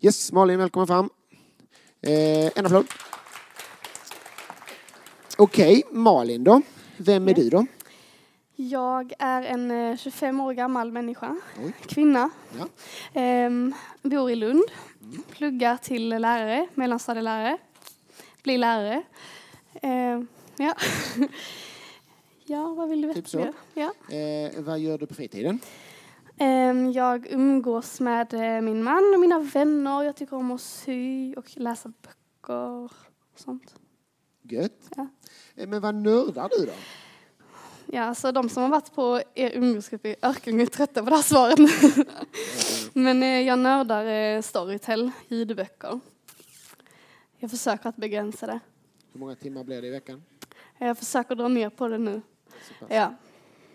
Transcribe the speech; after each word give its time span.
Yes, 0.00 0.32
Malin, 0.32 0.58
välkommen 0.58 0.86
fram. 0.86 1.10
Eh, 2.02 2.50
en 2.58 2.66
applåd. 2.66 2.86
Okej, 5.36 5.82
okay, 5.84 6.00
Malin 6.00 6.44
då. 6.44 6.62
Vem 6.96 7.28
är 7.28 7.34
du 7.34 7.50
då? 7.50 7.66
Jag 8.56 9.12
är 9.18 9.42
en 9.42 9.96
25 9.96 10.38
eh, 10.40 10.46
år 10.46 10.52
gammal 10.52 10.92
människa, 10.92 11.36
Oj. 11.64 11.72
kvinna. 11.88 12.30
Ja. 12.58 12.68
Ehm, 13.20 13.74
bor 14.02 14.30
i 14.30 14.34
Lund, 14.34 14.64
mm. 15.02 15.22
pluggar 15.30 15.76
till 15.76 16.08
lärare, 16.08 16.66
mellanstadielärare, 16.74 17.58
blir 18.42 18.58
lärare. 18.58 19.02
Ehm, 19.82 20.26
ja. 20.56 20.74
ja, 22.44 22.74
vad 22.74 22.88
vill 22.88 23.02
du 23.02 23.08
veta? 23.08 23.20
Typ 23.20 23.28
så. 23.28 23.52
Ja. 23.74 23.92
Eh, 24.16 24.52
vad 24.62 24.78
gör 24.78 24.98
du 24.98 25.06
på 25.06 25.14
fritiden? 25.14 25.60
Ehm, 26.40 26.92
jag 26.92 27.26
umgås 27.32 28.00
med 28.00 28.34
eh, 28.34 28.60
min 28.60 28.82
man 28.82 29.14
och 29.14 29.20
mina 29.20 29.38
vänner. 29.38 30.02
Jag 30.02 30.16
tycker 30.16 30.36
om 30.36 30.50
att 30.50 30.60
sy 30.60 31.34
och 31.34 31.44
läsa 31.54 31.92
böcker 32.02 32.72
och 32.84 32.92
sånt. 33.36 33.74
Gött. 34.42 34.92
Ja. 34.96 35.06
Eh, 35.54 35.68
men 35.68 35.80
vad 35.80 35.94
nördar 35.94 36.50
du 36.58 36.66
då? 36.66 36.72
Ja, 37.86 38.02
alltså 38.02 38.32
de 38.32 38.48
som 38.48 38.62
har 38.62 38.70
varit 38.70 38.94
på 38.94 39.22
er 39.34 39.50
umgåsgrupp 39.56 40.06
i 40.06 40.14
Örkelljunga 40.22 40.62
är 40.62 40.66
trötta 40.66 41.02
på 41.04 41.10
det 41.10 41.16
här 41.16 41.22
svaret 41.22 41.58
Men 42.94 43.22
eh, 43.22 43.40
jag 43.40 43.58
nördar 43.58 44.40
Storytel, 44.42 45.10
ljudböcker. 45.28 46.00
Jag 47.36 47.50
försöker 47.50 47.88
att 47.88 47.96
begränsa 47.96 48.46
det. 48.46 48.60
Hur 49.12 49.20
många 49.20 49.34
timmar 49.34 49.64
blir 49.64 49.82
det 49.82 49.88
i 49.88 49.90
veckan? 49.90 50.22
Jag 50.78 50.98
försöker 50.98 51.34
dra 51.34 51.48
ner 51.48 51.70
på 51.70 51.88
det 51.88 51.98
nu. 51.98 52.22
Ja 52.88 53.12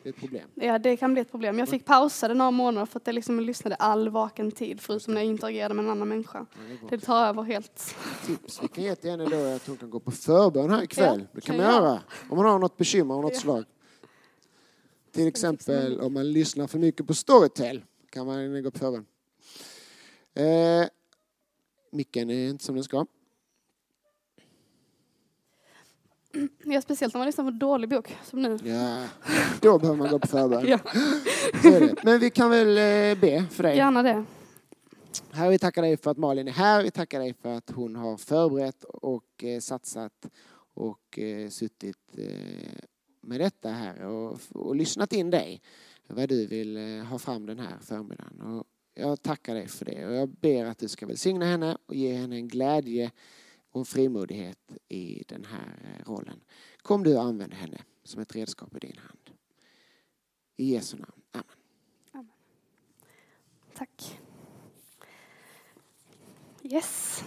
ett 0.09 0.16
problem. 0.16 0.49
Ja, 0.55 0.80
det 0.80 0.98
kan 0.98 1.13
bli 1.13 1.21
ett 1.21 1.31
problem. 1.31 1.59
Jag 1.59 1.70
fick 1.70 1.85
pausa 1.85 2.27
det 2.27 2.34
några 2.34 2.52
månader 2.52 2.85
för 2.85 2.99
att 2.99 3.07
jag 3.07 3.13
liksom 3.13 3.39
lyssnade 3.39 3.75
all 3.75 4.09
vaken 4.09 4.52
tid 4.52 4.81
förutom 4.81 5.13
när 5.13 5.21
jag 5.21 5.27
interagerade 5.30 5.73
med 5.73 5.85
en 5.85 5.91
annan 5.91 6.07
människa. 6.07 6.45
Ja, 6.53 6.59
det, 6.89 6.98
det 6.98 7.05
tar 7.05 7.25
över 7.27 7.44
helt. 7.44 7.95
Tips. 8.25 8.63
Vi 8.63 8.67
kan 8.67 8.83
ge 8.83 8.95
då 9.25 9.55
att 9.55 9.67
hon 9.67 9.78
kan 9.78 9.89
gå 9.89 10.00
på 10.00 10.11
förbön 10.11 10.69
här 10.69 10.83
ikväll. 10.83 11.19
Ja, 11.22 11.28
det 11.33 11.41
kan 11.41 11.58
man 11.58 11.66
göra. 11.66 12.00
Om 12.30 12.38
man 12.38 12.45
har 12.45 12.59
något 12.59 12.78
bekymmer 12.78 13.13
av 13.16 13.22
något 13.22 13.33
ja. 13.33 13.39
slag. 13.39 13.63
Till 15.11 15.28
exempel 15.28 16.00
om 16.02 16.13
man 16.13 16.31
lyssnar 16.31 16.67
för 16.67 16.80
mycket 16.80 17.08
på 17.08 17.13
Storytel 17.13 17.81
kan 18.09 18.25
man 18.25 18.63
gå 18.63 18.72
på 18.72 18.80
förbön. 18.80 19.06
Eh, 20.35 20.88
micken 21.91 22.30
är 22.30 22.50
inte 22.50 22.63
som 22.63 22.75
den 22.75 22.83
ska. 22.83 23.06
Ja, 26.66 26.81
speciellt 26.81 27.14
när 27.14 27.20
man 27.20 27.26
lyssnar 27.26 27.44
på 27.45 27.50
en 27.50 27.59
dålig 27.59 27.89
bok, 27.89 28.16
som 28.23 28.42
nu. 28.42 28.59
Ja, 28.64 29.03
då 29.62 29.80
behöver 29.80 29.98
man 29.98 30.09
gå 30.09 30.20
på 30.20 30.28
förbön. 30.28 30.67
Ja. 30.67 30.80
Men 32.03 32.20
vi 32.20 32.30
kan 32.30 32.50
väl 32.50 32.67
eh, 32.70 33.22
be 33.22 33.45
för 33.52 33.64
dig. 33.64 33.78
Gärna 33.78 34.03
det. 34.03 34.25
Herre, 35.31 35.50
vi 35.50 35.59
tackar 35.59 35.81
dig 35.81 35.98
för 35.98 36.12
att 36.12 36.17
Malin 36.17 36.48
är 36.48 36.52
här. 36.52 36.84
Vi 36.84 36.92
tackar 36.92 37.20
dig 37.20 37.34
för 37.34 37.50
att 37.53 37.72
hon 37.72 37.95
har 37.95 38.17
förberett 38.17 38.84
och 38.84 39.44
eh, 39.44 39.59
satsat 39.59 40.30
och 40.73 41.20
eh, 41.20 41.50
suttit 41.50 41.98
eh, 42.17 42.25
med 43.22 43.40
detta 43.40 43.70
här 43.70 44.06
och, 44.06 44.40
och 44.53 44.75
lyssnat 44.75 45.14
in 45.14 45.30
dig. 45.30 45.62
Vad 46.08 46.30
du 46.30 46.45
vill 46.47 46.78
eh, 46.97 47.03
ha 47.06 47.20
fram 47.20 47.45
den 47.45 47.59
här 47.59 47.78
förmiddagen. 47.81 48.42
Och 48.42 48.66
jag 48.95 49.22
tackar 49.22 49.56
dig 49.56 49.68
för 49.68 49.86
det 49.86 50.08
och 50.08 50.14
jag 50.14 50.30
ber 50.30 50.66
att 50.66 50.78
du 50.80 50.88
ska 50.88 51.06
välsigna 51.06 51.45
henne 51.45 51.78
och 51.86 51.95
ge 51.95 52.14
henne 52.14 52.36
en 52.36 52.47
glädje 52.47 53.12
och 53.73 53.79
en 53.79 53.85
frimodighet 53.85 54.71
i 54.89 55.23
den 55.27 55.45
här 55.45 55.95
eh, 55.99 56.09
rollen. 56.09 56.43
Kom 56.81 57.03
du 57.03 57.17
och 57.17 57.23
använd 57.23 57.53
henne 57.53 57.81
som 58.03 58.21
ett 58.21 58.35
redskap 58.35 58.75
i 58.75 58.79
din 58.79 58.97
hand. 58.97 59.29
I 60.55 60.73
Jesu 60.73 60.97
namn. 60.97 61.21
Amen. 61.31 61.45
Amen. 62.11 62.31
Tack. 63.75 64.19
Yes. 66.63 67.23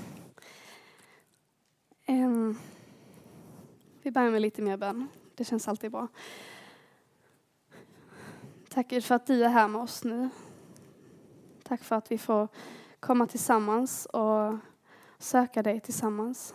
Um, 2.09 2.59
vi 4.03 4.11
börjar 4.11 4.31
med 4.31 4.43
lite 4.43 4.63
mer 4.63 4.77
bön. 4.77 5.09
Det 5.35 5.45
känns 5.45 5.69
alltid 5.69 5.91
bra. 5.91 6.09
Tack 8.69 8.89
Gud 8.91 9.05
för 9.05 9.15
att 9.15 9.27
du 9.27 9.45
är 9.45 9.49
här 9.49 9.69
med 9.69 9.81
oss 9.81 10.05
nu. 10.05 10.29
Tack 11.63 11.85
för 11.85 11.97
att 11.97 12.11
vi 12.13 12.19
får 12.19 12.49
komma 13.01 13.27
tillsammans 13.27 14.07
och 14.07 14.55
söka 15.19 15.63
dig 15.63 15.81
tillsammans. 15.81 16.55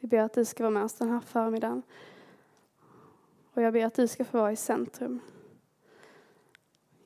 Vi 0.00 0.08
ber 0.08 0.18
att 0.22 0.34
du 0.34 0.44
ska 0.44 0.62
vara 0.62 0.70
med 0.74 0.84
oss 0.84 0.92
den 0.98 1.10
här 1.10 1.20
förmiddagen. 1.20 1.82
Och 3.54 3.62
jag 3.62 3.72
ber 3.72 3.84
att 3.86 3.94
du 3.94 4.08
ska 4.08 4.24
få 4.24 4.38
vara 4.38 4.52
i 4.52 4.56
centrum. 4.56 5.20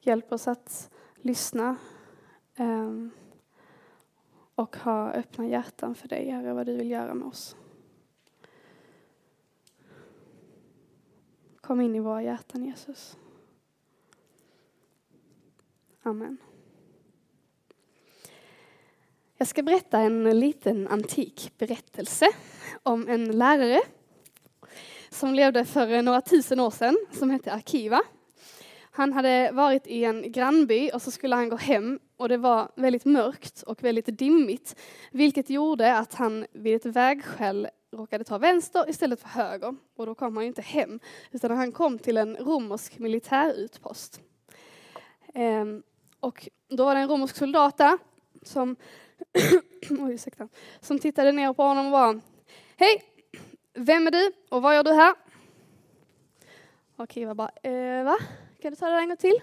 Hjälp 0.01 0.33
oss 0.33 0.49
att 0.49 0.91
lyssna 1.15 1.77
ehm, 2.55 3.11
och 4.55 4.77
ha 4.77 5.11
öppna 5.11 5.47
hjärtan 5.47 5.95
för 5.95 6.09
dig, 6.09 6.31
Herre, 6.31 6.53
vad 6.55 6.67
du 6.67 6.77
vill 6.77 6.91
göra 6.91 7.15
med 7.15 7.29
oss. 7.29 7.57
Kom 11.61 11.81
in 11.81 11.95
i 11.97 12.01
våra 12.01 12.23
hjärtan, 12.23 12.65
Jesus. 12.65 13.17
Amen. 16.03 16.39
Jag 19.39 19.49
ska 19.49 19.63
berätta 19.63 19.99
en 20.01 20.41
liten 20.41 20.89
antik 20.89 21.53
berättelse 21.59 22.27
om 22.83 23.09
en 23.09 23.39
lärare 23.39 23.81
som 25.11 25.35
levde 25.35 25.65
för 25.65 26.03
några 26.03 26.21
tusen 26.21 26.61
år 26.61 26.71
sedan, 26.71 26.97
som 27.13 27.31
hette 27.31 27.53
Arkiva. 27.53 28.01
Han 28.91 29.13
hade 29.13 29.51
varit 29.53 29.87
i 29.87 30.05
en 30.05 30.33
grannby 30.33 30.91
och 30.95 31.03
så 31.03 31.11
skulle 31.11 31.37
han 31.37 31.49
gå 31.49 31.57
hem 31.57 31.99
och 32.17 32.29
det 32.29 32.37
var 32.37 32.69
väldigt 32.77 33.05
mörkt 33.05 33.63
och 33.63 33.83
väldigt 33.85 34.19
dimmigt, 34.19 34.77
vilket 35.11 35.51
gjorde 35.51 35.99
att 35.99 36.15
han 36.15 36.47
vid 36.53 36.75
ett 36.77 36.87
vägskäl 36.87 37.69
råkade 37.97 38.25
ta 38.25 38.39
vänster 38.39 38.91
istället 38.91 39.21
för 39.21 39.29
höger. 39.29 39.77
Och 39.97 40.07
då 40.07 40.15
kom 40.15 40.37
han 40.37 40.47
inte 40.47 40.63
hem, 40.63 41.01
utan 41.33 41.51
han 41.57 41.73
kom 41.73 41.99
till 41.99 42.17
en 42.17 42.37
romersk 42.37 42.99
militärutpost. 42.99 44.21
Ehm, 45.35 45.83
och 46.21 46.49
då 46.69 46.85
var 46.85 46.95
det 46.95 47.01
en 47.01 47.09
romersk 47.09 47.37
soldat 47.37 47.79
där 47.79 47.99
som 48.43 48.77
oh, 49.99 50.11
ursäkta, 50.11 50.49
som 50.81 50.99
tittade 50.99 51.33
ner 51.33 51.53
på 51.53 51.63
honom 51.63 51.87
och 51.87 51.93
bara 51.93 52.21
Hej, 52.77 53.03
vem 53.75 54.07
är 54.07 54.11
du 54.11 54.33
och 54.49 54.63
vad 54.63 54.75
gör 54.75 54.85
du 54.85 54.93
här? 54.93 55.15
Okej, 56.97 57.15
Kiva 57.15 57.35
bara, 57.35 57.51
eh, 57.63 58.05
va? 58.05 58.17
Kan 58.63 58.73
du 58.73 58.77
ta 58.77 58.87
det 58.87 58.93
där 58.93 59.01
en 59.03 59.09
gång 59.09 59.17
till? 59.17 59.41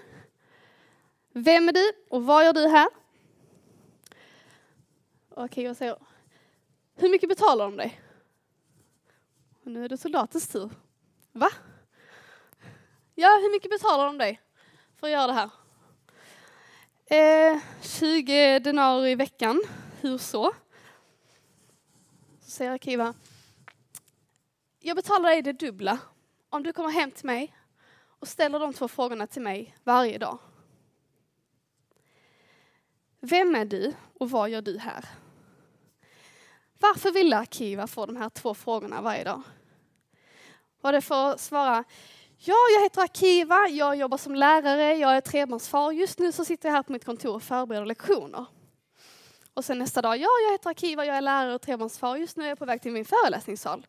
Vem 1.32 1.68
är 1.68 1.72
du 1.72 1.92
och 2.10 2.24
vad 2.26 2.44
gör 2.44 2.52
du 2.52 2.66
här? 2.68 2.88
Okej, 5.30 5.48
Kiva 5.64 5.74
säger, 5.74 5.96
hur 6.94 7.08
mycket 7.10 7.28
betalar 7.28 7.64
de 7.64 7.76
dig? 7.76 8.00
Och 9.64 9.70
nu 9.70 9.84
är 9.84 9.88
det 9.88 9.96
soldatens 9.96 10.48
tur. 10.48 10.70
Va? 11.32 11.50
Ja, 13.14 13.28
hur 13.28 13.52
mycket 13.52 13.70
betalar 13.70 14.06
de 14.06 14.18
dig 14.18 14.40
för 14.96 15.06
att 15.06 15.10
göra 15.12 15.26
det 15.26 15.32
här? 15.32 15.50
Eh, 17.06 17.60
20 17.82 18.58
denarer 18.60 19.06
i 19.06 19.14
veckan, 19.14 19.62
hur 20.00 20.18
så? 20.18 20.52
Så 22.40 22.50
säger 22.50 22.70
Akiva, 22.70 23.14
jag 24.80 24.96
betalar 24.96 25.30
dig 25.30 25.42
det 25.42 25.52
dubbla 25.52 25.98
om 26.50 26.62
du 26.62 26.72
kommer 26.72 26.90
hem 26.90 27.10
till 27.10 27.26
mig 27.26 27.54
och 27.94 28.28
ställer 28.28 28.58
de 28.58 28.72
två 28.74 28.88
frågorna 28.88 29.26
till 29.26 29.42
mig 29.42 29.76
varje 29.84 30.18
dag. 30.18 30.38
Vem 33.20 33.54
är 33.54 33.64
du 33.64 33.92
och 34.14 34.30
vad 34.30 34.50
gör 34.50 34.62
du 34.62 34.78
här? 34.78 35.04
Varför 36.78 37.12
ville 37.12 37.36
Akiva 37.36 37.86
få 37.86 38.06
de 38.06 38.16
här 38.16 38.30
två 38.30 38.54
frågorna 38.54 39.00
varje 39.02 39.24
dag? 39.24 39.42
Var 40.80 40.92
det 40.92 41.00
för 41.00 41.32
att 41.32 41.40
svara, 41.40 41.84
Ja, 42.46 42.54
jag 42.76 42.82
heter 42.82 43.02
Akiva, 43.02 43.68
jag 43.68 43.96
jobbar 43.96 44.18
som 44.18 44.34
lärare, 44.34 44.94
jag 44.96 45.16
är 45.16 45.20
trebarnsfar. 45.20 45.92
Just 45.92 46.18
nu 46.18 46.32
så 46.32 46.44
sitter 46.44 46.68
jag 46.68 46.76
här 46.76 46.82
på 46.82 46.92
mitt 46.92 47.04
kontor 47.04 47.34
och 47.34 47.42
förbereder 47.42 47.86
lektioner. 47.86 48.44
Och 49.54 49.64
sen 49.64 49.78
nästa 49.78 50.02
dag, 50.02 50.16
ja, 50.16 50.26
jag 50.46 50.52
heter 50.52 50.70
Akiva, 50.70 51.06
jag 51.06 51.16
är 51.16 51.20
lärare 51.20 51.54
och 51.54 51.62
trebarnsfar. 51.62 52.16
Just 52.16 52.36
nu 52.36 52.44
är 52.44 52.48
jag 52.48 52.58
på 52.58 52.64
väg 52.64 52.82
till 52.82 52.92
min 52.92 53.04
föreläsningssal. 53.04 53.86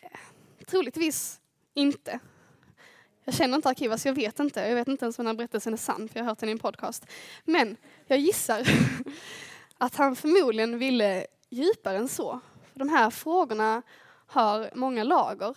Eh, 0.00 0.18
troligtvis 0.66 1.40
inte. 1.74 2.18
Jag 3.24 3.34
känner 3.34 3.56
inte 3.56 3.68
Akiva 3.68 3.98
så 3.98 4.08
jag 4.08 4.14
vet 4.14 4.40
inte. 4.40 4.60
Jag 4.60 4.74
vet 4.74 4.88
inte 4.88 5.04
ens 5.04 5.18
om 5.18 5.24
den 5.24 5.34
här 5.34 5.38
berättelsen 5.38 5.72
är 5.72 5.76
sann 5.76 6.08
för 6.08 6.18
jag 6.18 6.24
har 6.24 6.30
hört 6.30 6.38
den 6.38 6.48
i 6.48 6.52
en 6.52 6.58
podcast. 6.58 7.06
Men 7.44 7.76
jag 8.06 8.18
gissar 8.18 8.68
att 9.78 9.96
han 9.96 10.16
förmodligen 10.16 10.78
ville 10.78 11.26
djupare 11.50 11.96
än 11.96 12.08
så. 12.08 12.40
För 12.72 12.78
de 12.78 12.88
här 12.88 13.10
frågorna 13.10 13.82
har 14.26 14.70
många 14.74 15.04
lager. 15.04 15.54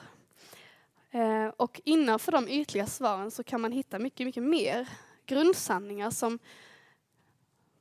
Eh, 1.15 1.49
och 1.57 1.81
innanför 1.83 2.31
de 2.31 2.47
ytliga 2.47 2.87
svaren 2.87 3.31
så 3.31 3.43
kan 3.43 3.61
man 3.61 3.71
hitta 3.71 3.99
mycket, 3.99 4.25
mycket 4.27 4.43
mer 4.43 4.87
grundsanningar 5.25 6.09
som 6.11 6.39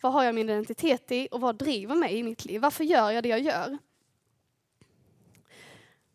vad 0.00 0.12
har 0.12 0.24
jag 0.24 0.34
min 0.34 0.48
identitet 0.48 1.12
i 1.12 1.28
och 1.30 1.40
vad 1.40 1.56
driver 1.56 1.94
mig 1.94 2.18
i 2.18 2.22
mitt 2.22 2.44
liv? 2.44 2.60
Varför 2.60 2.84
gör 2.84 3.10
jag 3.10 3.22
det 3.22 3.28
jag 3.28 3.40
gör? 3.40 3.78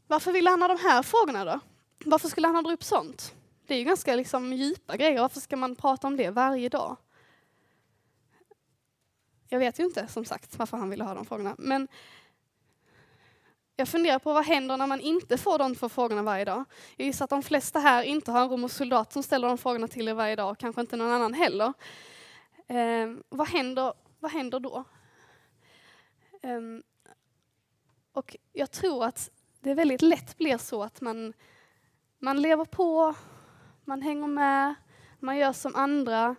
Varför 0.08 0.32
vill 0.32 0.48
han 0.48 0.62
ha 0.62 0.68
de 0.68 0.78
här 0.80 1.04
frågorna 1.04 1.46
då? 1.46 1.60
Varför 2.06 2.28
skulle 2.30 2.48
han 2.48 2.56
ha 2.56 2.62
dra 2.62 2.72
upp 2.74 2.84
sånt? 2.84 3.34
Det 3.68 3.74
är 3.74 3.78
ju 3.78 3.84
ganska 3.84 4.16
liksom 4.16 4.54
djupa 4.54 4.98
grejer. 4.98 5.22
Varför 5.22 5.40
ska 5.40 5.56
man 5.58 5.76
prata 5.76 6.08
om 6.08 6.18
det 6.18 6.30
varje 6.30 6.70
dag? 6.70 6.96
Jag 9.50 9.60
vet 9.60 9.80
ju 9.80 9.84
inte, 9.86 10.08
som 10.08 10.26
sagt, 10.26 10.58
varför 10.60 10.78
han 10.78 10.90
ville 10.90 11.04
ha 11.04 11.14
de 11.14 11.26
frågorna. 11.26 11.56
Men 11.58 11.88
jag 13.80 13.88
funderar 13.88 14.20
på 14.20 14.34
vad 14.34 14.46
händer 14.46 14.78
när 14.78 14.88
man 14.88 15.00
inte 15.00 15.38
får 15.38 15.58
de 15.58 15.76
två 15.76 15.90
frågorna 15.90 16.24
varje 16.24 16.46
dag? 16.46 16.64
Jag 16.98 17.06
gissar 17.08 17.24
att 17.26 17.30
de 17.30 17.44
flesta 17.44 17.80
här 17.80 18.04
inte 18.04 18.32
har 18.32 18.42
en 18.42 18.50
romersk 18.50 18.76
soldat 18.76 19.14
som 19.14 19.24
ställer 19.24 19.48
de 19.48 19.58
frågorna 19.58 19.88
till 19.88 20.08
er 20.08 20.14
varje 20.14 20.36
dag, 20.36 20.52
och 20.52 20.58
kanske 20.58 20.82
inte 20.82 20.96
någon 20.98 21.12
annan 21.12 21.34
heller. 21.34 21.74
Eh, 22.68 23.10
vad, 23.30 23.48
händer, 23.48 23.94
vad 24.20 24.32
händer 24.32 24.60
då? 24.60 24.84
Eh, 26.42 26.60
och 28.14 28.36
jag 28.54 28.72
tror 28.72 29.06
att 29.06 29.30
det 29.60 29.74
väldigt 29.74 30.02
lätt 30.02 30.38
blir 30.38 30.58
så 30.58 30.84
att 30.84 31.02
man, 31.02 31.34
man 32.20 32.42
lever 32.42 32.66
på, 32.66 33.16
man 33.86 34.02
hänger 34.02 34.28
med, 34.28 34.76
man 35.20 35.38
gör 35.38 35.54
som 35.54 35.76
andra 35.76 36.36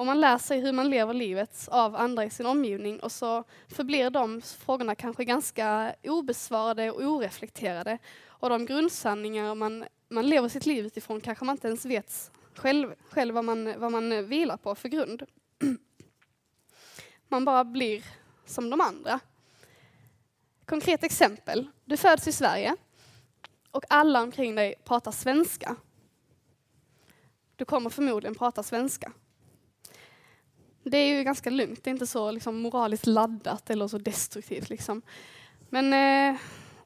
och 0.00 0.06
man 0.06 0.20
lär 0.20 0.38
sig 0.38 0.60
hur 0.60 0.72
man 0.72 0.90
lever 0.90 1.14
livet 1.14 1.68
av 1.70 1.96
andra 1.96 2.24
i 2.24 2.30
sin 2.30 2.46
omgivning 2.46 3.00
och 3.00 3.12
så 3.12 3.44
förblir 3.68 4.10
de 4.10 4.42
frågorna 4.42 4.94
kanske 4.94 5.24
ganska 5.24 5.94
obesvarade 6.02 6.90
och 6.90 7.02
oreflekterade. 7.02 7.98
Och 8.26 8.50
de 8.50 8.66
grundsanningar 8.66 9.54
man, 9.54 9.84
man 10.08 10.26
lever 10.26 10.48
sitt 10.48 10.66
liv 10.66 10.86
utifrån 10.86 11.20
kanske 11.20 11.44
man 11.44 11.54
inte 11.54 11.68
ens 11.68 11.84
vet 11.84 12.30
själv, 12.54 12.94
själv 13.10 13.34
vad, 13.34 13.44
man, 13.44 13.80
vad 13.80 13.92
man 13.92 14.26
vilar 14.26 14.56
på 14.56 14.74
för 14.74 14.88
grund. 14.88 15.22
Man 17.28 17.44
bara 17.44 17.64
blir 17.64 18.04
som 18.46 18.70
de 18.70 18.80
andra. 18.80 19.20
Konkret 20.64 21.04
exempel. 21.04 21.68
Du 21.84 21.96
föds 21.96 22.28
i 22.28 22.32
Sverige 22.32 22.76
och 23.70 23.84
alla 23.88 24.22
omkring 24.22 24.54
dig 24.54 24.74
pratar 24.84 25.10
svenska. 25.12 25.76
Du 27.56 27.64
kommer 27.64 27.90
förmodligen 27.90 28.34
prata 28.34 28.62
svenska. 28.62 29.12
Det 30.82 30.98
är 30.98 31.16
ju 31.16 31.22
ganska 31.24 31.50
lugnt, 31.50 31.84
det 31.84 31.88
är 31.88 31.92
inte 31.92 32.06
så 32.06 32.30
liksom, 32.30 32.56
moraliskt 32.62 33.06
laddat 33.06 33.70
eller 33.70 33.88
så 33.88 33.98
destruktivt. 33.98 34.68
Liksom. 34.70 35.02
Men 35.68 35.92
eh, 36.34 36.40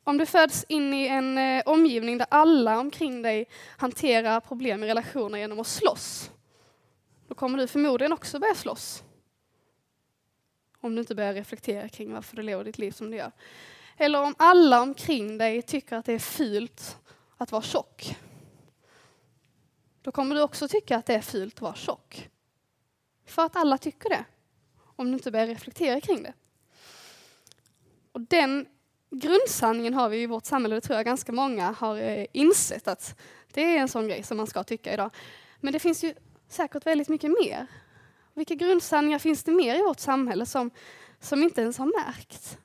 om 0.04 0.16
du 0.18 0.26
föds 0.26 0.64
in 0.68 0.94
i 0.94 1.06
en 1.06 1.38
eh, 1.38 1.62
omgivning 1.66 2.18
där 2.18 2.26
alla 2.30 2.78
omkring 2.80 3.22
dig 3.22 3.44
hanterar 3.76 4.40
problem 4.40 4.84
i 4.84 4.86
relationer 4.86 5.38
genom 5.38 5.60
att 5.60 5.66
slåss, 5.66 6.30
då 7.28 7.34
kommer 7.34 7.58
du 7.58 7.66
förmodligen 7.66 8.12
också 8.12 8.38
börja 8.38 8.54
slåss. 8.54 9.02
Om 10.80 10.94
du 10.94 11.00
inte 11.00 11.14
börjar 11.14 11.34
reflektera 11.34 11.88
kring 11.88 12.12
varför 12.12 12.36
du 12.36 12.42
lever 12.42 12.64
ditt 12.64 12.78
liv 12.78 12.92
som 12.92 13.10
du 13.10 13.16
gör. 13.16 13.32
Eller 13.96 14.22
om 14.22 14.34
alla 14.38 14.82
omkring 14.82 15.38
dig 15.38 15.62
tycker 15.62 15.96
att 15.96 16.04
det 16.04 16.12
är 16.12 16.18
fult 16.18 16.98
att 17.36 17.52
vara 17.52 17.62
tjock, 17.62 18.16
då 20.02 20.12
kommer 20.12 20.34
du 20.34 20.42
också 20.42 20.68
tycka 20.68 20.96
att 20.96 21.06
det 21.06 21.14
är 21.14 21.20
fult 21.20 21.54
att 21.54 21.60
vara 21.60 21.74
tjock 21.74 22.28
för 23.34 23.44
att 23.44 23.56
alla 23.56 23.78
tycker 23.78 24.08
det. 24.08 24.24
Om 24.96 25.06
du 25.06 25.12
inte 25.12 25.30
börjar 25.30 25.46
reflektera 25.46 26.00
kring 26.00 26.22
det. 26.22 26.32
Och 28.12 28.20
den 28.20 28.66
grundsanningen 29.10 29.94
har 29.94 30.08
vi 30.08 30.22
i 30.22 30.26
vårt 30.26 30.44
samhälle, 30.44 30.74
det 30.74 30.80
tror 30.80 30.96
jag 30.96 31.04
ganska 31.04 31.32
många 31.32 31.70
har 31.78 31.98
eh, 31.98 32.26
insett 32.32 32.88
att 32.88 33.18
det 33.52 33.62
är 33.62 33.78
en 33.78 33.88
sån 33.88 34.08
grej 34.08 34.22
som 34.22 34.36
man 34.36 34.46
ska 34.46 34.62
tycka 34.64 34.94
idag. 34.94 35.10
Men 35.60 35.72
det 35.72 35.78
finns 35.78 36.04
ju 36.04 36.14
säkert 36.48 36.86
väldigt 36.86 37.08
mycket 37.08 37.30
mer. 37.40 37.66
Vilka 38.34 38.54
grundsanningar 38.54 39.18
finns 39.18 39.42
det 39.44 39.50
mer 39.52 39.78
i 39.78 39.82
vårt 39.82 39.98
samhälle 40.00 40.46
som, 40.46 40.70
som 41.20 41.42
inte 41.42 41.60
ens 41.60 41.78
har 41.78 42.06
märkt? 42.06 42.58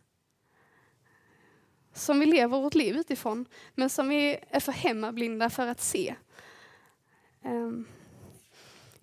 Som 1.93 2.19
vi 2.19 2.25
lever 2.25 2.59
vårt 2.61 2.75
liv 2.75 2.97
utifrån, 2.97 3.45
men 3.75 3.89
som 3.89 4.09
vi 4.09 4.37
är 4.49 4.59
för 4.59 4.71
hemmablinda 4.71 5.49
för 5.49 5.67
att 5.67 5.81
se. 5.81 6.15
Um. 7.43 7.87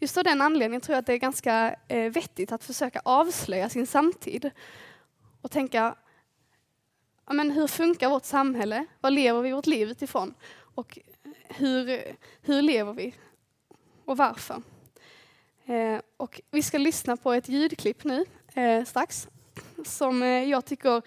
Just 0.00 0.16
av 0.16 0.24
den 0.24 0.40
anledningen 0.40 0.80
tror 0.80 0.94
jag 0.94 0.98
att 0.98 1.06
det 1.06 1.12
är 1.12 1.16
ganska 1.18 1.74
eh, 1.88 2.12
vettigt 2.12 2.52
att 2.52 2.64
försöka 2.64 3.00
avslöja 3.04 3.68
sin 3.68 3.86
samtid 3.86 4.50
och 5.42 5.50
tänka 5.50 5.94
ja, 7.26 7.32
men 7.32 7.50
hur 7.50 7.66
funkar 7.66 8.10
vårt 8.10 8.24
samhälle? 8.24 8.84
Vad 9.00 9.12
lever 9.12 9.40
vi 9.42 9.52
vårt 9.52 9.66
liv 9.66 9.90
utifrån? 9.90 10.34
Och 10.58 10.98
hur, 11.48 12.02
hur 12.40 12.62
lever 12.62 12.92
vi? 12.92 13.14
Och 14.04 14.16
varför? 14.16 14.62
Eh, 15.66 16.00
och 16.16 16.40
vi 16.50 16.62
ska 16.62 16.78
lyssna 16.78 17.16
på 17.16 17.32
ett 17.32 17.48
ljudklipp 17.48 18.04
nu 18.04 18.24
eh, 18.54 18.84
strax 18.84 19.28
som 19.84 20.22
eh, 20.22 20.28
jag 20.44 20.64
tycker 20.64 21.02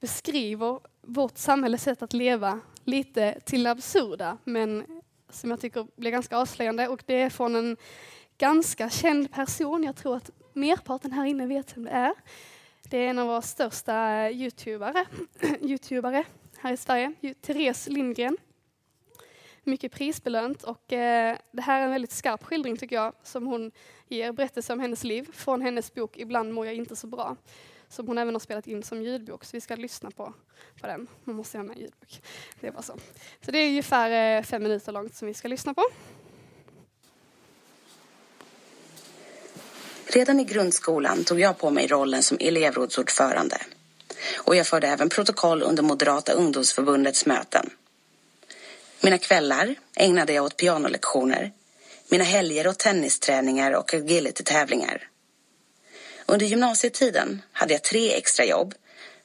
beskriver 0.00 0.80
vårt 1.02 1.38
samhälles 1.38 1.82
sätt 1.82 2.02
att 2.02 2.12
leva 2.12 2.60
lite 2.84 3.40
till 3.40 3.66
absurda 3.66 4.38
men 4.44 4.86
som 5.30 5.50
jag 5.50 5.60
tycker 5.60 5.86
blir 5.96 6.10
ganska 6.10 6.38
avslöjande 6.38 6.88
och 6.88 7.02
det 7.06 7.14
är 7.22 7.30
från 7.30 7.56
en 7.56 7.76
ganska 8.38 8.90
känd 8.90 9.32
person. 9.32 9.82
Jag 9.84 9.96
tror 9.96 10.16
att 10.16 10.30
merparten 10.52 11.12
här 11.12 11.24
inne 11.24 11.46
vet 11.46 11.76
vem 11.76 11.84
det 11.84 11.90
är. 11.90 12.12
Det 12.82 12.96
är 12.98 13.08
en 13.10 13.18
av 13.18 13.26
våra 13.28 13.42
största 13.42 14.28
youtubare, 14.30 15.06
YouTubare 15.60 16.24
här 16.60 16.72
i 16.72 16.76
Sverige, 16.76 17.12
Therese 17.40 17.86
Lindgren. 17.88 18.36
Mycket 19.62 19.92
prisbelönt 19.92 20.62
och 20.62 20.92
eh, 20.92 21.36
det 21.52 21.62
här 21.62 21.80
är 21.80 21.84
en 21.84 21.90
väldigt 21.90 22.10
skarp 22.12 22.42
skildring 22.44 22.76
tycker 22.76 22.96
jag 22.96 23.12
som 23.22 23.46
hon 23.46 23.70
ger, 24.08 24.32
berättelse 24.32 24.72
om 24.72 24.80
hennes 24.80 25.04
liv 25.04 25.28
från 25.32 25.60
hennes 25.62 25.94
bok 25.94 26.16
Ibland 26.18 26.52
mår 26.54 26.66
jag 26.66 26.74
inte 26.74 26.96
så 26.96 27.06
bra 27.06 27.36
som 27.88 28.06
hon 28.06 28.18
även 28.18 28.34
har 28.34 28.40
spelat 28.40 28.66
in 28.66 28.82
som 28.82 29.02
ljudbok 29.02 29.44
så 29.44 29.56
vi 29.56 29.60
ska 29.60 29.76
lyssna 29.76 30.10
på, 30.10 30.32
på 30.80 30.86
den. 30.86 31.06
Man 31.24 31.36
måste 31.36 31.58
ha 31.58 31.62
med 31.62 31.76
en 31.76 31.80
ljudbok. 31.82 32.22
Det 32.60 32.66
är 32.66 32.70
bara 32.72 32.82
så. 32.82 32.96
Så 33.40 33.50
det 33.50 33.58
är 33.58 33.68
ungefär 33.68 34.36
eh, 34.38 34.42
fem 34.42 34.62
minuter 34.62 34.92
långt 34.92 35.14
som 35.14 35.28
vi 35.28 35.34
ska 35.34 35.48
lyssna 35.48 35.74
på. 35.74 35.84
Redan 40.08 40.40
i 40.40 40.44
grundskolan 40.44 41.24
tog 41.24 41.40
jag 41.40 41.58
på 41.58 41.70
mig 41.70 41.86
rollen 41.86 42.22
som 42.22 42.36
elevrådsordförande 42.40 43.58
och 44.36 44.56
jag 44.56 44.66
förde 44.66 44.88
även 44.88 45.08
protokoll 45.08 45.62
under 45.62 45.82
Moderata 45.82 46.32
ungdomsförbundets 46.32 47.26
möten. 47.26 47.70
Mina 49.00 49.18
kvällar 49.18 49.74
ägnade 49.96 50.32
jag 50.32 50.44
åt 50.44 50.56
pianolektioner, 50.56 51.52
mina 52.08 52.24
helger 52.24 52.68
åt 52.68 52.78
tennisträningar 52.78 53.72
och 53.72 53.94
agility-tävlingar. 53.94 55.08
Under 56.26 56.46
gymnasietiden 56.46 57.42
hade 57.52 57.72
jag 57.72 57.82
tre 57.82 58.12
extra 58.14 58.44
jobb, 58.44 58.74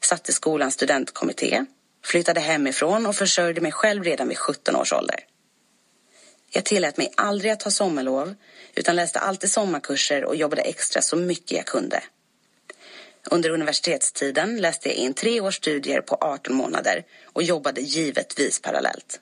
satt 0.04 0.30
i 0.30 0.32
skolans 0.34 0.74
studentkommitté, 0.74 1.66
flyttade 2.06 2.40
hemifrån 2.40 3.06
och 3.06 3.16
försörjde 3.16 3.62
mig 3.62 3.72
själv 3.72 4.04
redan 4.04 4.28
vid 4.28 4.38
17 4.38 4.76
års 4.76 4.94
ålder. 4.94 5.20
Jag 6.54 6.66
tillät 6.66 6.98
mig 6.98 7.12
aldrig 7.18 7.52
att 7.52 7.60
ta 7.60 7.72
sommarlov 7.72 8.36
utan 8.76 8.96
läste 8.96 9.20
alltid 9.20 9.52
sommarkurser 9.52 10.26
och 10.26 10.36
jobbade 10.36 10.62
extra 10.62 11.02
så 11.02 11.16
mycket 11.16 11.52
jag 11.58 11.66
kunde. 11.66 12.04
Under 13.32 13.50
universitetstiden 13.50 14.62
läste 14.62 14.90
jag 14.90 14.96
in 14.96 15.14
tre 15.14 15.42
års 15.42 15.56
studier 15.56 16.02
på 16.02 16.18
18 16.22 16.54
månader 16.56 17.04
och 17.26 17.44
jobbade 17.44 17.82
givetvis 17.82 18.60
parallellt. 18.62 19.20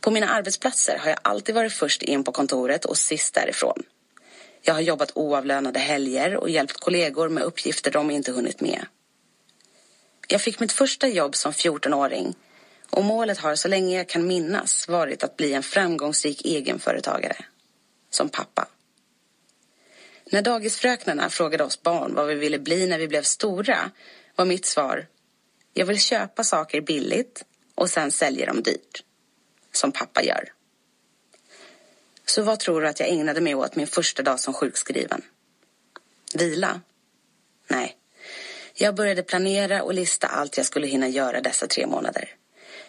På 0.00 0.10
mina 0.10 0.28
arbetsplatser 0.28 0.96
har 1.00 1.10
jag 1.10 1.18
alltid 1.22 1.54
varit 1.54 1.72
först 1.72 2.02
in 2.02 2.24
på 2.24 2.32
kontoret 2.32 2.84
och 2.84 2.98
sist 2.98 3.34
därifrån. 3.34 3.82
Jag 4.62 4.74
har 4.74 4.80
jobbat 4.80 5.12
oavlönade 5.16 5.78
helger 5.78 6.36
och 6.36 6.50
hjälpt 6.50 6.80
kollegor 6.80 7.28
med 7.28 7.42
uppgifter 7.42 7.90
de 7.90 8.10
inte 8.10 8.32
hunnit 8.32 8.60
med. 8.60 8.86
Jag 10.28 10.40
fick 10.40 10.60
mitt 10.60 10.72
första 10.72 11.08
jobb 11.08 11.36
som 11.36 11.52
14-åring 11.52 12.34
och 12.94 13.04
målet 13.04 13.38
har 13.38 13.54
så 13.56 13.68
länge 13.68 13.96
jag 13.96 14.08
kan 14.08 14.26
minnas 14.26 14.88
varit 14.88 15.24
att 15.24 15.36
bli 15.36 15.52
en 15.52 15.62
framgångsrik 15.62 16.44
egenföretagare. 16.44 17.36
Som 18.10 18.28
pappa. 18.28 18.66
När 20.24 20.42
dagisfröknarna 20.42 21.30
frågade 21.30 21.64
oss 21.64 21.82
barn 21.82 22.14
vad 22.14 22.26
vi 22.26 22.34
ville 22.34 22.58
bli 22.58 22.86
när 22.86 22.98
vi 22.98 23.08
blev 23.08 23.22
stora 23.22 23.90
var 24.36 24.44
mitt 24.44 24.66
svar 24.66 25.06
jag 25.72 25.86
vill 25.86 26.00
köpa 26.00 26.44
saker 26.44 26.80
billigt 26.80 27.44
och 27.74 27.90
sen 27.90 28.10
sälja 28.10 28.46
dem 28.46 28.62
dyrt. 28.62 29.02
Som 29.72 29.92
pappa 29.92 30.22
gör. 30.22 30.48
Så 32.24 32.42
vad 32.42 32.60
tror 32.60 32.80
du 32.80 32.88
att 32.88 33.00
jag 33.00 33.08
ägnade 33.08 33.40
mig 33.40 33.54
åt 33.54 33.76
min 33.76 33.86
första 33.86 34.22
dag 34.22 34.40
som 34.40 34.54
sjukskriven? 34.54 35.22
Vila? 36.34 36.80
Nej. 37.68 37.96
Jag 38.74 38.94
började 38.94 39.22
planera 39.22 39.82
och 39.82 39.94
lista 39.94 40.26
allt 40.26 40.56
jag 40.56 40.66
skulle 40.66 40.86
hinna 40.86 41.08
göra 41.08 41.40
dessa 41.40 41.66
tre 41.66 41.86
månader. 41.86 42.34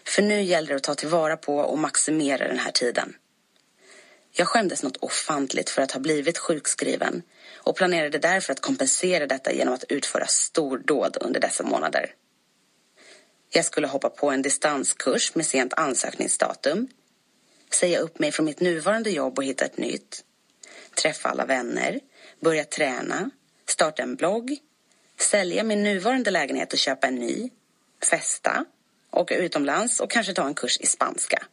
För 0.07 0.21
nu 0.21 0.41
gäller 0.43 0.67
det 0.69 0.75
att 0.75 0.83
ta 0.83 0.95
tillvara 0.95 1.37
på 1.37 1.57
och 1.57 1.79
maximera 1.79 2.47
den 2.47 2.57
här 2.59 2.71
tiden. 2.71 3.17
Jag 4.31 4.47
skämdes 4.47 4.83
något 4.83 4.97
ofantligt 5.01 5.69
för 5.69 5.81
att 5.81 5.91
ha 5.91 5.99
blivit 5.99 6.37
sjukskriven 6.37 7.21
och 7.55 7.75
planerade 7.75 8.17
därför 8.17 8.53
att 8.53 8.61
kompensera 8.61 9.27
detta 9.27 9.53
genom 9.53 9.73
att 9.73 9.83
utföra 9.89 10.27
stordåd 10.27 11.17
under 11.21 11.39
dessa 11.39 11.63
månader. 11.63 12.13
Jag 13.49 13.65
skulle 13.65 13.87
hoppa 13.87 14.09
på 14.09 14.29
en 14.31 14.41
distanskurs 14.41 15.35
med 15.35 15.45
sent 15.45 15.73
ansökningsdatum 15.73 16.87
säga 17.73 17.99
upp 17.99 18.19
mig 18.19 18.31
från 18.31 18.45
mitt 18.45 18.59
nuvarande 18.59 19.09
jobb 19.09 19.37
och 19.37 19.43
hitta 19.43 19.65
ett 19.65 19.77
nytt 19.77 20.23
träffa 21.01 21.29
alla 21.29 21.45
vänner, 21.45 21.99
börja 22.39 22.63
träna, 22.63 23.29
starta 23.67 24.01
en 24.03 24.15
blogg 24.15 24.57
sälja 25.31 25.63
min 25.63 25.83
nuvarande 25.83 26.31
lägenhet 26.31 26.73
och 26.73 26.79
köpa 26.79 27.07
en 27.07 27.15
ny 27.15 27.49
festa 28.09 28.65
åka 29.15 29.37
utomlands 29.37 29.99
och 29.99 30.11
kanske 30.11 30.33
ta 30.33 30.47
en 30.47 30.53
kurs 30.53 30.77
i 30.79 30.85
spanska. 30.85 31.45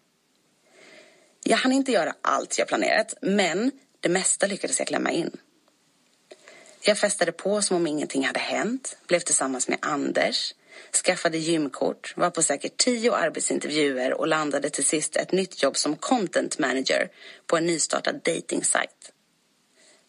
Jag 1.44 1.56
hann 1.56 1.72
inte 1.72 1.92
göra 1.92 2.14
allt 2.22 2.58
jag 2.58 2.68
planerat, 2.68 3.14
men 3.22 3.70
det 4.00 4.08
mesta 4.08 4.46
lyckades 4.46 4.78
jag 4.78 4.88
klämma 4.88 5.10
in. 5.10 5.30
Jag 6.80 6.98
festade 6.98 7.32
på 7.32 7.62
som 7.62 7.76
om 7.76 7.86
ingenting 7.86 8.24
hade 8.26 8.40
hänt, 8.40 8.96
blev 9.06 9.20
tillsammans 9.20 9.68
med 9.68 9.78
Anders, 9.82 10.54
skaffade 11.04 11.38
gymkort, 11.38 12.14
var 12.16 12.30
på 12.30 12.42
säkert 12.42 12.76
tio 12.76 13.12
arbetsintervjuer 13.14 14.14
och 14.14 14.28
landade 14.28 14.70
till 14.70 14.84
sist 14.84 15.16
ett 15.16 15.32
nytt 15.32 15.62
jobb 15.62 15.76
som 15.76 15.96
content 15.96 16.58
manager 16.58 17.10
på 17.46 17.56
en 17.56 17.66
nystartad 17.66 18.20
dating-sajt. 18.24 19.12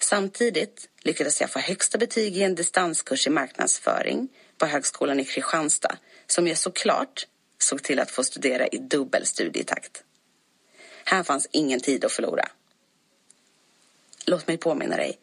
Samtidigt 0.02 0.90
lyckades 1.00 1.42
jag 1.42 1.50
få 1.50 1.60
högsta 1.60 1.98
betyg 1.98 2.38
i 2.38 2.44
en 2.44 2.56
distanskurs 2.56 3.28
i 3.28 3.30
marknadsföring 3.30 4.30
på 4.58 4.66
Högskolan 4.66 5.20
i 5.20 5.26
Kristianstad 5.26 5.98
som 6.28 6.48
jag 6.48 6.58
såklart 6.58 7.26
såg 7.64 7.84
till 7.84 8.00
att 8.00 8.12
få 8.12 8.24
studera 8.24 8.68
i 8.68 8.78
dubbel 8.78 9.26
studietakt. 9.26 10.04
Här 11.06 11.24
fanns 11.24 11.48
ingen 11.52 11.80
tid 11.80 12.06
att 12.06 12.12
förlora. 12.12 12.50
Låt 14.26 14.48
mig 14.48 14.58
påminna 14.58 14.98
dig. 14.98 15.20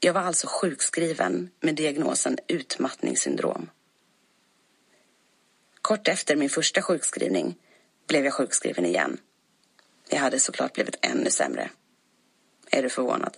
Jag 0.00 0.12
var 0.12 0.20
alltså 0.20 0.46
sjukskriven 0.50 1.50
med 1.60 1.74
diagnosen 1.74 2.38
utmattningssyndrom. 2.48 3.70
Kort 5.82 6.08
efter 6.08 6.36
min 6.36 6.50
första 6.50 6.82
sjukskrivning 6.82 7.54
blev 8.06 8.24
jag 8.24 8.34
sjukskriven 8.34 8.86
igen. 8.86 9.18
Jag 10.08 10.18
hade 10.18 10.40
såklart 10.40 10.72
blivit 10.74 10.98
ännu 11.02 11.30
sämre. 11.30 11.70
Är 12.70 12.82
du 12.82 12.90
förvånad? 12.90 13.36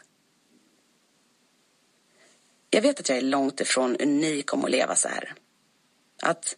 Jag 2.71 2.83
vet 2.83 3.01
att 3.01 3.09
jag 3.09 3.19
är 3.19 3.23
långt 3.23 3.61
ifrån 3.61 3.97
unik 3.97 4.55
om 4.55 4.65
att 4.65 4.71
leva 4.71 4.95
så 4.97 5.09
här. 5.09 5.35
Att 6.23 6.57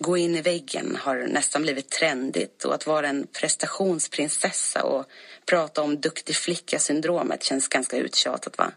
gå 0.00 0.18
in 0.18 0.36
i 0.36 0.40
väggen 0.42 0.96
har 0.96 1.16
nästan 1.16 1.62
blivit 1.62 1.90
trendigt 1.90 2.64
och 2.64 2.74
att 2.74 2.86
vara 2.86 3.08
en 3.08 3.26
prestationsprinsessa 3.40 4.84
och 4.84 5.06
prata 5.46 5.82
om 5.82 6.00
duktig 6.00 6.34
flicka-syndromet 6.36 7.42
känns 7.42 7.68
ganska 7.68 7.96
uttjatat, 7.96 8.58
va? 8.58 8.72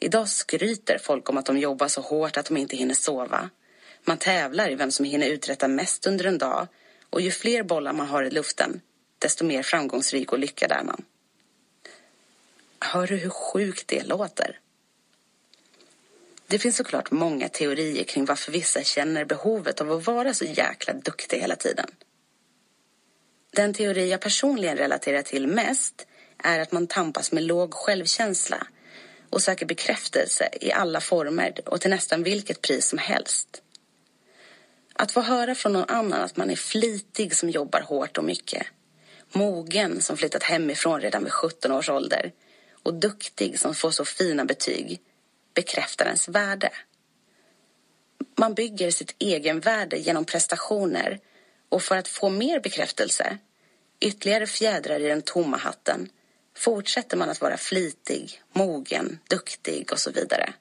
Idag 0.00 0.28
skryter 0.28 0.98
folk 1.02 1.30
om 1.30 1.36
att 1.38 1.46
de 1.46 1.58
jobbar 1.58 1.88
så 1.88 2.00
hårt 2.00 2.36
att 2.36 2.46
de 2.46 2.56
inte 2.56 2.76
hinner 2.76 2.94
sova. 2.94 3.50
Man 4.04 4.16
tävlar 4.18 4.70
i 4.70 4.74
vem 4.74 4.90
som 4.90 5.04
hinner 5.04 5.26
uträtta 5.26 5.68
mest 5.68 6.06
under 6.06 6.24
en 6.24 6.38
dag 6.38 6.66
och 7.10 7.20
ju 7.20 7.30
fler 7.30 7.62
bollar 7.62 7.92
man 7.92 8.06
har 8.06 8.22
i 8.24 8.30
luften, 8.30 8.80
desto 9.18 9.44
mer 9.44 9.62
framgångsrik 9.62 10.32
och 10.32 10.38
lyckad 10.38 10.72
är 10.72 10.82
man. 10.84 11.04
Hör 12.80 13.06
du 13.06 13.16
hur 13.16 13.30
sjukt 13.30 13.88
det 13.88 14.02
låter? 14.06 14.58
Det 16.52 16.58
finns 16.58 16.76
såklart 16.76 17.10
många 17.10 17.48
teorier 17.48 18.04
kring 18.04 18.24
varför 18.24 18.52
vissa 18.52 18.82
känner 18.82 19.24
behovet 19.24 19.80
av 19.80 19.92
att 19.92 20.06
vara 20.06 20.34
så 20.34 20.44
jäkla 20.44 20.92
duktig 20.94 21.38
hela 21.38 21.56
tiden. 21.56 21.86
Den 23.52 23.74
teori 23.74 24.10
jag 24.10 24.20
personligen 24.20 24.76
relaterar 24.76 25.22
till 25.22 25.46
mest 25.46 26.06
är 26.44 26.60
att 26.60 26.72
man 26.72 26.86
tampas 26.86 27.32
med 27.32 27.42
låg 27.42 27.74
självkänsla 27.74 28.66
och 29.30 29.42
söker 29.42 29.66
bekräftelse 29.66 30.48
i 30.60 30.72
alla 30.72 31.00
former 31.00 31.58
och 31.66 31.80
till 31.80 31.90
nästan 31.90 32.22
vilket 32.22 32.62
pris 32.62 32.86
som 32.86 32.98
helst. 32.98 33.62
Att 34.92 35.12
få 35.12 35.20
höra 35.20 35.54
från 35.54 35.72
någon 35.72 35.88
annan 35.88 36.20
att 36.20 36.36
man 36.36 36.50
är 36.50 36.56
flitig 36.56 37.34
som 37.34 37.50
jobbar 37.50 37.80
hårt 37.80 38.18
och 38.18 38.24
mycket 38.24 38.66
mogen 39.34 40.00
som 40.00 40.16
flyttat 40.16 40.42
hemifrån 40.42 41.00
redan 41.00 41.24
vid 41.24 41.32
17 41.32 41.72
års 41.72 41.90
ålder 41.90 42.32
och 42.82 42.94
duktig 42.94 43.58
som 43.60 43.74
får 43.74 43.90
så 43.90 44.04
fina 44.04 44.44
betyg 44.44 45.00
bekräftar 45.54 46.30
värde. 46.32 46.70
Man 48.36 48.54
bygger 48.54 48.90
sitt 48.90 49.14
egenvärde 49.18 49.96
genom 49.96 50.24
prestationer 50.24 51.20
och 51.68 51.82
för 51.82 51.96
att 51.96 52.08
få 52.08 52.28
mer 52.28 52.60
bekräftelse, 52.60 53.38
ytterligare 54.00 54.46
fjädrar 54.46 55.00
i 55.00 55.08
den 55.08 55.22
tomma 55.22 55.56
hatten 55.56 56.08
fortsätter 56.56 57.16
man 57.16 57.30
att 57.30 57.40
vara 57.40 57.56
flitig, 57.56 58.42
mogen, 58.52 59.18
duktig 59.28 59.92
och 59.92 59.98
så 59.98 60.10
vidare. 60.10 60.52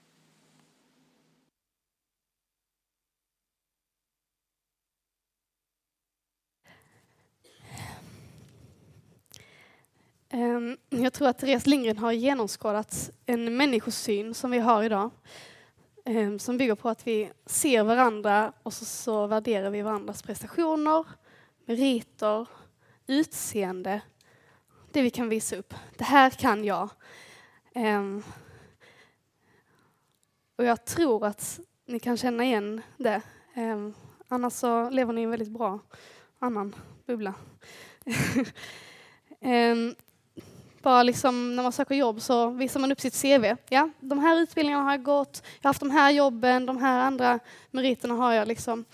Ehm, 10.34 10.78
jag 10.90 11.14
tror 11.14 11.28
att 11.28 11.38
Therese 11.40 11.66
Lindgren 11.68 11.98
har 11.98 12.12
genomskådat 12.12 13.10
en 13.26 13.58
människosyn 13.58 14.34
som 14.34 14.52
vi 14.52 14.60
har 14.60 14.84
idag 14.84 15.10
ehm, 16.06 16.40
som 16.40 16.58
bygger 16.58 16.76
på 16.76 16.90
att 16.90 17.08
vi 17.08 17.32
ser 17.46 17.84
varandra 17.84 18.54
och 18.64 18.74
så, 18.74 18.86
så 18.86 19.28
värderar 19.28 19.70
vi 19.70 19.82
varandras 19.82 20.22
prestationer, 20.24 21.06
meriter, 21.66 22.46
utseende, 23.08 24.02
det 24.92 25.02
vi 25.02 25.10
kan 25.10 25.30
visa 25.30 25.56
upp. 25.56 25.74
Det 25.98 26.04
här 26.04 26.30
kan 26.30 26.64
jag. 26.66 26.90
Ehm, 27.76 28.24
och 30.56 30.64
jag 30.64 30.86
tror 30.86 31.26
att 31.26 31.60
ni 31.86 32.00
kan 32.00 32.18
känna 32.18 32.44
igen 32.44 32.82
det. 32.98 33.22
Annars 34.28 34.54
så 34.54 34.90
lever 34.90 35.14
ni 35.14 35.22
i 35.22 35.24
en 35.24 35.30
väldigt 35.30 35.52
bra 35.52 35.80
annan 36.40 36.76
bubbla. 37.06 37.34
bara 40.82 41.04
liksom, 41.04 41.56
när 41.56 41.64
man 41.64 41.72
söker 41.72 41.96
jobb 41.96 42.22
så 42.22 42.50
visar 42.50 42.80
man 42.80 42.92
upp 42.92 43.00
sitt 43.02 43.22
CV. 43.22 43.46
Ja, 43.70 43.90
de 44.00 44.20
här 44.20 44.38
utbildningarna 44.38 44.84
har 44.84 44.92
jag 44.92 45.04
gått, 45.04 45.44
jag 45.62 45.64
har 45.64 45.70
haft 45.70 45.80
de 45.80 45.92
här 45.92 46.12
jobben, 46.12 46.66
de 46.66 46.78
här 46.78 47.00
andra 47.00 47.40
meriterna 47.72 48.14
har 48.14 48.34
jag 48.34 48.48
liksom. 48.48 48.86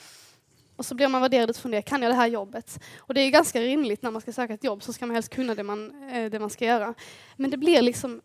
Och 0.75 0.85
så 0.85 0.95
blir 0.95 1.07
man 1.07 1.21
värderad 1.21 1.49
utifrån 1.49 1.71
det, 1.71 1.81
kan 1.81 2.01
jag 2.01 2.11
det 2.11 2.15
här 2.15 2.27
jobbet? 2.27 2.79
Och 2.97 3.13
det 3.13 3.21
är 3.21 3.29
ganska 3.31 3.61
rimligt 3.61 4.01
när 4.01 4.11
man 4.11 4.21
ska 4.21 4.31
söka 4.33 4.53
ett 4.53 4.63
jobb 4.63 4.83
så 4.83 4.93
ska 4.93 5.05
man 5.05 5.15
helst 5.15 5.29
kunna 5.35 5.55
det 5.55 5.63
man, 5.63 6.09
eh, 6.09 6.29
det 6.29 6.39
man 6.39 6.49
ska 6.49 6.65
göra. 6.65 6.93
Men 7.35 7.49
det 7.51 7.57
blir 7.57 7.81
liksom 7.81 8.21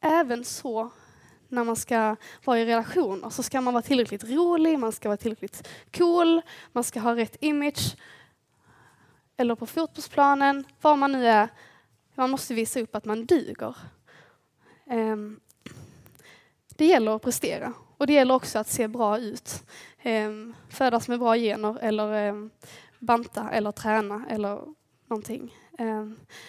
även 0.00 0.44
så 0.44 0.90
när 1.48 1.64
man 1.64 1.76
ska 1.76 2.16
vara 2.44 2.58
i 2.58 2.64
relationer 2.66 3.30
så 3.30 3.42
ska 3.42 3.60
man 3.60 3.74
vara 3.74 3.82
tillräckligt 3.82 4.24
rolig, 4.24 4.78
man 4.78 4.92
ska 4.92 5.08
vara 5.08 5.16
tillräckligt 5.16 5.68
cool, 5.96 6.42
man 6.72 6.84
ska 6.84 7.00
ha 7.00 7.16
rätt 7.16 7.36
image. 7.40 7.96
Eller 9.36 9.54
på 9.54 9.66
fotbollsplanen, 9.66 10.64
var 10.80 10.96
man 10.96 11.12
nu 11.12 11.26
är 11.28 11.48
man 12.18 12.30
måste 12.30 12.54
visa 12.54 12.80
upp 12.80 12.96
att 12.96 13.04
man 13.04 13.26
duger. 13.26 13.74
Ehm, 14.90 15.40
det 16.76 16.86
gäller 16.86 17.16
att 17.16 17.22
prestera 17.22 17.72
och 17.96 18.06
det 18.06 18.12
gäller 18.12 18.34
också 18.34 18.58
att 18.58 18.68
se 18.68 18.88
bra 18.88 19.18
ut. 19.18 19.64
Ehm, 20.02 20.54
födas 20.70 21.08
med 21.08 21.18
bra 21.18 21.34
gener 21.36 21.78
eller 21.80 22.12
ehm, 22.12 22.50
banta 22.98 23.50
eller 23.52 23.72
träna 23.72 24.26
eller 24.28 24.60
någonting. 25.06 25.56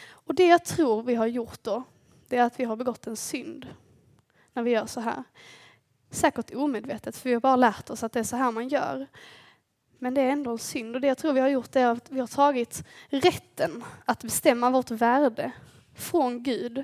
Och 0.10 0.36
det 0.36 0.48
jag 0.48 0.66
tror 0.66 1.04
vi 1.04 1.16
har 1.16 1.28
gjort 1.28 1.60
då, 1.64 1.84
det 2.28 2.38
är 2.38 2.44
att 2.44 2.60
vi 2.60 2.64
har 2.64 2.76
begått 2.76 3.08
en 3.08 3.16
synd 3.16 3.68
när 4.54 4.64
vi 4.64 4.72
gör 4.72 4.86
så 4.86 5.00
här. 5.00 5.24
Säkert 6.10 6.56
omedvetet, 6.56 7.18
för 7.18 7.30
vi 7.30 7.34
har 7.34 7.42
bara 7.42 7.56
lärt 7.56 7.90
oss 7.90 8.04
att 8.04 8.12
det 8.12 8.20
är 8.20 8.24
så 8.24 8.36
här 8.36 8.52
man 8.52 8.68
gör. 8.68 9.08
Men 10.00 10.14
det 10.14 10.22
är 10.22 10.30
ändå 10.30 10.52
en 10.52 10.58
synd 10.58 10.96
och 10.96 11.02
det 11.02 11.08
jag 11.08 11.18
tror 11.18 11.34
vi 11.34 11.40
har 11.40 11.48
gjort 11.48 11.76
är 11.76 11.86
att 11.86 12.12
vi 12.12 12.20
har 12.20 12.28
tagit 12.28 12.84
rätten 13.10 13.84
att 14.06 14.24
bestämma 14.24 14.70
vårt 14.70 14.92
värde 14.92 15.52
från 15.96 16.44
Gud. 16.44 16.84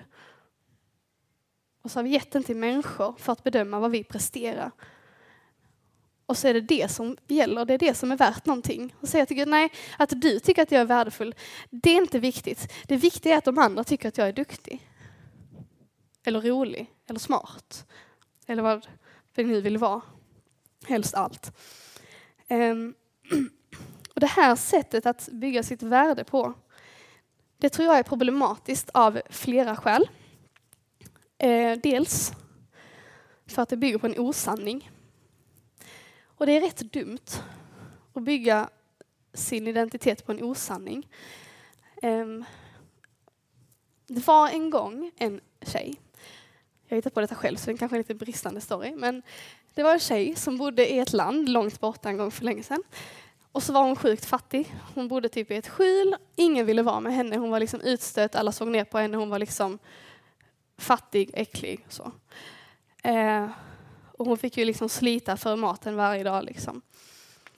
Och 1.81 1.91
så 1.91 1.99
har 1.99 2.03
vi 2.03 2.09
gett 2.09 2.31
den 2.31 2.43
till 2.43 2.55
människor 2.57 3.15
för 3.17 3.33
att 3.33 3.43
bedöma 3.43 3.79
vad 3.79 3.91
vi 3.91 4.03
presterar. 4.03 4.71
Och 6.25 6.37
så 6.37 6.47
är 6.47 6.53
det 6.53 6.61
det 6.61 6.91
som 6.91 7.17
gäller, 7.27 7.65
det 7.65 7.73
är 7.73 7.77
det 7.77 7.93
som 7.93 8.11
är 8.11 8.17
värt 8.17 8.45
någonting. 8.45 8.95
Och 9.01 9.09
säga 9.09 9.25
till 9.25 9.37
Gud, 9.37 9.47
nej, 9.47 9.71
att 9.99 10.21
du 10.21 10.39
tycker 10.39 10.61
att 10.61 10.71
jag 10.71 10.81
är 10.81 10.85
värdefull, 10.85 11.35
det 11.69 11.89
är 11.89 11.95
inte 12.01 12.19
viktigt. 12.19 12.73
Det 12.87 12.95
viktiga 12.97 13.33
är 13.33 13.37
att 13.37 13.45
de 13.45 13.57
andra 13.57 13.83
tycker 13.83 14.07
att 14.07 14.17
jag 14.17 14.27
är 14.27 14.33
duktig. 14.33 14.89
Eller 16.25 16.41
rolig, 16.41 16.87
eller 17.07 17.19
smart. 17.19 17.85
Eller 18.47 18.63
vad 18.63 18.87
vi 19.35 19.43
nu 19.43 19.61
vill 19.61 19.77
vara. 19.77 20.01
Helst 20.87 21.13
allt. 21.15 21.57
Um, 22.49 22.93
och 24.13 24.19
det 24.19 24.27
här 24.27 24.55
sättet 24.55 25.05
att 25.05 25.29
bygga 25.31 25.63
sitt 25.63 25.83
värde 25.83 26.23
på, 26.23 26.53
det 27.57 27.69
tror 27.69 27.85
jag 27.87 27.97
är 27.99 28.03
problematiskt 28.03 28.89
av 28.93 29.21
flera 29.29 29.75
skäl. 29.75 30.09
Eh, 31.37 31.79
dels 31.83 32.31
för 33.45 33.61
att 33.61 33.69
det 33.69 33.77
bygger 33.77 33.97
på 33.97 34.05
en 34.07 34.19
osanning. 34.19 34.91
Och 36.23 36.45
det 36.45 36.51
är 36.51 36.61
rätt 36.61 36.79
dumt 36.93 37.17
att 38.13 38.23
bygga 38.23 38.69
sin 39.33 39.67
identitet 39.67 40.25
på 40.25 40.31
en 40.31 40.43
osanning. 40.43 41.07
Ehm, 42.01 42.43
det 44.07 44.27
var 44.27 44.49
en 44.49 44.69
gång 44.69 45.11
en 45.17 45.41
tjej, 45.61 45.95
jag 46.87 46.95
hittar 46.95 47.09
på 47.09 47.21
detta 47.21 47.35
själv 47.35 47.55
så 47.57 47.65
det 47.65 47.71
är 47.71 47.77
kanske 47.77 47.95
är 47.95 47.97
en 47.97 48.01
lite 48.01 48.15
bristande 48.25 48.61
story, 48.61 48.95
men 48.95 49.23
det 49.73 49.83
var 49.83 49.93
en 49.93 49.99
tjej 49.99 50.35
som 50.35 50.57
bodde 50.57 50.87
i 50.91 50.99
ett 50.99 51.13
land 51.13 51.49
långt 51.49 51.79
borta 51.79 52.09
en 52.09 52.17
gång 52.17 52.31
för 52.31 52.43
länge 52.43 52.63
sedan. 52.63 52.83
Och 53.51 53.63
så 53.63 53.73
var 53.73 53.83
hon 53.83 53.95
sjukt 53.95 54.25
fattig. 54.25 54.75
Hon 54.95 55.07
bodde 55.07 55.29
typ 55.29 55.51
i 55.51 55.55
ett 55.55 55.67
skjul. 55.67 56.15
Ingen 56.35 56.65
ville 56.65 56.81
vara 56.83 56.99
med 56.99 57.13
henne. 57.15 57.37
Hon 57.37 57.49
var 57.49 57.59
liksom 57.59 57.81
utstött. 57.81 58.35
Alla 58.35 58.51
såg 58.51 58.67
ner 58.67 58.83
på 58.83 58.99
henne. 58.99 59.17
Hon 59.17 59.29
var 59.29 59.39
liksom 59.39 59.79
fattig, 60.77 61.31
äcklig. 61.33 61.85
Så. 61.89 62.11
Eh, 63.03 63.47
och 64.17 64.25
hon 64.25 64.37
fick 64.37 64.57
ju 64.57 64.65
liksom 64.65 64.89
slita 64.89 65.37
för 65.37 65.55
maten 65.55 65.95
varje 65.95 66.23
dag. 66.23 66.43
Liksom. 66.43 66.81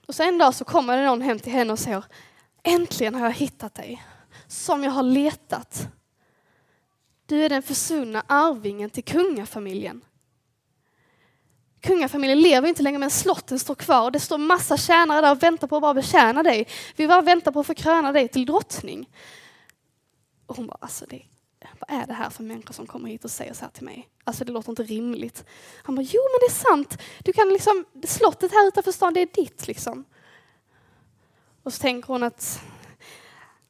Och 0.06 0.16
så 0.16 0.24
en 0.24 0.38
dag 0.38 0.56
så 0.56 0.66
kommer 0.66 0.98
det 0.98 1.06
någon 1.06 1.22
hem 1.22 1.40
till 1.40 1.54
henne 1.54 1.74
och 1.74 1.80
säger 1.80 2.04
Äntligen 2.64 3.16
har 3.16 3.26
jag 3.28 3.34
hittat 3.34 3.74
dig, 3.74 4.04
som 4.48 4.84
jag 4.84 4.92
har 4.92 5.04
letat. 5.04 5.88
Du 7.26 7.44
är 7.46 7.50
den 7.50 7.64
försvunna 7.64 8.24
arvingen 8.28 8.90
till 8.90 9.04
kungafamiljen 9.04 10.02
kungafamiljen 11.86 12.40
lever 12.40 12.68
inte 12.70 12.84
längre 12.84 13.00
men 13.00 13.10
slotten 13.10 13.60
står 13.60 13.76
kvar 13.76 14.04
och 14.04 14.12
det 14.12 14.20
står 14.20 14.38
massa 14.38 14.78
tjänare 14.78 15.22
där 15.22 15.32
och 15.32 15.44
väntar 15.44 15.68
på 15.68 15.76
att 15.76 15.82
bara 15.82 15.94
betjäna 15.94 16.44
dig. 16.44 16.68
Vi 16.96 17.08
bara 17.08 17.22
väntar 17.22 17.52
på 17.52 17.60
att 17.60 17.68
få 17.68 17.74
kröna 17.74 18.12
dig 18.12 18.28
till 18.28 18.46
drottning. 18.46 19.10
Och 20.46 20.56
hon 20.58 20.68
bara, 20.68 20.78
alltså 20.82 21.06
det, 21.06 21.22
vad 21.88 22.02
är 22.02 22.08
det 22.08 22.14
här 22.14 22.30
för 22.30 22.44
människa 22.44 22.74
som 22.74 22.88
kommer 22.88 23.10
hit 23.10 23.26
och 23.26 23.32
säger 23.32 23.54
så 23.54 23.62
här 23.62 23.72
till 23.72 23.84
mig? 23.84 24.10
Alltså 24.24 24.46
det 24.46 24.52
låter 24.52 24.70
inte 24.70 24.84
rimligt. 24.84 25.46
Han 25.84 25.96
bara, 25.96 26.02
jo 26.02 26.20
men 26.22 26.40
det 26.40 26.56
är 26.56 26.70
sant. 26.76 26.98
Du 27.24 27.34
kan 27.34 27.50
liksom, 27.50 27.86
slottet 28.06 28.52
här 28.52 28.68
utanför 28.68 28.92
stan 28.92 29.14
det 29.14 29.22
är 29.22 29.28
ditt 29.34 29.68
liksom. 29.68 30.06
Och 31.64 31.74
så 31.74 31.82
tänker 31.82 32.08
hon 32.08 32.24
att 32.24 32.62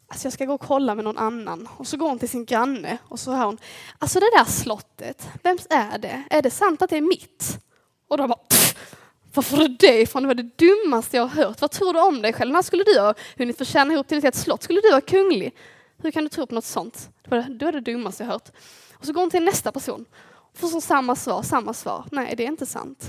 alltså 0.07 0.25
jag 0.25 0.33
ska 0.33 0.45
gå 0.45 0.53
och 0.53 0.61
kolla 0.61 0.95
med 0.95 1.03
någon 1.03 1.17
annan. 1.17 1.67
Och 1.77 1.87
så 1.87 1.97
går 1.97 2.09
hon 2.09 2.19
till 2.19 2.29
sin 2.29 2.45
granne 2.45 2.97
och 3.07 3.19
så 3.19 3.31
hör 3.31 3.45
hon, 3.45 3.57
alltså 3.99 4.19
det 4.19 4.31
där 4.37 4.45
slottet, 4.45 5.29
vems 5.43 5.67
är 5.69 5.97
det? 5.97 6.23
Är 6.29 6.41
det 6.41 6.51
sant 6.51 6.81
att 6.81 6.89
det 6.89 6.97
är 6.97 7.01
mitt? 7.01 7.59
Och 8.07 8.17
de 8.17 8.27
bara 8.27 8.37
pff, 8.49 8.95
vad 9.33 9.45
får 9.45 9.57
du 9.57 9.67
det 9.67 10.01
ifrån? 10.01 10.23
Det 10.23 10.27
var 10.27 10.35
det 10.35 10.57
dummaste 10.57 11.17
jag 11.17 11.23
har 11.23 11.43
hört. 11.45 11.61
Vad 11.61 11.71
tror 11.71 11.93
du 11.93 11.99
om 12.01 12.21
dig 12.21 12.33
själv? 12.33 12.51
När 12.53 12.61
skulle 12.61 12.83
du 12.83 12.99
ha 12.99 13.13
hunnit 13.37 13.57
förtjäna 13.57 13.93
ihop 13.93 14.07
till 14.07 14.17
ett 14.17 14.23
helt 14.23 14.35
slott? 14.35 14.63
Skulle 14.63 14.81
du 14.81 14.91
vara 14.91 15.01
kunglig? 15.01 15.55
Hur 15.97 16.11
kan 16.11 16.23
du 16.23 16.29
tro 16.29 16.45
på 16.47 16.55
något 16.55 16.63
sånt? 16.65 17.09
Det 17.23 17.29
var 17.31 17.37
det, 17.37 17.53
det 17.53 17.65
var 17.65 17.71
det 17.71 17.79
dummaste 17.81 18.23
jag 18.23 18.27
har 18.27 18.33
hört. 18.33 18.51
Och 18.93 19.05
så 19.05 19.13
går 19.13 19.21
hon 19.21 19.29
till 19.31 19.43
nästa 19.43 19.71
person 19.71 20.05
och 20.29 20.57
får 20.57 20.81
samma 20.81 21.15
svar, 21.15 21.43
samma 21.43 21.73
svar. 21.73 22.05
Nej, 22.11 22.33
det 22.37 22.43
är 22.43 22.47
inte 22.47 22.65
sant. 22.65 23.07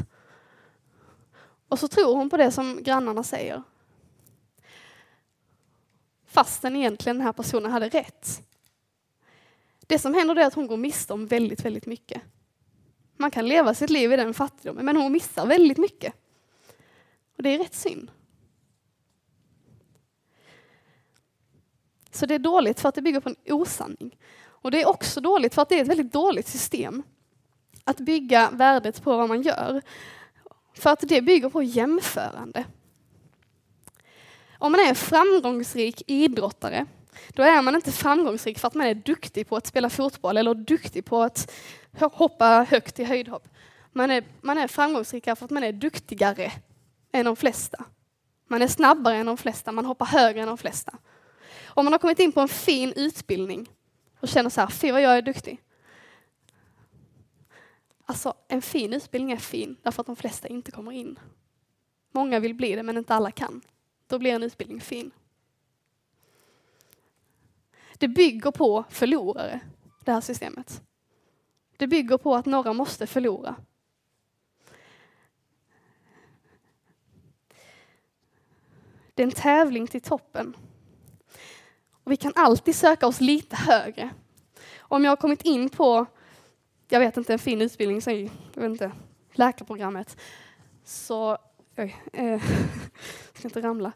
Och 1.68 1.78
så 1.78 1.88
tror 1.88 2.14
hon 2.16 2.30
på 2.30 2.36
det 2.36 2.50
som 2.50 2.82
grannarna 2.82 3.22
säger. 3.22 3.62
Fastän 6.26 6.76
egentligen 6.76 7.16
den 7.16 7.26
här 7.26 7.32
personen 7.32 7.70
hade 7.70 7.88
rätt. 7.88 8.42
Det 9.86 9.98
som 9.98 10.14
händer 10.14 10.36
är 10.36 10.46
att 10.46 10.54
hon 10.54 10.66
går 10.66 10.76
miste 10.76 11.12
om 11.12 11.26
väldigt, 11.26 11.64
väldigt 11.64 11.86
mycket. 11.86 12.22
Man 13.16 13.30
kan 13.30 13.48
leva 13.48 13.74
sitt 13.74 13.90
liv 13.90 14.12
i 14.12 14.16
den 14.16 14.34
fattigdomen, 14.34 14.84
men 14.84 14.96
hon 14.96 15.12
missar 15.12 15.46
väldigt 15.46 15.78
mycket. 15.78 16.14
Och 17.36 17.42
det 17.42 17.48
är 17.54 17.58
rätt 17.58 17.74
synd. 17.74 18.10
Så 22.10 22.26
det 22.26 22.34
är 22.34 22.38
dåligt 22.38 22.80
för 22.80 22.88
att 22.88 22.94
det 22.94 23.02
bygger 23.02 23.20
på 23.20 23.28
en 23.28 23.36
osanning. 23.52 24.16
Och 24.44 24.70
det 24.70 24.82
är 24.82 24.88
också 24.88 25.20
dåligt 25.20 25.54
för 25.54 25.62
att 25.62 25.68
det 25.68 25.78
är 25.78 25.82
ett 25.82 25.88
väldigt 25.88 26.12
dåligt 26.12 26.48
system. 26.48 27.02
Att 27.84 27.96
bygga 28.00 28.50
värdet 28.52 29.02
på 29.02 29.16
vad 29.16 29.28
man 29.28 29.42
gör. 29.42 29.82
För 30.74 30.90
att 30.90 31.00
det 31.02 31.22
bygger 31.22 31.48
på 31.48 31.62
jämförande. 31.62 32.64
Om 34.58 34.72
man 34.72 34.80
är 34.80 34.88
en 34.88 34.94
framgångsrik 34.94 36.02
idrottare, 36.06 36.86
då 37.28 37.42
är 37.42 37.62
man 37.62 37.74
inte 37.74 37.92
framgångsrik 37.92 38.58
för 38.58 38.68
att 38.68 38.74
man 38.74 38.86
är 38.86 38.94
duktig 38.94 39.48
på 39.48 39.56
att 39.56 39.66
spela 39.66 39.90
fotboll 39.90 40.36
eller 40.36 40.54
duktig 40.54 41.04
på 41.04 41.22
att 41.22 41.52
hoppa 42.00 42.66
högt 42.70 42.98
i 43.00 43.04
höjdhopp. 43.04 43.48
Man 43.92 44.10
är, 44.10 44.24
man 44.40 44.58
är 44.58 44.68
framgångsrikare 44.68 45.36
för 45.36 45.44
att 45.44 45.50
man 45.50 45.64
är 45.64 45.72
duktigare 45.72 46.52
än 47.12 47.24
de 47.24 47.36
flesta. 47.36 47.84
Man 48.48 48.62
är 48.62 48.66
snabbare 48.68 49.16
än 49.16 49.26
de 49.26 49.36
flesta, 49.36 49.72
man 49.72 49.84
hoppar 49.84 50.06
högre 50.06 50.40
än 50.40 50.46
de 50.48 50.58
flesta. 50.58 50.94
Om 51.66 51.84
man 51.84 51.92
har 51.92 51.98
kommit 51.98 52.18
in 52.18 52.32
på 52.32 52.40
en 52.40 52.48
fin 52.48 52.92
utbildning 52.96 53.70
och 54.20 54.28
känner 54.28 54.50
så 54.50 54.60
här, 54.60 54.68
fy 54.68 54.92
vad 54.92 55.02
jag 55.02 55.16
är 55.18 55.22
duktig. 55.22 55.62
Alltså 58.04 58.34
en 58.48 58.62
fin 58.62 58.92
utbildning 58.92 59.32
är 59.32 59.36
fin 59.36 59.76
därför 59.82 60.00
att 60.02 60.06
de 60.06 60.16
flesta 60.16 60.48
inte 60.48 60.70
kommer 60.70 60.92
in. 60.92 61.18
Många 62.12 62.38
vill 62.40 62.54
bli 62.54 62.74
det 62.74 62.82
men 62.82 62.96
inte 62.98 63.14
alla 63.14 63.30
kan. 63.30 63.60
Då 64.06 64.18
blir 64.18 64.32
en 64.32 64.42
utbildning 64.42 64.80
fin. 64.80 65.10
Det 67.98 68.08
bygger 68.08 68.50
på 68.50 68.84
förlorare, 68.90 69.60
det 70.04 70.12
här 70.12 70.20
systemet. 70.20 70.82
Det 71.76 71.86
bygger 71.86 72.18
på 72.18 72.34
att 72.34 72.46
några 72.46 72.72
måste 72.72 73.06
förlora. 73.06 73.54
Det 79.14 79.22
är 79.22 79.26
en 79.26 79.30
tävling 79.32 79.86
till 79.86 80.00
toppen. 80.00 80.56
Och 82.04 82.12
vi 82.12 82.16
kan 82.16 82.32
alltid 82.36 82.74
söka 82.76 83.06
oss 83.06 83.20
lite 83.20 83.56
högre. 83.56 84.10
Om 84.78 85.04
jag 85.04 85.10
har 85.10 85.16
kommit 85.16 85.42
in 85.42 85.68
på, 85.68 86.06
jag 86.88 87.00
vet 87.00 87.16
inte, 87.16 87.32
en 87.32 87.38
fin 87.38 87.62
utbildning, 87.62 88.00
jag 88.54 88.62
vet 88.62 88.70
inte, 88.70 88.92
läkarprogrammet, 89.32 90.16
så... 90.84 91.38
Oj, 91.78 91.96
eh, 92.12 92.42
ska 93.34 93.48
inte 93.48 93.60
ramla 93.62 93.92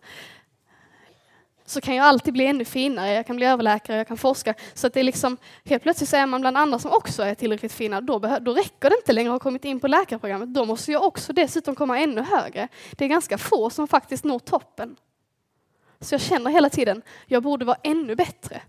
så 1.71 1.81
kan 1.81 1.95
jag 1.97 2.05
alltid 2.07 2.33
bli 2.33 2.47
ännu 2.47 2.65
finare, 2.65 3.13
jag 3.13 3.27
kan 3.27 3.37
bli 3.37 3.47
överläkare, 3.47 3.97
jag 3.97 4.09
kan 4.09 4.17
forska. 4.17 4.55
Så 4.75 4.87
att 4.87 4.95
det 4.95 5.01
är 5.01 5.05
liksom, 5.05 5.37
helt 5.65 5.83
plötsligt 5.83 6.09
så 6.11 6.17
är 6.17 6.27
man 6.27 6.41
bland 6.41 6.57
andra 6.57 6.79
som 6.79 6.91
också 6.93 7.23
är 7.23 7.35
tillräckligt 7.35 7.73
fina, 7.73 8.01
då, 8.01 8.19
då 8.19 8.55
räcker 8.55 8.91
det 8.91 8.97
inte 8.97 9.13
längre 9.13 9.31
att 9.31 9.35
ha 9.35 9.39
kommit 9.39 9.65
in 9.65 9.81
på 9.81 9.89
läkarprogrammet, 9.89 10.55
då 10.55 10.65
måste 10.65 10.93
jag 10.93 11.03
också 11.03 11.33
dessutom 11.33 11.75
komma 11.75 12.01
ännu 12.01 12.21
högre. 12.23 12.69
Det 12.97 13.05
är 13.05 13.09
ganska 13.09 13.39
få 13.39 13.71
som 13.71 13.89
faktiskt 13.89 14.25
når 14.25 14.39
toppen. 14.39 14.97
Så 16.01 16.15
jag 16.15 16.21
känner 16.21 16.51
hela 16.51 16.71
tiden, 16.71 17.03
jag 17.27 17.43
borde 17.43 17.65
vara 17.65 17.77
ännu 17.83 18.15
bättre. 18.15 18.63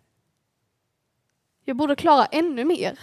Jag 1.66 1.76
borde 1.78 1.96
klara 1.96 2.26
ännu 2.26 2.66
mer. 2.66 3.00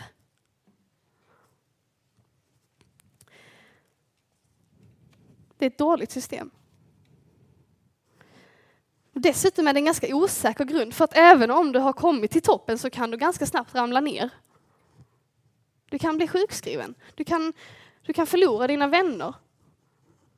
Det 5.59 5.65
är 5.67 5.71
ett 5.71 5.79
dåligt 5.79 6.11
system. 6.11 6.51
Dessutom 9.23 9.69
är 9.69 9.73
det 9.73 9.81
en 9.81 9.85
ganska 9.85 10.17
osäker 10.17 10.65
grund, 10.65 10.95
för 10.95 11.05
att 11.05 11.17
även 11.17 11.51
om 11.51 11.73
du 11.73 11.79
har 11.79 11.93
kommit 11.93 12.31
till 12.31 12.43
toppen 12.43 12.79
så 12.79 12.91
kan 12.91 13.11
du 13.11 13.17
ganska 13.17 13.47
snabbt 13.47 13.75
ramla 13.75 14.01
ner. 14.01 14.31
Du 15.91 15.99
kan 15.99 16.17
bli 16.17 16.29
sjukskriven, 16.29 16.95
du 17.15 17.25
kan, 17.25 17.53
du 18.03 18.13
kan 18.13 18.27
förlora 18.27 18.67
dina 18.67 18.87
vänner. 18.87 19.35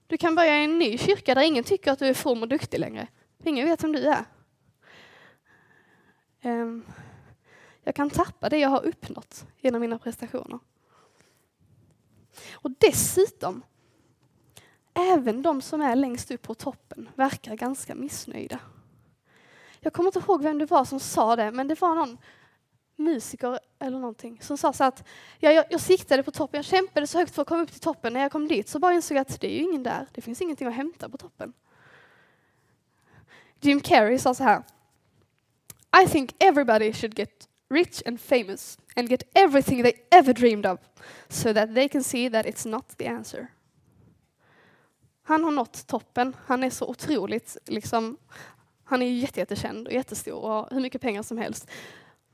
Du 0.06 0.16
kan 0.16 0.34
börja 0.34 0.60
i 0.60 0.64
en 0.64 0.78
ny 0.78 0.98
kyrka 0.98 1.34
där 1.34 1.42
ingen 1.42 1.64
tycker 1.64 1.92
att 1.92 1.98
du 1.98 2.06
är 2.06 2.14
from 2.14 2.42
och 2.42 2.48
duktig 2.48 2.78
längre. 2.80 3.08
Ingen 3.44 3.66
vet 3.68 3.84
vem 3.84 3.92
du 3.92 3.98
är. 4.06 4.24
Ehm, 6.40 6.84
jag 7.84 7.94
kan 7.94 8.10
tappa 8.10 8.48
det 8.48 8.58
jag 8.58 8.68
har 8.68 8.84
uppnått 8.84 9.44
genom 9.58 9.80
mina 9.80 9.98
prestationer. 9.98 10.58
Och 12.52 12.70
dessutom 12.78 13.62
Även 14.94 15.42
de 15.42 15.62
som 15.62 15.82
är 15.82 15.96
längst 15.96 16.30
upp 16.30 16.42
på 16.42 16.54
toppen 16.54 17.08
verkar 17.14 17.54
ganska 17.54 17.94
missnöjda. 17.94 18.58
Jag 19.80 19.92
kommer 19.92 20.08
inte 20.08 20.18
ihåg 20.18 20.42
vem 20.42 20.58
det 20.58 20.66
var 20.70 20.84
som 20.84 21.00
sa 21.00 21.36
det, 21.36 21.50
men 21.50 21.68
det 21.68 21.80
var 21.80 21.94
någon 21.94 22.18
musiker 22.96 23.58
eller 23.78 23.98
någonting 23.98 24.38
som 24.42 24.58
sa 24.58 24.72
så 24.72 24.84
att 24.84 25.04
ja, 25.38 25.52
jag, 25.52 25.64
jag 25.70 25.80
siktade 25.80 26.22
på 26.22 26.30
toppen, 26.30 26.58
jag 26.58 26.64
kämpade 26.64 27.06
så 27.06 27.18
högt 27.18 27.34
för 27.34 27.42
att 27.42 27.48
komma 27.48 27.62
upp 27.62 27.70
till 27.70 27.80
toppen. 27.80 28.12
När 28.12 28.20
jag 28.20 28.32
kom 28.32 28.48
dit 28.48 28.68
så 28.68 28.78
bara 28.78 28.92
insåg 28.92 29.16
jag 29.16 29.20
att 29.22 29.40
det 29.40 29.46
är 29.52 29.58
ju 29.58 29.62
ingen 29.64 29.82
där, 29.82 30.06
det 30.12 30.20
finns 30.20 30.40
ingenting 30.40 30.66
att 30.66 30.74
hämta 30.74 31.08
på 31.08 31.18
toppen. 31.18 31.52
Jim 33.60 33.80
Carrey 33.80 34.18
sa 34.18 34.34
så 34.34 34.44
här. 34.44 34.62
I 36.04 36.08
think 36.08 36.34
everybody 36.38 36.92
should 36.92 37.18
get 37.18 37.48
rich 37.70 38.02
and 38.06 38.20
famous 38.20 38.78
and 38.96 39.08
get 39.10 39.22
everything 39.34 39.82
they 39.82 39.92
ever 40.10 40.32
dreamed 40.32 40.66
of 40.72 40.80
so 41.28 41.54
that 41.54 41.74
they 41.74 41.88
can 41.88 42.02
see 42.04 42.30
that 42.30 42.46
it's 42.46 42.68
not 42.68 42.88
the 42.98 43.06
answer. 43.06 43.46
Han 45.30 45.44
har 45.44 45.50
nått 45.50 45.86
toppen. 45.86 46.36
Han 46.46 46.64
är 46.64 46.70
så 46.70 46.86
otroligt, 46.86 47.56
liksom, 47.66 48.16
han 48.84 49.02
är 49.02 49.06
jättekänd 49.06 49.86
och 49.86 49.92
jättestor 49.92 50.34
och 50.34 50.50
har 50.50 50.68
hur 50.70 50.80
mycket 50.80 51.00
pengar 51.02 51.22
som 51.22 51.38
helst. 51.38 51.68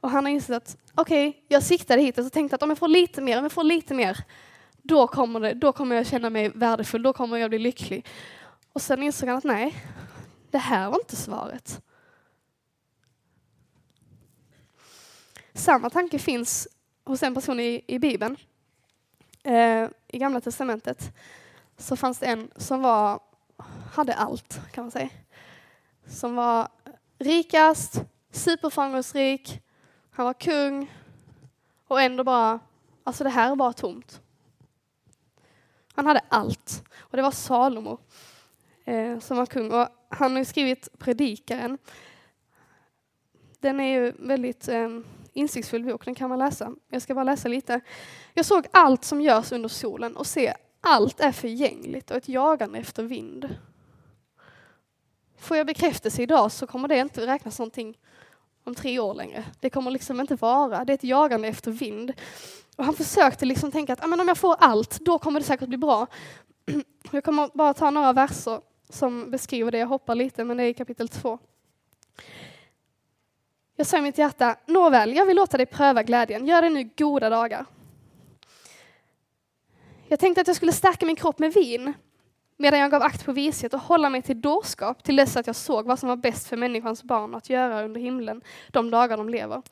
Och 0.01 0.11
han 0.11 0.25
har 0.25 0.31
insett 0.33 0.57
att 0.63 0.77
okej, 0.95 1.29
okay, 1.29 1.43
jag 1.49 1.63
siktade 1.63 2.03
hit 2.03 2.19
och 2.19 2.33
tänkte 2.33 2.55
att 2.55 2.63
om 2.63 2.69
jag 2.71 2.79
får 2.79 2.89
lite 2.89 3.21
mer, 3.23 3.39
om 3.39 3.45
jag 3.45 3.53
får 3.53 3.65
lite 3.65 3.95
mer, 3.95 4.25
då 4.83 5.07
kommer, 5.07 5.41
det, 5.41 5.53
då 5.55 5.73
kommer 5.73 5.97
jag 5.97 6.07
känna 6.07 6.31
mig 6.31 6.49
värdefull, 6.55 7.03
då 7.03 7.13
kommer 7.13 7.37
jag 7.39 7.51
bli 7.51 7.59
lycklig. 7.59 8.07
Och 8.73 8.83
sen 8.83 9.03
insåg 9.03 9.29
han 9.29 9.39
att 9.39 9.45
nej, 9.45 9.85
det 10.51 10.59
här 10.59 10.91
var 10.91 10.99
inte 10.99 11.17
svaret. 11.17 11.83
Samma 15.55 15.91
tanke 15.91 16.19
finns 16.19 16.69
hos 17.05 17.23
en 17.23 17.35
person 17.35 17.61
i, 17.61 17.85
i 17.87 17.99
Bibeln, 17.99 18.37
eh, 19.43 19.89
i 20.09 20.19
Gamla 20.19 20.41
Testamentet 20.41 21.13
så 21.79 21.97
fanns 21.97 22.19
det 22.19 22.27
en 22.27 22.51
som 22.57 22.83
var, 22.83 23.21
hade 23.95 24.15
allt, 24.15 24.61
kan 24.73 24.85
man 24.85 24.91
säga. 24.91 25.09
Som 26.07 26.35
var 26.37 26.69
rikast, 27.19 28.03
superframgångsrik, 28.31 29.61
han 30.11 30.27
var 30.27 30.35
kung 30.35 30.93
och 31.87 32.03
ändå 32.03 32.25
bara, 32.25 32.59
alltså 33.05 33.25
det 33.25 33.31
här 33.31 33.51
är 33.53 33.57
bara 33.57 33.73
tomt. 33.73 34.21
Han 35.95 36.07
hade 36.07 36.21
allt 36.29 36.85
och 36.97 37.17
det 37.17 37.23
var 37.23 37.31
Salomo 37.31 37.99
eh, 38.85 39.19
som 39.19 39.37
var 39.37 39.47
kung 39.47 39.73
och 39.73 39.89
han 40.09 40.31
har 40.33 40.39
ju 40.39 40.45
skrivit 40.45 40.89
Predikaren. 40.99 41.79
Den 43.61 43.81
är 43.81 44.01
ju 44.01 44.13
väldigt 44.19 44.69
eh, 44.69 44.89
insiktsfull 45.33 45.85
bok, 45.85 46.05
den 46.05 46.15
kan 46.15 46.29
man 46.31 46.39
läsa. 46.39 46.71
Jag 46.91 47.03
ska 47.03 47.15
bara 47.15 47.25
läsa 47.25 47.49
lite. 47.49 47.81
Jag 48.35 48.45
såg 48.45 48.67
allt 48.73 49.05
som 49.05 49.21
görs 49.21 49.53
under 49.53 49.69
solen 49.69 50.17
och 50.17 50.27
se 50.27 50.55
allt 50.89 51.21
är 51.21 51.33
förgängligt 51.33 52.11
och 52.11 52.17
ett 52.17 52.29
jagande 52.29 52.79
efter 52.79 53.03
vind. 53.05 53.49
Får 55.39 55.57
jag 55.57 55.67
bekräftelse 55.67 56.23
idag 56.23 56.53
så 56.53 56.67
kommer 56.67 56.89
det 56.89 56.99
inte 56.99 57.27
räknas 57.27 57.59
någonting 57.59 57.99
om 58.65 58.75
tre 58.75 58.99
år 58.99 59.15
längre. 59.15 59.45
Det 59.61 59.71
kommer 59.71 59.91
liksom 59.91 60.21
inte 60.21 60.35
vara, 60.35 60.85
det 60.85 60.93
är 60.93 60.95
ett 60.95 61.05
jagande 61.05 61.49
efter 61.49 61.71
vind. 61.71 62.13
Och 62.77 62.85
han 62.85 62.95
försökte 62.95 63.45
liksom 63.45 63.73
tänka 63.73 63.93
att 63.93 64.05
om 64.05 64.29
jag 64.29 64.39
får 64.39 64.57
allt, 64.59 65.01
då 65.01 65.19
kommer 65.19 65.41
det 65.41 65.47
säkert 65.47 65.69
bli 65.69 65.79
bra. 65.79 66.07
Jag 67.11 67.25
kommer 67.25 67.51
bara 67.55 67.75
ta 67.75 67.91
några 67.91 68.13
verser 68.13 68.61
som 68.89 69.31
beskriver 69.31 69.71
det, 69.71 69.79
jag 69.79 69.87
hoppar 69.87 70.15
lite, 70.15 70.45
men 70.45 70.57
det 70.57 70.63
är 70.63 70.69
i 70.69 70.75
kapitel 70.75 71.09
två. 71.09 71.39
Jag 73.77 73.87
sa 73.87 73.99
i 73.99 74.01
mitt 74.01 74.19
hjärta, 74.19 74.57
nåväl, 74.67 75.17
jag 75.17 75.27
vill 75.27 75.37
låta 75.37 75.57
dig 75.57 75.67
pröva 75.67 76.03
glädjen, 76.03 76.47
gör 76.47 76.63
det 76.63 76.71
nu 76.71 76.91
goda 76.97 77.31
dagar. 77.31 77.67
Jag 80.09 80.21
tänkte 80.21 80.41
att 80.41 80.47
jag 80.47 80.57
skulle 80.57 80.73
stärka 80.73 81.07
min 81.07 81.17
kropp 81.17 81.39
med 81.39 81.53
vin 81.53 81.93
medan 82.59 82.81
jag 82.81 82.91
gav 82.91 83.03
akt 83.03 83.25
på 83.25 83.33
vishet 83.33 83.75
och 83.75 83.81
hålla 83.81 84.11
mig 84.11 84.23
till 84.23 84.41
dårskap 84.41 85.05
till 85.05 85.17
dess 85.17 85.37
att 85.37 85.47
jag 85.47 85.57
såg 85.57 85.87
vad 85.87 85.99
som 85.99 86.09
var 86.09 86.17
bäst 86.17 86.49
för 86.49 86.57
människans 86.57 87.03
barn 87.05 87.35
att 87.35 87.51
göra 87.51 87.83
under 87.85 88.01
himlen 88.01 88.41
de 88.69 88.91
dagar 88.91 89.17
de 89.17 89.29
lever. 89.29 89.63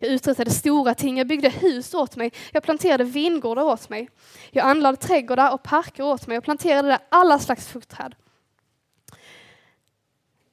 Jag 0.00 0.10
uträttade 0.10 0.50
stora 0.50 0.94
ting, 0.94 1.18
jag 1.18 1.26
byggde 1.28 1.48
hus 1.48 1.94
åt 1.94 2.16
mig, 2.16 2.32
jag 2.52 2.62
planterade 2.62 3.04
vingårdar 3.04 3.62
åt 3.62 3.88
mig, 3.88 4.08
jag 4.50 4.66
anlade 4.66 4.96
trädgårdar 4.96 5.54
och 5.54 5.62
parker 5.62 6.02
åt 6.02 6.26
mig 6.26 6.38
och 6.38 6.44
planterade 6.44 6.88
där 6.88 6.98
alla 7.08 7.38
slags 7.38 7.68
fruktträd. 7.68 8.14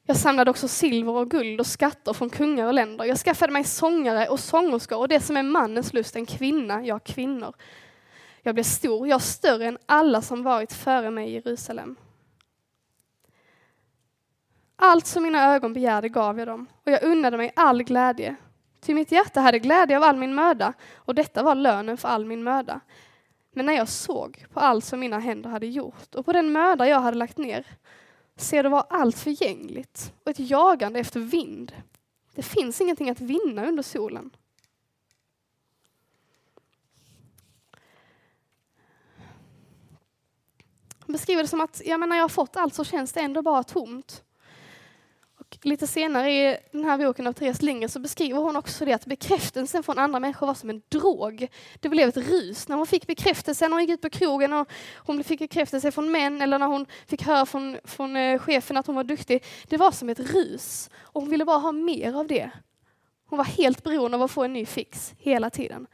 Jag 0.06 0.18
samlade 0.18 0.52
också 0.52 0.68
silver 0.68 1.12
och 1.12 1.32
guld 1.32 1.60
och 1.60 1.68
skatter 1.68 2.14
från 2.14 2.30
kungar 2.30 2.66
och 2.68 2.74
länder. 2.74 3.06
Jag 3.06 3.18
skaffade 3.18 3.54
mig 3.54 3.64
sångare 3.64 4.28
och 4.28 4.40
sångerskor 4.40 4.98
och 4.98 5.08
det 5.08 5.20
som 5.20 5.38
är 5.38 5.44
mannens 5.44 5.94
lust, 5.94 6.16
en 6.16 6.26
kvinna, 6.26 6.86
ja 6.86 7.00
kvinnor, 7.00 7.54
jag 8.44 8.56
blev 8.56 8.64
stor, 8.64 9.08
jag 9.08 9.16
är 9.16 9.20
större 9.20 9.66
än 9.68 9.78
alla 9.86 10.22
som 10.22 10.44
varit 10.44 10.74
före 10.74 11.12
mig 11.12 11.30
i 11.30 11.34
Jerusalem. 11.34 11.96
Allt 14.76 15.06
som 15.06 15.24
mina 15.24 15.56
ögon 15.56 15.74
begärde 15.74 16.10
gav 16.10 16.40
jag 16.40 16.48
dem, 16.48 16.68
och 16.86 16.92
jag 16.92 17.04
unnade 17.04 17.38
mig 17.38 17.54
all 17.56 17.84
glädje. 17.84 18.36
Till 18.80 18.96
mitt 18.96 19.12
hjärta 19.12 19.42
hade 19.42 19.60
glädje 19.60 19.98
av 19.98 20.04
all 20.04 20.18
min 20.18 20.36
möda, 20.36 20.74
och 20.96 21.16
detta 21.16 21.44
var 21.44 21.56
lönen 21.56 21.98
för 21.98 22.08
all 22.08 22.26
min 22.26 22.44
möda. 22.44 22.80
Men 23.52 23.66
när 23.66 23.74
jag 23.74 23.88
såg 23.88 24.46
på 24.54 24.60
allt 24.60 24.86
som 24.86 25.00
mina 25.00 25.20
händer 25.20 25.50
hade 25.50 25.68
gjort 25.68 26.16
och 26.16 26.26
på 26.26 26.34
den 26.34 26.52
möda 26.52 26.88
jag 26.90 27.00
hade 27.00 27.18
lagt 27.18 27.38
ner, 27.38 27.66
se, 28.38 28.62
det 28.62 28.70
var 28.70 28.86
allt 28.90 29.18
förgängligt 29.20 30.14
och 30.24 30.32
ett 30.32 30.40
jagande 30.40 31.00
efter 31.00 31.20
vind. 31.20 31.72
Det 32.36 32.44
finns 32.44 32.82
ingenting 32.82 33.10
att 33.10 33.22
vinna 33.22 33.66
under 33.66 33.84
solen. 33.84 34.30
beskriver 41.12 41.44
det 41.44 41.50
som 41.50 41.62
att 41.62 41.82
ja, 41.86 41.98
men 41.98 42.10
när 42.10 42.16
jag 42.16 42.24
har 42.24 42.30
fått 42.30 42.56
allt 42.56 42.74
så 42.74 42.84
känns 42.84 43.14
det 43.14 43.20
ändå 43.20 43.42
bara 43.42 43.64
tomt. 43.64 44.24
Och 45.40 45.58
lite 45.64 45.88
senare 45.88 46.32
i 46.32 46.58
den 46.72 46.86
här 46.86 46.98
boken 46.98 47.28
av 47.28 47.34
Therese 47.34 47.62
Lindgren 47.62 47.90
så 47.90 48.00
beskriver 48.00 48.40
hon 48.40 48.56
också 48.56 48.86
det 48.86 48.94
att 48.94 49.06
bekräftelsen 49.06 49.84
från 49.84 50.00
andra 50.00 50.20
människor 50.20 50.48
var 50.48 50.54
som 50.54 50.70
en 50.70 50.82
drog. 50.90 51.48
Det 51.80 51.90
blev 51.90 52.10
ett 52.10 52.18
rus 52.18 52.68
när 52.68 52.76
hon 52.76 52.88
fick 52.88 53.08
bekräftelsen 53.08 53.70
när 53.70 53.76
hon 53.78 53.82
gick 53.86 53.94
ut 53.94 54.02
på 54.02 54.10
krogen 54.10 54.54
och 54.54 54.70
hon 54.96 55.24
fick 55.24 55.40
bekräftelse 55.40 55.92
från 55.92 56.12
män 56.12 56.42
eller 56.42 56.60
när 56.60 56.68
hon 56.68 56.86
fick 57.08 57.24
höra 57.24 57.46
från, 57.46 57.78
från 57.84 58.16
eh, 58.18 58.40
chefen 58.42 58.78
att 58.78 58.88
hon 58.88 58.96
var 58.96 59.04
duktig. 59.04 59.44
Det 59.68 59.78
var 59.78 59.92
som 59.92 60.10
ett 60.10 60.20
rus 60.20 60.90
och 61.02 61.22
hon 61.22 61.30
ville 61.30 61.46
bara 61.46 61.58
ha 61.58 61.72
mer 61.72 62.14
av 62.20 62.28
det. 62.28 62.52
Hon 63.26 63.38
var 63.38 63.46
helt 63.46 63.84
beroende 63.84 64.18
av 64.18 64.24
att 64.24 64.32
få 64.32 64.44
en 64.44 64.54
ny 64.54 64.66
fix 64.66 65.14
hela 65.18 65.50
tiden. 65.50 65.88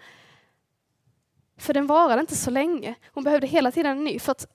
För 1.59 1.73
den 1.73 1.87
varade 1.87 2.21
inte 2.21 2.35
så 2.35 2.51
länge. 2.51 2.95
Hon 3.13 3.23
behövde 3.23 3.47
hela 3.47 3.71
tiden 3.71 3.97
en 3.97 4.03
ny. 4.03 4.19
För 4.19 4.31
att 4.31 4.47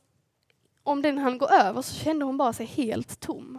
om 0.82 1.02
den 1.02 1.18
han 1.18 1.38
gå 1.38 1.48
över 1.48 1.82
så 1.82 1.94
kände 1.94 2.24
hon 2.24 2.36
bara 2.36 2.52
sig 2.52 2.66
helt 2.66 3.20
tom. 3.20 3.58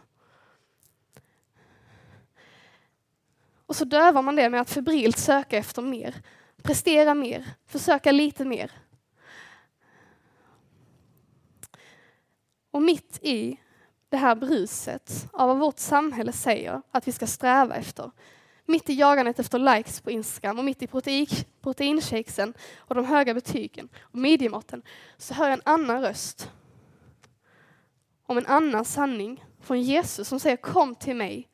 Och 3.66 3.76
så 3.76 3.86
dövar 3.86 4.22
man 4.22 4.36
det 4.36 4.50
med 4.50 4.62
att 4.62 4.70
febrilt 4.70 5.18
söka 5.18 5.58
efter 5.58 5.82
mer, 5.82 6.16
prestera 6.62 7.14
mer, 7.14 7.48
försöka 7.68 8.12
lite 8.12 8.46
mer. 8.46 8.72
Och 12.72 12.82
mitt 12.82 13.20
i 13.24 13.58
det 14.10 14.18
här 14.18 14.36
bruset 14.36 15.28
av 15.34 15.48
vad 15.48 15.58
vårt 15.60 15.80
samhälle 15.80 16.32
säger 16.32 16.82
att 16.92 17.08
vi 17.08 17.12
ska 17.12 17.28
sträva 17.28 17.76
efter, 17.76 18.12
mitt 18.66 18.90
i 18.90 18.94
jagandet 18.96 19.40
efter 19.40 19.60
likes 19.78 20.02
på 20.02 20.12
Instagram 20.12 20.60
och 20.60 20.66
mitt 20.66 20.82
i 20.82 20.88
proteinshakesen 21.62 22.54
och 22.78 22.96
de 22.96 23.06
höga 23.06 23.34
betygen 23.34 23.90
och 24.02 24.16
midjematen 24.18 24.82
så 25.18 25.34
hör 25.34 25.46
jag 25.46 25.54
en 25.54 25.62
annan 25.66 26.02
röst 26.02 26.50
om 28.26 28.38
en 28.38 28.46
annan 28.46 28.86
sanning 28.86 29.46
från 29.60 29.82
Jesus 29.82 30.28
som 30.28 30.40
säger 30.40 30.58
kom 30.58 30.96
till 30.96 31.16
mig. 31.16 31.50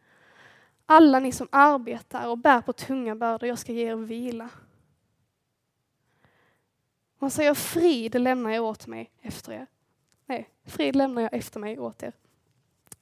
Alla 0.85 1.19
ni 1.19 1.31
som 1.31 1.47
arbetar 1.51 2.27
och 2.27 2.37
bär 2.37 2.61
på 2.61 2.73
tunga 2.73 3.15
bördor, 3.15 3.49
jag 3.49 3.59
ska 3.59 3.71
ge 3.73 3.87
er 3.91 3.95
vila. 3.95 4.49
Han 7.19 7.31
säger 7.31 7.53
frid 7.53 8.21
lämnar 8.21 8.51
jag 8.51 8.63
åt 8.65 8.87
mig 8.87 9.11
efter 9.21 9.51
er. 9.51 9.67
Nej, 10.25 10.49
frid 10.65 10.95
lämnar 10.95 11.21
jag 11.21 11.33
efter 11.33 11.59
mig 11.59 11.79
åt 11.79 12.03
er. 12.03 12.13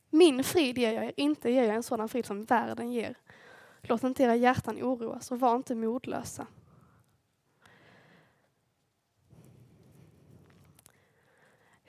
Min 0.09 0.43
frid 0.43 0.77
ger 0.77 0.93
jag 0.93 1.05
er, 1.05 1.13
inte 1.17 1.51
ger 1.51 1.63
jag 1.63 1.75
en 1.75 1.83
sådan 1.83 2.09
frid 2.09 2.25
som 2.25 2.43
världen 2.45 2.91
ger. 2.91 3.15
Låt 3.81 4.03
inte 4.03 4.23
era 4.23 4.35
hjärtan 4.35 4.83
oroas 4.83 5.31
och 5.31 5.39
var 5.39 5.55
inte 5.55 5.75
modlösa. 5.75 6.47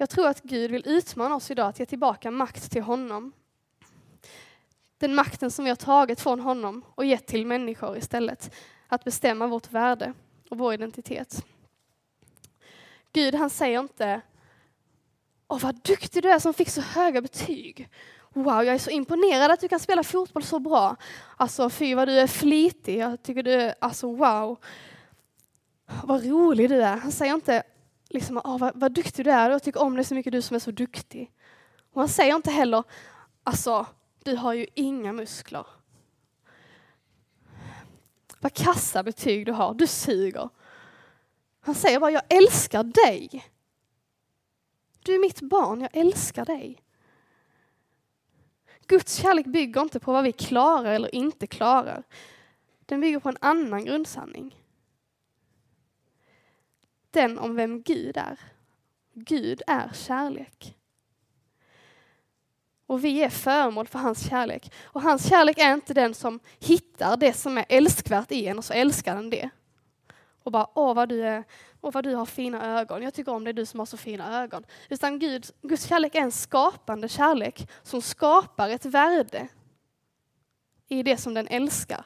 Jag 0.01 0.11
tror 0.11 0.27
att 0.29 0.43
Gud 0.43 0.71
vill 0.71 0.89
utmana 0.89 1.35
oss 1.35 1.51
idag 1.51 1.69
att 1.69 1.79
ge 1.81 1.87
tillbaka 1.87 2.31
makt 2.31 2.71
till 2.71 2.83
honom. 2.83 3.33
Den 4.99 5.15
makten 5.15 5.51
som 5.51 5.65
vi 5.65 5.69
har 5.71 5.77
tagit 5.77 6.21
från 6.21 6.41
honom 6.41 6.85
och 6.95 7.05
gett 7.05 7.27
till 7.27 7.47
människor 7.47 7.97
istället. 7.97 8.55
Att 8.87 9.05
bestämma 9.05 9.47
vårt 9.47 9.71
värde 9.71 10.13
och 10.51 10.59
vår 10.59 10.75
identitet. 10.75 11.45
Gud 13.13 13.35
han 13.35 13.51
säger 13.51 13.81
inte 13.81 14.21
Åh 15.49 15.61
vad 15.63 15.75
duktig 15.75 16.23
du 16.23 16.31
är 16.31 16.39
som 16.39 16.55
fick 16.55 16.69
så 16.71 16.81
höga 16.81 17.21
betyg. 17.21 17.89
Wow, 18.35 18.63
jag 18.63 18.75
är 18.75 18.79
så 18.79 18.91
imponerad 18.91 19.51
att 19.51 19.61
du 19.61 19.69
kan 19.69 19.81
spela 19.81 20.03
fotboll 20.03 20.43
så 20.43 20.59
bra. 20.59 20.97
Alltså 21.37 21.71
fy 21.71 21.95
vad 21.95 22.09
du 22.09 22.21
är 22.21 22.27
flitig, 22.27 22.99
jag 22.99 23.23
tycker 23.23 23.43
du 23.43 23.53
är, 23.53 23.75
alltså 23.79 24.15
wow. 24.15 24.59
Vad 26.05 26.25
rolig 26.27 26.69
du 26.71 26.83
är. 26.83 26.97
Han 26.97 27.13
säger 27.13 27.35
inte 27.35 27.63
liksom, 28.09 28.41
ah, 28.45 28.59
vad, 28.59 28.81
vad 28.81 28.93
duktig 28.93 29.25
du 29.25 29.31
är, 29.31 29.51
jag 29.51 29.63
tycker 29.63 29.83
om 29.83 29.95
dig 29.97 30.05
så 30.05 30.15
mycket, 30.15 30.33
du 30.33 30.43
som 30.43 30.55
är 30.55 30.59
så 30.61 30.71
duktig. 30.71 31.33
Och 31.93 32.01
han 32.01 32.09
säger 32.09 32.35
inte 32.35 32.51
heller, 32.51 32.83
alltså, 33.45 33.87
du 34.25 34.37
har 34.37 34.53
ju 34.53 34.67
inga 34.75 35.13
muskler. 35.13 35.67
Vad 38.41 38.53
kassa 38.55 39.03
betyg 39.03 39.47
du 39.47 39.53
har, 39.53 39.75
du 39.75 39.87
suger. 39.87 40.49
Han 41.61 41.75
säger 41.75 42.01
bara, 42.01 42.11
jag 42.11 42.23
älskar 42.33 42.83
dig. 43.07 43.45
Du 45.05 45.15
är 45.15 45.19
mitt 45.19 45.41
barn, 45.41 45.81
jag 45.81 45.91
älskar 45.97 46.45
dig. 46.45 46.83
Guds 48.87 49.15
kärlek 49.15 49.47
bygger 49.47 49.81
inte 49.83 50.01
på 50.01 50.13
vad 50.13 50.25
vi 50.25 50.33
klarar 50.33 50.93
eller 50.93 51.15
inte 51.15 51.47
klarar. 51.47 52.03
Den 52.87 53.01
bygger 53.01 53.19
på 53.19 53.29
en 53.29 53.37
annan 53.41 53.85
grundsanning 53.85 54.55
den 57.23 57.39
om 57.39 57.55
vem 57.57 57.83
Gud 57.83 58.17
är. 58.17 58.37
Gud 59.15 59.63
är 59.67 59.91
kärlek. 59.95 60.75
Och 62.87 63.05
vi 63.05 63.23
är 63.25 63.29
föremål 63.29 63.87
för 63.87 63.99
hans 63.99 64.29
kärlek. 64.29 64.73
Och 64.85 65.03
hans 65.03 65.29
kärlek 65.29 65.59
är 65.59 65.75
inte 65.75 65.95
den 65.95 66.15
som 66.15 66.41
hittar 66.59 67.17
det 67.17 67.33
som 67.33 67.59
är 67.59 67.65
älskvärt 67.69 68.33
i 68.33 68.47
en 68.47 68.59
och 68.59 68.65
så 68.65 68.73
älskar 68.73 69.15
den 69.15 69.31
det. 69.31 69.51
Och 70.43 70.53
bara, 70.53 70.67
åh 70.75 70.95
vad 70.95 71.09
du, 71.09 71.23
är, 71.25 71.45
åh 71.81 71.93
vad 71.93 72.05
du 72.05 72.15
har 72.15 72.27
fina 72.27 72.81
ögon, 72.81 73.03
jag 73.03 73.15
tycker 73.15 73.33
om 73.33 73.45
det, 73.45 73.53
du 73.53 73.67
som 73.67 73.79
har 73.79 73.87
så 73.87 73.97
fina 73.97 74.43
ögon. 74.43 74.65
Utan 74.91 75.19
Gud, 75.19 75.47
Guds 75.63 75.85
kärlek 75.87 76.15
är 76.15 76.21
en 76.21 76.33
skapande 76.33 77.09
kärlek 77.09 77.71
som 77.83 78.03
skapar 78.03 78.69
ett 78.69 78.85
värde 78.85 79.49
i 80.89 81.03
det 81.03 81.17
som 81.17 81.35
den 81.35 81.49
älskar. 81.49 82.05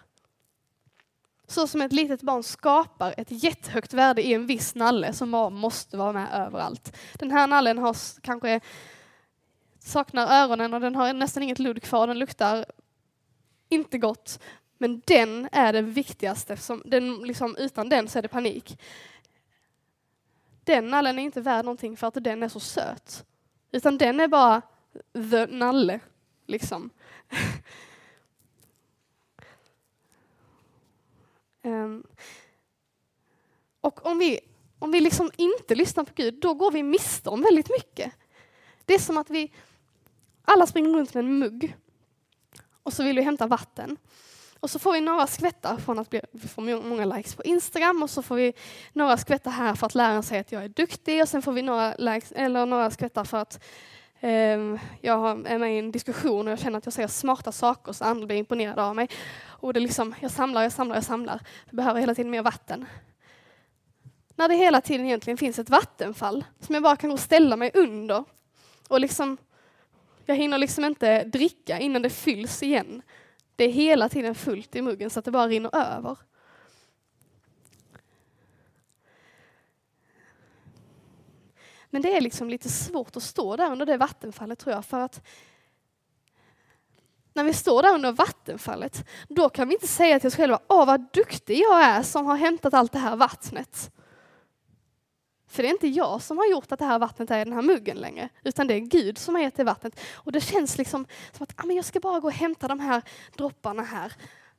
Så 1.53 1.67
som 1.67 1.81
ett 1.83 1.93
litet 1.93 2.23
barn 2.23 2.43
skapar 2.43 3.15
ett 3.17 3.31
jättehögt 3.31 3.95
värde 3.95 4.23
i 4.27 4.33
en 4.35 4.47
viss 4.47 4.75
nalle 4.75 5.13
som 5.13 5.31
bara 5.31 5.51
måste 5.51 5.97
vara 5.97 6.13
med 6.13 6.29
överallt. 6.33 6.97
Den 7.15 7.31
här 7.31 7.47
nallen 7.47 7.79
har 7.79 8.21
kanske 8.21 8.61
saknar 9.79 10.43
öronen 10.45 10.75
och 10.75 10.81
den 10.81 10.95
har 10.95 11.13
nästan 11.13 11.43
inget 11.43 11.59
ludd 11.59 11.83
kvar, 11.83 12.07
den 12.07 12.19
luktar 12.19 12.65
inte 13.69 13.99
gott. 13.99 14.41
Men 14.79 15.03
den 15.05 15.49
är 15.53 15.73
det 15.73 15.83
viktigaste, 15.83 16.57
den, 16.85 17.23
liksom, 17.23 17.57
utan 17.57 17.89
den 17.89 18.09
så 18.09 18.19
är 18.19 18.23
det 18.23 18.29
panik. 18.29 18.79
Den 20.65 20.91
nallen 20.91 21.19
är 21.19 21.23
inte 21.23 21.41
värd 21.41 21.65
någonting 21.65 21.97
för 21.97 22.07
att 22.07 22.15
den 22.25 22.43
är 22.43 22.49
så 22.49 22.61
söt. 22.61 23.25
Utan 23.71 23.99
den 23.99 24.21
är 24.21 24.29
bara 24.29 24.63
the 25.31 25.47
nalle. 25.47 26.01
Liksom. 26.47 26.91
Ehm, 31.65 32.03
och 33.81 34.07
om 34.07 34.19
vi, 34.19 34.41
om 34.79 34.91
vi 34.91 35.01
liksom 35.01 35.31
inte 35.37 35.75
lyssnar 35.75 36.05
på 36.05 36.11
Gud, 36.15 36.35
då 36.41 36.55
går 36.55 36.71
vi 36.71 36.83
miste 36.83 37.31
om 37.31 37.43
väldigt 37.43 37.71
mycket. 37.71 38.13
Det 38.85 38.95
är 38.95 38.99
som 38.99 39.19
att 39.19 39.31
vi 39.31 39.53
alla 40.45 40.67
springer 40.67 40.91
runt 40.91 41.15
med 41.15 41.25
en 41.25 41.39
mugg 41.39 41.77
och 42.83 42.93
så 42.93 43.03
vill 43.05 43.17
vi 43.17 43.23
hämta 43.23 43.47
vatten. 43.47 43.97
Och 44.61 44.71
så 44.71 44.79
får 44.79 44.93
vi 44.93 45.01
några 45.01 45.27
skvättar 45.27 45.77
från 45.77 45.99
att 45.99 46.15
vi 46.33 46.49
får 46.49 46.87
många 46.89 47.05
likes 47.05 47.35
på 47.35 47.43
Instagram 47.45 48.03
och 48.03 48.11
så 48.11 48.23
får 48.23 48.37
vi 48.37 48.53
några 48.93 49.17
skvättar 49.17 49.51
här 49.51 49.75
för 49.75 49.87
att 49.87 49.95
läraren 49.95 50.23
säger 50.23 50.41
att 50.41 50.53
jag 50.53 50.65
är 50.65 50.69
duktig 50.69 51.23
och 51.23 51.29
sen 51.29 51.43
får 51.43 51.53
vi 51.53 51.63
några, 51.63 51.95
likes, 51.99 52.33
eller 52.33 52.67
några 52.67 52.91
skvättar 52.91 53.25
för 53.25 53.39
att 53.39 53.65
Ehm, 54.25 54.79
jag 55.01 55.47
är 55.49 55.59
med 55.59 55.77
i 55.77 55.79
en 55.79 55.93
diskussion 55.93 56.47
och 56.49 56.53
jag 56.53 56.59
känner 56.59 56.79
att 56.79 56.87
jag 56.87 56.93
säger 56.93 57.09
smarta 57.09 57.53
saker 57.53 57.93
så 57.93 58.05
andra 58.05 58.27
blir 58.27 58.37
imponerade 58.37 58.85
av 58.85 58.97
mig. 58.97 59.09
Och 59.45 59.73
det 59.73 59.79
är 59.79 59.83
liksom, 59.83 60.15
jag 60.21 60.31
samlar, 60.31 60.63
jag 60.63 60.73
samlar, 60.73 60.95
jag 60.97 61.05
samlar. 61.05 61.41
Jag 61.67 61.77
behöver 61.77 62.01
hela 62.01 62.15
tiden 62.15 62.31
mer 62.31 62.43
vatten. 62.43 62.87
När 64.37 64.49
det 64.49 64.55
hela 64.55 64.81
tiden 64.81 65.07
egentligen 65.07 65.37
finns 65.37 65.59
ett 65.59 65.71
vattenfall 65.71 66.45
som 66.61 66.75
jag 66.75 66.83
bara 66.83 66.97
kan 66.97 67.11
gå 67.11 67.15
och 67.15 67.21
ställa 67.21 67.57
mig 67.57 67.71
under. 67.75 68.25
Och 68.89 69.01
liksom, 69.01 69.37
jag 70.27 70.37
hinner 70.37 70.59
liksom 70.59 70.85
inte 70.85 71.25
dricka 71.25 71.79
innan 71.79 72.03
det 72.03 72.11
fylls 72.11 72.63
igen. 72.63 73.03
Det 73.57 73.65
är 73.65 73.69
hela 73.73 74.09
tiden 74.09 74.35
fullt 74.35 74.77
i 74.77 74.83
muggen 74.83 75.11
så 75.11 75.19
att 75.19 75.25
det 75.25 75.31
bara 75.31 75.47
rinner 75.49 75.71
över. 75.77 76.17
Men 81.93 82.03
det 82.03 82.17
är 82.17 82.21
liksom 82.21 82.49
lite 82.51 82.69
svårt 82.69 83.17
att 83.17 83.23
stå 83.23 83.57
där 83.57 83.73
under 83.73 83.87
det 83.87 83.97
vattenfallet 83.97 84.59
tror 84.59 84.75
jag, 84.75 84.85
för 84.85 85.01
att 85.01 85.27
när 87.35 87.45
vi 87.45 87.53
står 87.55 87.83
där 87.83 87.95
under 87.95 88.13
vattenfallet, 88.13 89.07
då 89.29 89.49
kan 89.49 89.69
vi 89.69 89.75
inte 89.75 89.87
säga 89.87 90.21
till 90.21 90.27
oss 90.29 90.37
själva, 90.37 90.59
åh 90.69 90.87
vad 90.87 91.07
duktig 91.13 91.59
jag 91.59 91.85
är 91.85 92.03
som 92.03 92.27
har 92.27 92.37
hämtat 92.37 92.75
allt 92.75 92.93
det 92.93 92.99
här 92.99 93.17
vattnet. 93.17 93.91
För 95.49 95.63
det 95.63 95.69
är 95.69 95.73
inte 95.73 95.89
jag 95.89 96.23
som 96.23 96.39
har 96.39 96.47
gjort 96.47 96.73
att 96.73 96.79
det 96.79 96.85
här 96.85 96.99
vattnet 96.99 97.31
är 97.31 97.41
i 97.41 97.45
den 97.45 97.53
här 97.55 97.63
muggen 97.63 97.97
längre, 97.97 98.29
utan 98.45 98.67
det 98.67 98.75
är 98.75 98.79
Gud 98.81 99.19
som 99.19 99.35
har 99.35 99.43
gett 99.43 99.57
det 99.57 99.65
vattnet. 99.65 100.01
Och 100.15 100.33
det 100.33 100.41
känns 100.41 100.79
liksom 100.79 101.07
som 101.33 101.43
att 101.49 101.65
ah, 101.65 101.73
jag 101.73 101.85
ska 101.85 102.01
bara 102.01 102.21
gå 102.21 102.27
och 102.29 102.35
hämta 102.35 102.69
de 102.69 102.81
här 102.81 103.03
dropparna 103.37 103.83
här 103.83 104.13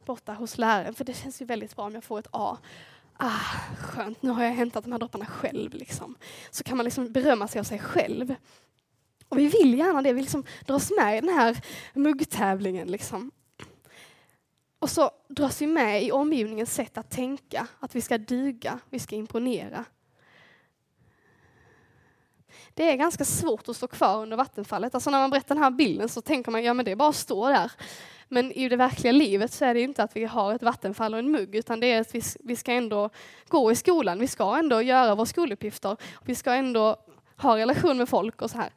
borta 0.06 0.34
hos 0.34 0.58
läraren, 0.58 0.94
för 0.94 1.04
det 1.06 1.14
känns 1.14 1.42
ju 1.42 1.46
väldigt 1.46 1.76
bra 1.76 1.86
om 1.86 1.94
jag 1.94 2.04
får 2.04 2.20
ett 2.20 2.28
A 2.32 2.58
ah, 3.18 3.42
skönt, 3.80 4.22
nu 4.24 4.30
har 4.30 4.44
jag 4.44 4.52
hämtat 4.52 4.84
de 4.84 4.92
här 4.92 5.00
dropparna 5.00 5.26
själv. 5.26 5.74
Liksom. 5.74 6.16
Så 6.52 6.64
kan 6.64 6.78
man 6.78 6.84
liksom 6.84 7.12
berömma 7.12 7.48
sig 7.48 7.60
av 7.60 7.64
sig 7.64 7.80
själv. 7.80 8.36
Och 9.30 9.38
vi 9.40 9.48
vill 9.48 9.74
gärna 9.74 10.02
det, 10.02 10.14
vi 10.14 10.22
liksom 10.22 10.44
dras 10.66 10.92
med 11.00 11.18
i 11.18 11.22
den 11.22 11.30
här 11.30 11.62
muggtävlingen. 11.94 12.88
Liksom. 12.88 13.32
Och 14.80 14.90
så 14.90 15.12
dras 15.30 15.62
vi 15.62 15.68
med 15.68 16.04
i 16.04 16.12
omgivningens 16.12 16.74
sätt 16.74 16.98
att 16.98 17.10
tänka, 17.10 17.68
att 17.80 17.96
vi 17.96 18.02
ska 18.02 18.18
duga, 18.18 18.80
vi 18.90 19.00
ska 19.00 19.16
imponera 19.16 19.86
det 22.74 22.92
är 22.92 22.96
ganska 22.96 23.26
svårt 23.26 23.70
att 23.70 23.76
stå 23.76 23.88
kvar 23.88 24.22
under 24.22 24.38
vattenfallet. 24.38 24.96
Alltså 24.96 25.10
när 25.12 25.20
man 25.20 25.30
berättar 25.30 25.56
den 25.56 25.64
här 25.64 25.72
bilden 25.72 26.10
så 26.10 26.22
tänker 26.22 26.52
man 26.52 26.64
ja 26.64 26.74
men 26.74 26.86
det 26.86 26.92
är 26.92 26.96
bara 26.96 27.10
att 27.10 27.16
stå 27.16 27.50
där. 27.50 27.72
Men 28.28 28.52
i 28.52 28.70
det 28.70 28.76
verkliga 28.76 29.12
livet 29.12 29.52
så 29.52 29.66
är 29.66 29.74
det 29.74 29.82
inte 29.82 30.04
att 30.04 30.16
vi 30.16 30.26
har 30.26 30.54
ett 30.56 30.64
vattenfall 30.64 31.14
och 31.14 31.20
en 31.20 31.32
mugg 31.32 31.56
utan 31.56 31.80
det 31.80 31.92
är 31.92 32.02
att 32.02 32.16
vi, 32.46 32.56
ska 32.56 32.72
ändå 32.74 33.10
gå 33.48 33.72
i 33.72 33.76
skolan, 33.76 34.20
vi 34.20 34.28
ska 34.28 34.58
ändå 34.60 34.82
göra 34.82 35.16
våra 35.16 35.26
skoluppgifter, 35.26 35.98
vi 36.26 36.36
ska 36.36 36.54
ändå 36.54 36.98
ha 37.38 37.58
relation 37.58 37.98
med 37.98 38.10
folk 38.10 38.42
och 38.42 38.52
så 38.52 38.58
här. 38.58 38.74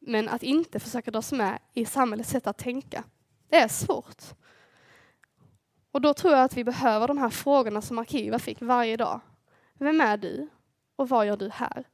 Men 0.00 0.28
att 0.28 0.42
inte 0.42 0.80
försöka 0.80 1.10
dras 1.10 1.32
med 1.32 1.58
i 1.74 1.84
samhällets 1.84 2.30
sätt 2.30 2.46
att 2.46 2.58
tänka, 2.58 3.04
det 3.48 3.56
är 3.56 3.68
svårt. 3.68 4.22
Och 5.92 6.00
då 6.00 6.14
tror 6.14 6.34
jag 6.34 6.44
att 6.44 6.56
vi 6.56 6.64
behöver 6.64 7.08
de 7.08 7.18
här 7.18 7.30
frågorna 7.30 7.82
som 7.82 7.98
Arkiva 7.98 8.38
fick 8.38 8.62
varje 8.62 8.96
dag. 8.96 9.20
Vem 9.78 10.00
är 10.00 10.16
du? 10.16 10.48
Och 10.96 11.08
vad 11.08 11.26
gör 11.26 11.36
du 11.36 11.50
här? 11.50 11.84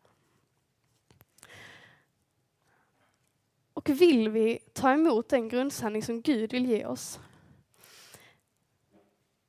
Och 3.89 4.01
vill 4.01 4.29
vi 4.29 4.59
ta 4.73 4.93
emot 4.93 5.29
den 5.29 5.49
grundsanning 5.49 6.03
som 6.03 6.21
Gud 6.23 6.53
vill 6.53 6.67
ge 6.67 6.85
oss, 6.87 7.21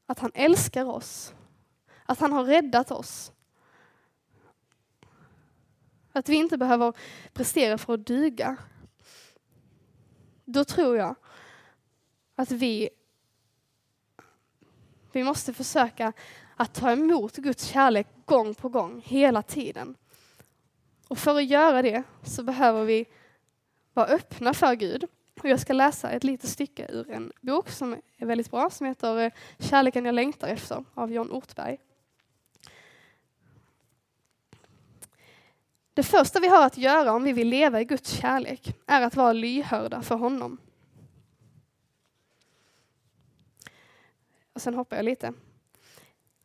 att 0.05 0.19
han 0.19 0.31
älskar 0.33 0.85
oss, 0.89 1.33
att 2.05 2.19
han 2.19 2.31
har 2.31 2.43
räddat 2.43 2.91
oss, 2.91 3.31
att 6.11 6.29
vi 6.29 6.35
inte 6.35 6.57
behöver 6.57 6.93
prestera 7.33 7.77
för 7.77 7.93
att 7.93 8.05
duga, 8.07 8.57
då 10.45 10.65
tror 10.65 10.97
jag 10.97 11.15
att 12.35 12.51
vi, 12.51 12.89
vi 15.11 15.23
måste 15.23 15.53
försöka 15.53 16.13
att 16.55 16.73
ta 16.73 16.91
emot 16.91 17.37
Guds 17.37 17.63
kärlek 17.65 18.07
gång 18.25 18.55
på 18.55 18.69
gång, 18.69 19.01
hela 19.05 19.41
tiden. 19.41 19.95
Och 21.07 21.17
för 21.17 21.35
att 21.35 21.45
göra 21.47 21.81
det 21.81 22.03
så 22.23 22.43
behöver 22.43 22.85
vi 22.85 23.05
vara 23.95 24.07
öppna 24.07 24.53
för 24.53 24.75
Gud. 24.75 25.03
Och 25.41 25.49
jag 25.49 25.59
ska 25.59 25.73
läsa 25.73 26.09
ett 26.11 26.23
litet 26.23 26.49
stycke 26.49 26.85
ur 26.89 27.09
en 27.11 27.31
bok 27.41 27.69
som 27.69 27.95
är 28.17 28.25
väldigt 28.25 28.51
bra 28.51 28.69
som 28.69 28.85
heter 28.87 29.17
eh, 29.19 29.31
Kärleken 29.59 30.05
jag 30.05 30.15
längtar 30.15 30.47
efter 30.47 30.83
av 30.93 31.11
John 31.11 31.31
Ortberg. 31.31 31.77
Det 35.93 36.03
första 36.03 36.39
vi 36.39 36.47
har 36.47 36.65
att 36.65 36.77
göra 36.77 37.11
om 37.13 37.23
vi 37.23 37.33
vill 37.33 37.47
leva 37.49 37.81
i 37.81 37.85
Guds 37.85 38.09
kärlek 38.11 38.77
är 38.87 39.01
att 39.01 39.15
vara 39.15 39.33
lyhörda 39.33 40.01
för 40.01 40.15
honom. 40.15 40.57
Och 44.53 44.61
sen 44.61 44.73
hoppar 44.73 44.95
jag 44.95 45.03
lite. 45.05 45.33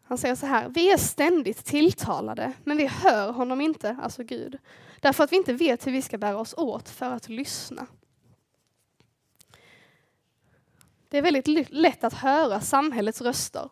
Han 0.03 0.19
säger 0.19 0.35
så 0.35 0.47
här, 0.47 0.69
vi 0.69 0.93
är 0.93 0.97
ständigt 0.97 1.65
tilltalade, 1.65 2.53
men 2.65 2.77
vi 2.77 2.87
hör 2.87 3.33
honom 3.33 3.61
inte, 3.61 3.97
alltså 4.03 4.23
Gud. 4.25 4.59
Därför 5.01 5.25
att 5.25 5.33
vi 5.33 5.37
inte 5.37 5.53
vet 5.53 5.87
hur 5.87 5.93
vi 5.93 6.03
ska 6.03 6.19
bära 6.19 6.37
oss 6.39 6.55
åt 6.57 6.89
för 6.89 7.07
att 7.07 7.29
lyssna. 7.29 7.87
Det 11.09 11.19
är 11.19 11.23
väldigt 11.23 11.69
lätt 11.71 12.05
att 12.05 12.13
höra 12.15 12.61
samhällets 12.61 13.21
röster 13.21 13.69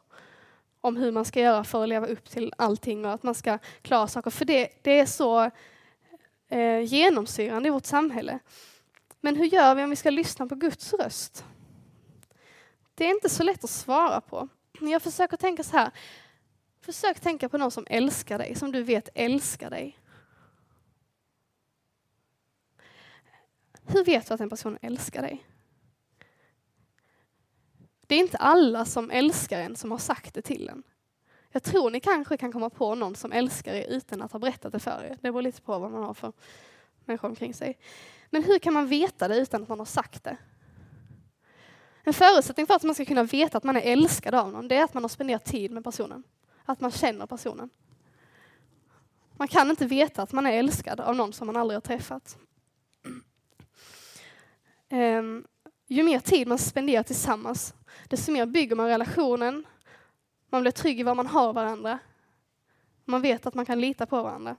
om 0.80 0.96
hur 0.96 1.12
man 1.12 1.24
ska 1.24 1.40
göra 1.40 1.64
för 1.64 1.82
att 1.82 1.88
leva 1.88 2.06
upp 2.06 2.30
till 2.30 2.52
allting 2.58 3.04
och 3.04 3.12
att 3.12 3.22
man 3.22 3.34
ska 3.34 3.58
klara 3.82 4.06
saker. 4.08 4.30
För 4.30 4.44
det, 4.44 4.82
det 4.84 5.00
är 5.00 5.06
så 5.06 5.50
eh, 6.48 6.80
genomsyrande 6.80 7.66
i 7.66 7.70
vårt 7.70 7.86
samhälle. 7.86 8.38
Men 9.20 9.36
hur 9.36 9.44
gör 9.46 9.74
vi 9.74 9.84
om 9.84 9.90
vi 9.90 9.96
ska 9.96 10.10
lyssna 10.10 10.46
på 10.46 10.54
Guds 10.54 10.92
röst? 10.92 11.44
Det 12.94 13.04
är 13.06 13.10
inte 13.10 13.28
så 13.28 13.42
lätt 13.42 13.64
att 13.64 13.70
svara 13.70 14.20
på. 14.20 14.48
Men 14.80 14.88
Jag 14.90 15.02
försöker 15.02 15.36
tänka 15.36 15.62
så 15.64 15.76
här. 15.76 15.90
Försök 16.82 17.20
tänka 17.20 17.48
på 17.48 17.58
någon 17.58 17.70
som 17.70 17.86
älskar 17.90 18.38
dig, 18.38 18.54
som 18.54 18.72
du 18.72 18.82
vet 18.82 19.08
älskar 19.14 19.70
dig. 19.70 19.98
Hur 23.90 24.04
vet 24.04 24.28
du 24.28 24.34
att 24.34 24.40
en 24.40 24.50
person 24.50 24.78
älskar 24.82 25.22
dig? 25.22 25.44
Det 28.06 28.14
är 28.14 28.18
inte 28.18 28.36
alla 28.36 28.84
som 28.84 29.10
älskar 29.10 29.60
en 29.60 29.76
som 29.76 29.90
har 29.90 29.98
sagt 29.98 30.34
det 30.34 30.42
till 30.42 30.68
en. 30.68 30.82
Jag 31.50 31.62
tror 31.62 31.90
ni 31.90 32.00
kanske 32.00 32.36
kan 32.36 32.52
komma 32.52 32.70
på 32.70 32.94
någon 32.94 33.16
som 33.16 33.32
älskar 33.32 33.74
er 33.74 33.86
utan 33.88 34.22
att 34.22 34.32
ha 34.32 34.38
berättat 34.38 34.72
det 34.72 34.78
för 34.78 35.04
er. 35.04 35.10
Det 35.10 35.20
beror 35.32 35.42
lite 35.42 35.62
på 35.62 35.78
vad 35.78 35.90
man 35.90 36.02
har 36.02 36.14
för 36.14 36.32
människor 37.04 37.28
omkring 37.28 37.54
sig. 37.54 37.78
Men 38.30 38.44
hur 38.44 38.58
kan 38.58 38.72
man 38.72 38.86
veta 38.86 39.28
det 39.28 39.36
utan 39.38 39.62
att 39.62 39.68
man 39.68 39.78
har 39.78 39.86
sagt 39.86 40.24
det? 40.24 40.36
En 42.02 42.14
förutsättning 42.14 42.66
för 42.66 42.74
att 42.74 42.82
man 42.82 42.94
ska 42.94 43.04
kunna 43.04 43.22
veta 43.22 43.58
att 43.58 43.64
man 43.64 43.76
är 43.76 43.80
älskad 43.92 44.34
av 44.34 44.50
någon, 44.52 44.68
det 44.68 44.76
är 44.76 44.84
att 44.84 44.94
man 44.94 45.04
har 45.04 45.08
spenderat 45.08 45.44
tid 45.44 45.70
med 45.70 45.84
personen. 45.84 46.22
Att 46.64 46.80
man 46.80 46.90
känner 46.90 47.26
personen. 47.26 47.70
Man 49.36 49.48
kan 49.48 49.70
inte 49.70 49.86
veta 49.86 50.22
att 50.22 50.32
man 50.32 50.46
är 50.46 50.52
älskad 50.52 51.00
av 51.00 51.16
någon 51.16 51.32
som 51.32 51.46
man 51.46 51.56
aldrig 51.56 51.76
har 51.76 51.80
träffat. 51.80 52.38
Ehm, 54.90 55.46
ju 55.88 56.02
mer 56.02 56.20
tid 56.20 56.48
man 56.48 56.58
spenderar 56.58 57.02
tillsammans, 57.02 57.74
desto 58.08 58.32
mer 58.32 58.46
bygger 58.46 58.76
man 58.76 58.86
relationen. 58.88 59.66
Man 60.50 60.60
blir 60.62 60.72
trygg 60.72 61.00
i 61.00 61.02
vad 61.02 61.16
man 61.16 61.26
har 61.26 61.52
varandra. 61.52 61.98
Man 63.04 63.22
vet 63.22 63.46
att 63.46 63.54
man 63.54 63.66
kan 63.66 63.80
lita 63.80 64.06
på 64.06 64.22
varandra. 64.22 64.56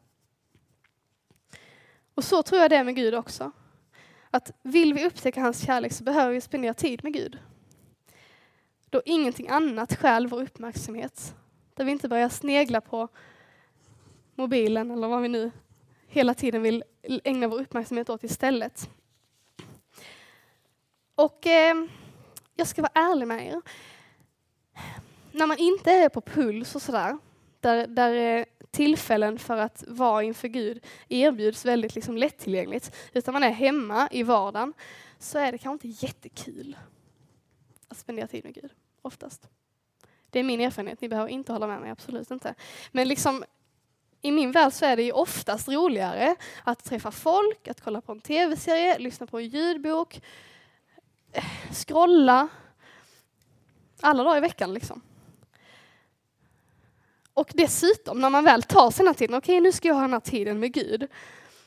Och 2.15 2.23
så 2.23 2.43
tror 2.43 2.61
jag 2.61 2.69
det 2.69 2.75
är 2.75 2.83
med 2.83 2.95
Gud 2.95 3.15
också. 3.15 3.51
Att 4.31 4.51
vill 4.63 4.93
vi 4.93 5.05
upptäcka 5.07 5.41
hans 5.41 5.65
kärlek 5.65 5.91
så 5.93 6.03
behöver 6.03 6.33
vi 6.33 6.41
spendera 6.41 6.73
tid 6.73 7.03
med 7.03 7.13
Gud. 7.13 7.39
Då 8.89 9.01
ingenting 9.05 9.47
annat 9.49 9.95
stjäl 9.95 10.27
vår 10.27 10.41
uppmärksamhet. 10.41 11.35
Där 11.73 11.85
vi 11.85 11.91
inte 11.91 12.09
börjar 12.09 12.29
snegla 12.29 12.81
på 12.81 13.07
mobilen 14.35 14.91
eller 14.91 15.07
vad 15.07 15.21
vi 15.21 15.27
nu 15.27 15.51
hela 16.07 16.33
tiden 16.33 16.61
vill 16.61 16.83
ägna 17.23 17.47
vår 17.47 17.59
uppmärksamhet 17.59 18.09
åt 18.09 18.23
istället. 18.23 18.89
Och 21.19 21.47
eh, 21.47 21.75
jag 22.55 22.67
ska 22.67 22.81
vara 22.81 22.91
ärlig 22.95 23.27
med 23.27 23.47
er. 23.47 23.61
När 25.31 25.47
man 25.47 25.57
inte 25.57 25.91
är 25.91 26.09
på 26.09 26.21
puls 26.21 26.75
och 26.75 26.81
sådär, 26.81 27.17
där, 27.59 27.87
där 27.87 28.13
eh, 28.39 28.45
tillfällen 28.71 29.39
för 29.39 29.57
att 29.57 29.83
vara 29.87 30.23
inför 30.23 30.47
Gud 30.47 30.85
erbjuds 31.09 31.65
väldigt 31.65 31.95
liksom 31.95 32.17
lättillgängligt, 32.17 32.95
utan 33.13 33.33
man 33.33 33.43
är 33.43 33.49
hemma 33.49 34.07
i 34.11 34.23
vardagen, 34.23 34.73
så 35.17 35.37
är 35.39 35.51
det 35.51 35.57
kanske 35.57 35.87
inte 35.87 36.05
jättekul 36.05 36.77
att 37.87 37.97
spendera 37.97 38.27
tid 38.27 38.43
med 38.45 38.53
Gud, 38.53 38.71
oftast. 39.01 39.49
Det 40.29 40.39
är 40.39 40.43
min 40.43 40.61
erfarenhet, 40.61 41.01
ni 41.01 41.09
behöver 41.09 41.29
inte 41.29 41.51
hålla 41.53 41.67
med 41.67 41.81
mig, 41.81 41.91
absolut 41.91 42.31
inte. 42.31 42.55
Men 42.91 43.07
liksom, 43.07 43.43
i 44.21 44.31
min 44.31 44.51
värld 44.51 44.73
så 44.73 44.85
är 44.85 44.95
det 44.95 45.03
ju 45.03 45.11
oftast 45.11 45.67
roligare 45.67 46.35
att 46.63 46.83
träffa 46.83 47.11
folk, 47.11 47.67
att 47.67 47.81
kolla 47.81 48.01
på 48.01 48.11
en 48.11 48.21
tv-serie, 48.21 48.99
lyssna 48.99 49.27
på 49.27 49.39
en 49.39 49.47
ljudbok, 49.49 50.19
scrolla 51.87 52.47
alla 54.01 54.23
dagar 54.23 54.37
i 54.37 54.41
veckan. 54.41 54.73
Liksom. 54.73 55.01
Och 57.33 57.51
dessutom, 57.53 58.19
när 58.19 58.29
man 58.29 58.43
väl 58.43 58.63
tar 58.63 58.91
sig 58.91 58.97
den 58.97 59.07
här 59.07 59.13
tiden, 59.13 59.37
okej 59.37 59.53
okay, 59.55 59.61
nu 59.61 59.71
ska 59.71 59.87
jag 59.87 59.95
ha 59.95 60.01
den 60.01 60.13
här 60.13 60.19
tiden 60.19 60.59
med 60.59 60.73
Gud. 60.73 61.07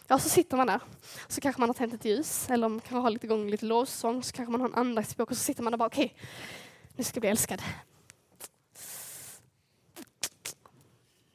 Ja, 0.07 0.18
så 0.18 0.29
sitter 0.29 0.57
man 0.57 0.66
där, 0.66 0.81
så 1.29 1.40
kanske 1.40 1.61
man 1.61 1.68
har 1.68 1.75
tänt 1.75 1.94
ett 1.94 2.05
ljus, 2.05 2.51
eller 2.51 2.68
man 2.68 2.81
kanske 2.81 2.96
har 2.96 3.11
lite 3.11 3.27
igång 3.27 3.51
lite 3.51 3.64
lovsång, 3.66 4.22
så 4.22 4.33
kanske 4.37 4.53
man 4.53 4.61
har 4.61 4.68
en 4.68 4.75
andaktsbok 4.75 5.31
och 5.31 5.37
så 5.37 5.42
sitter 5.42 5.62
man 5.62 5.70
där 5.70 5.75
och 5.75 5.79
bara 5.79 5.87
okej, 5.87 6.05
okay, 6.14 6.29
nu 6.96 7.05
ska 7.05 7.16
jag 7.16 7.20
bli 7.20 7.31
älskad. 7.31 7.62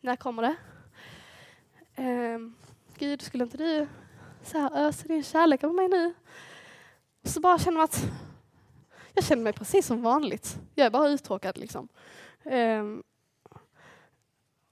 När 0.02 0.16
kommer 0.16 0.42
det? 0.42 0.56
Ehm, 1.96 2.56
Gud, 2.98 3.22
skulle 3.22 3.44
inte 3.44 3.58
du 3.58 3.88
så 4.44 4.58
här 4.58 4.88
ösa 4.88 5.08
din 5.08 5.24
kärlek 5.24 5.64
över 5.64 5.74
mig 5.74 5.88
nu? 5.88 6.14
Och 7.28 7.32
så 7.32 7.40
bara 7.40 7.60
känner 7.60 7.78
man 7.78 7.84
att 7.84 8.04
jag 9.14 9.24
känner 9.24 9.44
mig 9.44 9.54
precis 9.54 9.86
som 9.88 10.02
vanligt. 10.02 10.58
Jag 10.76 10.86
är 10.86 10.90
bara 10.92 11.08
uttråkad 11.10 11.58
liksom. 11.58 11.88
Um, 12.44 13.04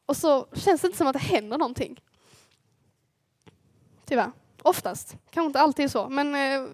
och 0.05 0.17
så 0.17 0.47
känns 0.53 0.81
det 0.81 0.85
inte 0.87 0.97
som 0.97 1.07
att 1.07 1.13
det 1.13 1.19
händer 1.19 1.57
någonting. 1.57 2.01
Tyvärr. 4.05 4.31
Oftast. 4.61 5.17
Kanske 5.29 5.45
inte 5.47 5.59
alltid 5.59 5.91
så, 5.91 6.09
men 6.09 6.35
eh, 6.35 6.69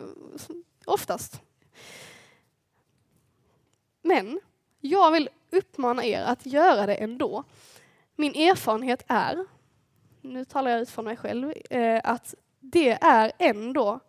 oftast. 0.86 1.42
Men 4.02 4.40
jag 4.80 5.12
vill 5.12 5.30
uppmana 5.52 6.04
er 6.04 6.22
att 6.24 6.46
göra 6.46 6.86
det 6.86 6.96
ändå. 6.96 7.44
Min 8.16 8.36
erfarenhet 8.36 9.04
är, 9.08 9.46
nu 10.22 10.46
talar 10.46 10.72
jag 10.72 10.82
ut 10.82 10.90
från 10.90 11.06
mig 11.06 11.18
själv, 11.18 11.52
eh, 11.70 12.02
att 12.04 12.36
det 12.60 12.90
är 13.02 13.32
ändå 13.40 14.00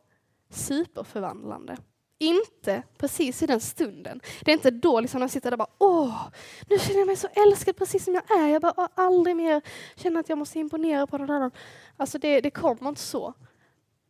superförvandlande. 0.54 1.76
Inte 2.18 2.82
precis 2.98 3.42
i 3.42 3.46
den 3.46 3.60
stunden. 3.60 4.20
Det 4.44 4.50
är 4.50 4.52
inte 4.52 4.70
då 4.70 5.00
liksom 5.00 5.18
när 5.18 5.24
jag 5.24 5.30
sitter 5.30 5.50
där 5.50 5.54
och 5.54 5.58
bara 5.58 5.74
åh, 5.78 6.28
nu 6.68 6.78
känner 6.78 6.98
jag 7.00 7.06
mig 7.06 7.16
så 7.16 7.28
älskad 7.36 7.76
precis 7.76 8.04
som 8.04 8.14
jag 8.14 8.40
är. 8.40 8.48
Jag 8.48 8.62
bara 8.62 8.88
aldrig 8.94 9.36
mer 9.36 9.62
känner 9.96 10.20
att 10.20 10.28
jag 10.28 10.38
måste 10.38 10.58
imponera 10.58 11.06
på 11.06 11.18
någon 11.18 11.30
annan. 11.30 11.50
Alltså 11.96 12.18
det, 12.18 12.40
det 12.40 12.50
kommer 12.50 12.88
inte 12.88 13.00
så. 13.00 13.34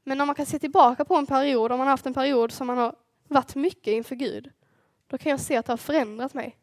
Men 0.04 0.20
om 0.20 0.26
man 0.28 0.34
kan 0.34 0.46
se 0.46 0.58
tillbaka 0.58 1.04
på 1.04 1.16
en 1.16 1.26
period, 1.26 1.72
om 1.72 1.78
man 1.78 1.86
har 1.86 1.92
haft 1.92 2.06
en 2.06 2.14
period 2.14 2.52
som 2.52 2.66
man 2.66 2.78
har 2.78 2.94
varit 3.28 3.54
mycket 3.54 3.86
inför 3.86 4.14
Gud, 4.14 4.50
då 5.06 5.18
kan 5.18 5.30
jag 5.30 5.40
se 5.40 5.56
att 5.56 5.66
det 5.66 5.72
har 5.72 5.76
förändrat 5.76 6.34
mig. 6.34 6.56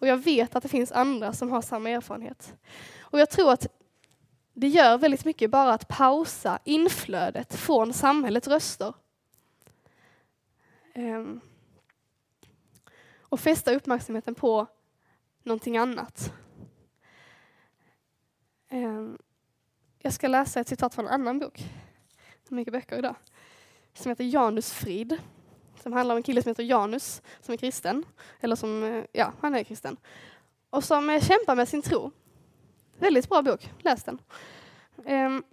Och 0.00 0.06
jag 0.08 0.16
vet 0.16 0.56
att 0.56 0.62
det 0.62 0.68
finns 0.68 0.92
andra 0.92 1.32
som 1.32 1.50
har 1.50 1.62
samma 1.62 1.90
erfarenhet. 1.90 2.54
Och 3.00 3.18
jag 3.18 3.30
tror 3.30 3.52
att 3.52 3.66
det 4.54 4.68
gör 4.68 4.98
väldigt 4.98 5.24
mycket 5.24 5.50
bara 5.50 5.72
att 5.72 5.88
pausa 5.88 6.58
inflödet 6.64 7.54
från 7.54 7.92
samhällets 7.92 8.48
röster. 8.48 8.94
Um, 10.94 11.40
och 13.20 13.40
fästa 13.40 13.74
uppmärksamheten 13.74 14.34
på 14.34 14.66
någonting 15.42 15.76
annat. 15.76 16.32
Um, 18.70 19.18
jag 19.98 20.12
ska 20.12 20.28
läsa 20.28 20.60
ett 20.60 20.68
citat 20.68 20.94
från 20.94 21.06
en 21.06 21.12
annan 21.14 21.38
bok. 21.38 21.64
mycket 22.48 22.72
böcker 22.72 22.98
idag. 22.98 23.14
Som 23.94 24.08
heter 24.10 24.24
Janusfrid. 24.24 25.18
Som 25.82 25.92
handlar 25.92 26.14
om 26.14 26.16
en 26.16 26.22
kille 26.22 26.42
som 26.42 26.50
heter 26.50 26.62
Janus, 26.62 27.22
som 27.40 27.52
är 27.52 27.56
kristen. 27.58 28.04
Eller 28.40 28.56
som, 28.56 28.84
eh, 28.84 29.04
ja, 29.12 29.32
han 29.40 29.54
är 29.54 29.64
kristen. 29.64 29.96
Och 30.70 30.84
som 30.84 31.10
eh, 31.10 31.22
kämpar 31.22 31.54
med 31.56 31.68
sin 31.68 31.82
tro. 31.82 32.10
Väldigt 32.98 33.28
bra 33.28 33.42
bok, 33.42 33.72
läs 33.78 34.04
den. 34.04 34.18
Um, 34.96 35.44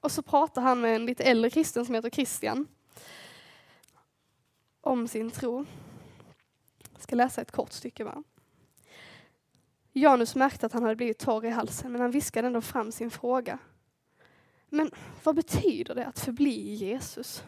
och 0.00 0.12
så 0.12 0.22
pratar 0.22 0.62
han 0.62 0.80
med 0.80 0.94
en 0.96 1.06
lite 1.06 1.24
äldre 1.24 1.50
kristen 1.50 1.86
som 1.86 1.94
heter 1.94 2.10
Christian 2.10 2.66
om 4.80 5.08
sin 5.08 5.30
tro. 5.30 5.64
Jag 6.92 7.02
ska 7.02 7.16
läsa 7.16 7.42
ett 7.42 7.50
kort 7.50 7.72
stycke 7.72 8.04
bara. 8.04 8.22
Janus 9.92 10.34
märkte 10.34 10.66
att 10.66 10.72
han 10.72 10.82
hade 10.82 10.96
blivit 10.96 11.18
torr 11.18 11.44
i 11.44 11.50
halsen 11.50 11.92
men 11.92 12.00
han 12.00 12.10
viskade 12.10 12.46
ändå 12.46 12.60
fram 12.60 12.92
sin 12.92 13.10
fråga. 13.10 13.58
Men 14.68 14.90
vad 15.24 15.36
betyder 15.36 15.94
det 15.94 16.06
att 16.06 16.18
förbli 16.18 16.50
i 16.54 16.74
Jesus? 16.74 17.42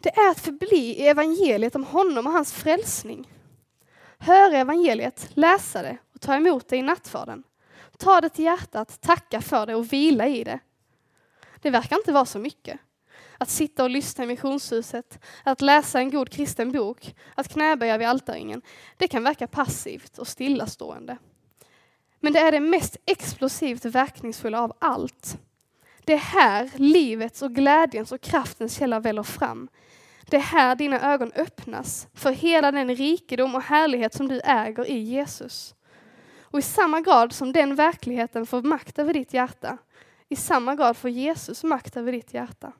Det 0.00 0.14
är 0.16 0.30
att 0.30 0.38
förbli 0.40 0.78
i 0.96 1.06
evangeliet 1.08 1.74
om 1.74 1.84
honom 1.84 2.26
och 2.26 2.32
hans 2.32 2.52
frälsning. 2.52 3.32
Höra 4.18 4.56
evangeliet, 4.56 5.30
läsa 5.34 5.82
det 5.82 5.98
Ta 6.20 6.34
emot 6.36 6.68
det 6.68 6.76
i 6.76 6.82
nattvarden. 6.82 7.42
Ta 7.98 8.20
det 8.20 8.28
till 8.28 8.44
hjärtat, 8.44 9.00
tacka 9.00 9.40
för 9.40 9.66
det 9.66 9.74
och 9.74 9.92
vila 9.92 10.28
i 10.28 10.44
det. 10.44 10.58
Det 11.60 11.70
verkar 11.70 11.96
inte 11.96 12.12
vara 12.12 12.24
så 12.24 12.38
mycket. 12.38 12.78
Att 13.38 13.48
sitta 13.50 13.82
och 13.84 13.90
lyssna 13.90 14.24
i 14.24 14.26
missionshuset, 14.26 15.18
att 15.44 15.60
läsa 15.60 15.98
en 15.98 16.10
god 16.10 16.30
kristen 16.30 16.72
bok, 16.72 17.14
att 17.34 17.48
knäböja 17.48 17.98
vid 17.98 18.08
altaringen, 18.08 18.62
det 18.96 19.08
kan 19.08 19.24
verka 19.24 19.46
passivt 19.46 20.18
och 20.18 20.28
stillastående. 20.28 21.16
Men 22.20 22.32
det 22.32 22.38
är 22.38 22.52
det 22.52 22.60
mest 22.60 22.96
explosivt 23.06 23.84
verkningsfulla 23.84 24.60
av 24.62 24.72
allt. 24.80 25.36
Det 26.04 26.12
är 26.12 26.16
här 26.18 26.70
livets 26.76 27.42
och 27.42 27.54
glädjens 27.54 28.12
och 28.12 28.20
kraftens 28.20 28.76
källa 28.76 29.00
väller 29.00 29.22
fram. 29.22 29.68
Det 30.30 30.36
är 30.36 30.40
här 30.40 30.74
dina 30.76 31.12
ögon 31.12 31.32
öppnas 31.32 32.08
för 32.14 32.30
hela 32.32 32.72
den 32.72 32.96
rikedom 32.96 33.54
och 33.54 33.62
härlighet 33.62 34.14
som 34.14 34.28
du 34.28 34.40
äger 34.44 34.84
i 34.86 34.98
Jesus. 34.98 35.74
Och 36.50 36.58
i 36.58 36.62
samma 36.62 37.00
grad 37.00 37.32
som 37.32 37.52
den 37.52 37.74
verkligheten 37.74 38.46
får 38.46 38.62
makt 38.62 38.98
över 38.98 39.12
ditt 39.14 39.32
hjärta, 39.34 39.78
i 40.28 40.36
samma 40.36 40.74
grad 40.74 40.96
får 40.96 41.10
Jesus 41.10 41.64
makt 41.64 41.96
över 41.96 42.12
ditt 42.12 42.34
hjärta. 42.34 42.72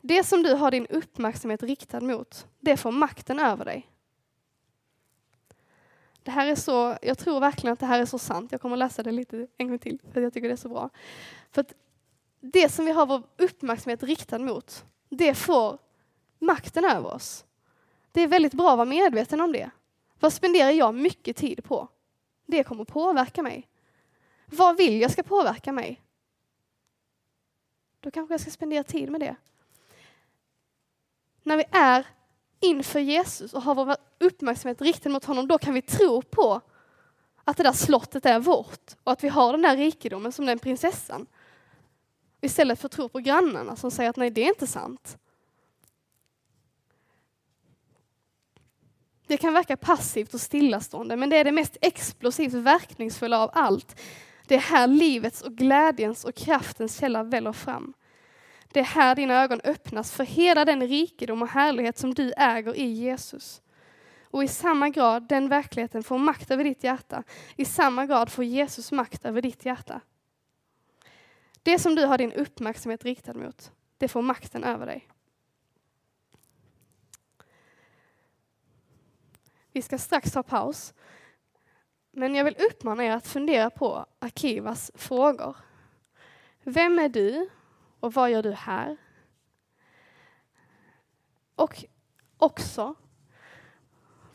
Det 0.00 0.24
som 0.24 0.42
du 0.42 0.54
har 0.54 0.70
din 0.70 0.86
uppmärksamhet 0.86 1.62
riktad 1.62 2.00
mot, 2.00 2.46
det 2.60 2.76
får 2.76 2.92
makten 2.92 3.38
över 3.38 3.64
dig. 3.64 3.86
Det 6.22 6.30
här 6.30 6.46
är 6.46 6.54
så, 6.54 6.96
jag 7.02 7.18
tror 7.18 7.40
verkligen 7.40 7.72
att 7.72 7.80
det 7.80 7.86
här 7.86 8.00
är 8.00 8.06
så 8.06 8.18
sant. 8.18 8.52
Jag 8.52 8.60
kommer 8.60 8.76
läsa 8.76 9.02
det 9.02 9.12
lite 9.12 9.46
en 9.56 9.68
gång 9.68 9.78
till, 9.78 9.98
för 10.12 10.20
jag 10.20 10.32
tycker 10.32 10.48
det 10.48 10.54
är 10.54 10.56
så 10.56 10.68
bra. 10.68 10.90
För 11.50 11.60
att 11.60 11.72
det 12.40 12.68
som 12.68 12.84
vi 12.84 12.90
har 12.92 13.06
vår 13.06 13.22
uppmärksamhet 13.36 14.02
riktad 14.02 14.38
mot, 14.38 14.84
det 15.08 15.34
får 15.34 15.78
makten 16.38 16.84
över 16.84 17.14
oss. 17.14 17.44
Det 18.12 18.20
är 18.20 18.26
väldigt 18.28 18.54
bra 18.54 18.70
att 18.70 18.76
vara 18.78 18.88
medveten 18.88 19.40
om 19.40 19.52
det. 19.52 19.70
Vad 20.20 20.32
spenderar 20.32 20.70
jag 20.70 20.94
mycket 20.94 21.36
tid 21.36 21.64
på? 21.64 21.88
Det 22.46 22.64
kommer 22.64 22.84
påverka 22.84 23.42
mig. 23.42 23.68
Vad 24.46 24.76
vill 24.76 25.00
jag 25.00 25.10
ska 25.10 25.22
påverka 25.22 25.72
mig? 25.72 26.00
Då 28.00 28.10
kanske 28.10 28.34
jag 28.34 28.40
ska 28.40 28.50
spendera 28.50 28.84
tid 28.84 29.10
med 29.10 29.20
det. 29.20 29.36
När 31.42 31.56
vi 31.56 31.64
är 31.70 32.06
inför 32.60 33.00
Jesus 33.00 33.54
och 33.54 33.62
har 33.62 33.74
vår 33.74 33.96
uppmärksamhet 34.18 34.80
riktad 34.82 35.08
mot 35.08 35.24
honom, 35.24 35.48
då 35.48 35.58
kan 35.58 35.74
vi 35.74 35.82
tro 35.82 36.22
på 36.22 36.60
att 37.44 37.56
det 37.56 37.62
där 37.62 37.72
slottet 37.72 38.26
är 38.26 38.38
vårt 38.40 38.94
och 39.04 39.12
att 39.12 39.24
vi 39.24 39.28
har 39.28 39.52
den 39.52 39.62
där 39.62 39.76
rikedomen 39.76 40.32
som 40.32 40.46
den 40.46 40.58
prinsessan. 40.58 41.26
Istället 42.40 42.78
för 42.80 42.86
att 42.86 42.92
tro 42.92 43.08
på 43.08 43.18
grannarna 43.18 43.76
som 43.76 43.90
säger 43.90 44.10
att 44.10 44.16
nej, 44.16 44.30
det 44.30 44.44
är 44.44 44.48
inte 44.48 44.66
sant. 44.66 45.18
Det 49.26 49.36
kan 49.36 49.54
verka 49.54 49.76
passivt 49.76 50.34
och 50.34 50.40
stillastående, 50.40 51.16
men 51.16 51.30
det 51.30 51.36
är 51.36 51.44
det 51.44 51.52
mest 51.52 51.76
explosivt 51.80 52.52
verkningsfulla 52.52 53.40
av 53.42 53.50
allt. 53.52 54.00
Det 54.46 54.54
är 54.54 54.58
här 54.58 54.86
livets 54.86 55.42
och 55.42 55.52
glädjens 55.52 56.24
och 56.24 56.34
kraftens 56.34 56.98
källa 56.98 57.22
väller 57.22 57.52
fram. 57.52 57.92
Det 58.72 58.80
är 58.80 58.84
här 58.84 59.14
dina 59.14 59.42
ögon 59.42 59.60
öppnas 59.64 60.12
för 60.12 60.24
hela 60.24 60.64
den 60.64 60.88
rikedom 60.88 61.42
och 61.42 61.48
härlighet 61.48 61.98
som 61.98 62.14
du 62.14 62.32
äger 62.36 62.76
i 62.76 62.84
Jesus. 62.86 63.62
Och 64.30 64.44
i 64.44 64.48
samma 64.48 64.88
grad 64.88 65.28
den 65.28 65.48
verkligheten 65.48 66.02
får 66.02 66.18
makt 66.18 66.50
över 66.50 66.64
ditt 66.64 66.84
hjärta, 66.84 67.22
i 67.56 67.64
samma 67.64 68.06
grad 68.06 68.30
får 68.32 68.44
Jesus 68.44 68.92
makt 68.92 69.24
över 69.24 69.42
ditt 69.42 69.64
hjärta. 69.66 70.00
Det 71.62 71.78
som 71.78 71.94
du 71.94 72.04
har 72.04 72.18
din 72.18 72.32
uppmärksamhet 72.32 73.04
riktad 73.04 73.34
mot, 73.34 73.72
det 73.98 74.08
får 74.08 74.22
makten 74.22 74.64
över 74.64 74.86
dig. 74.86 75.08
Vi 79.76 79.82
ska 79.82 79.98
strax 79.98 80.32
ta 80.32 80.42
paus. 80.42 80.94
Men 82.12 82.34
jag 82.34 82.44
vill 82.44 82.56
uppmana 82.70 83.04
er 83.04 83.10
att 83.10 83.26
fundera 83.26 83.70
på 83.70 84.06
Akivas 84.18 84.90
frågor. 84.94 85.56
Vem 86.64 86.98
är 86.98 87.08
du 87.08 87.48
och 88.00 88.12
vad 88.14 88.30
gör 88.30 88.42
du 88.42 88.52
här? 88.52 88.96
Och 91.54 91.84
också, 92.38 92.94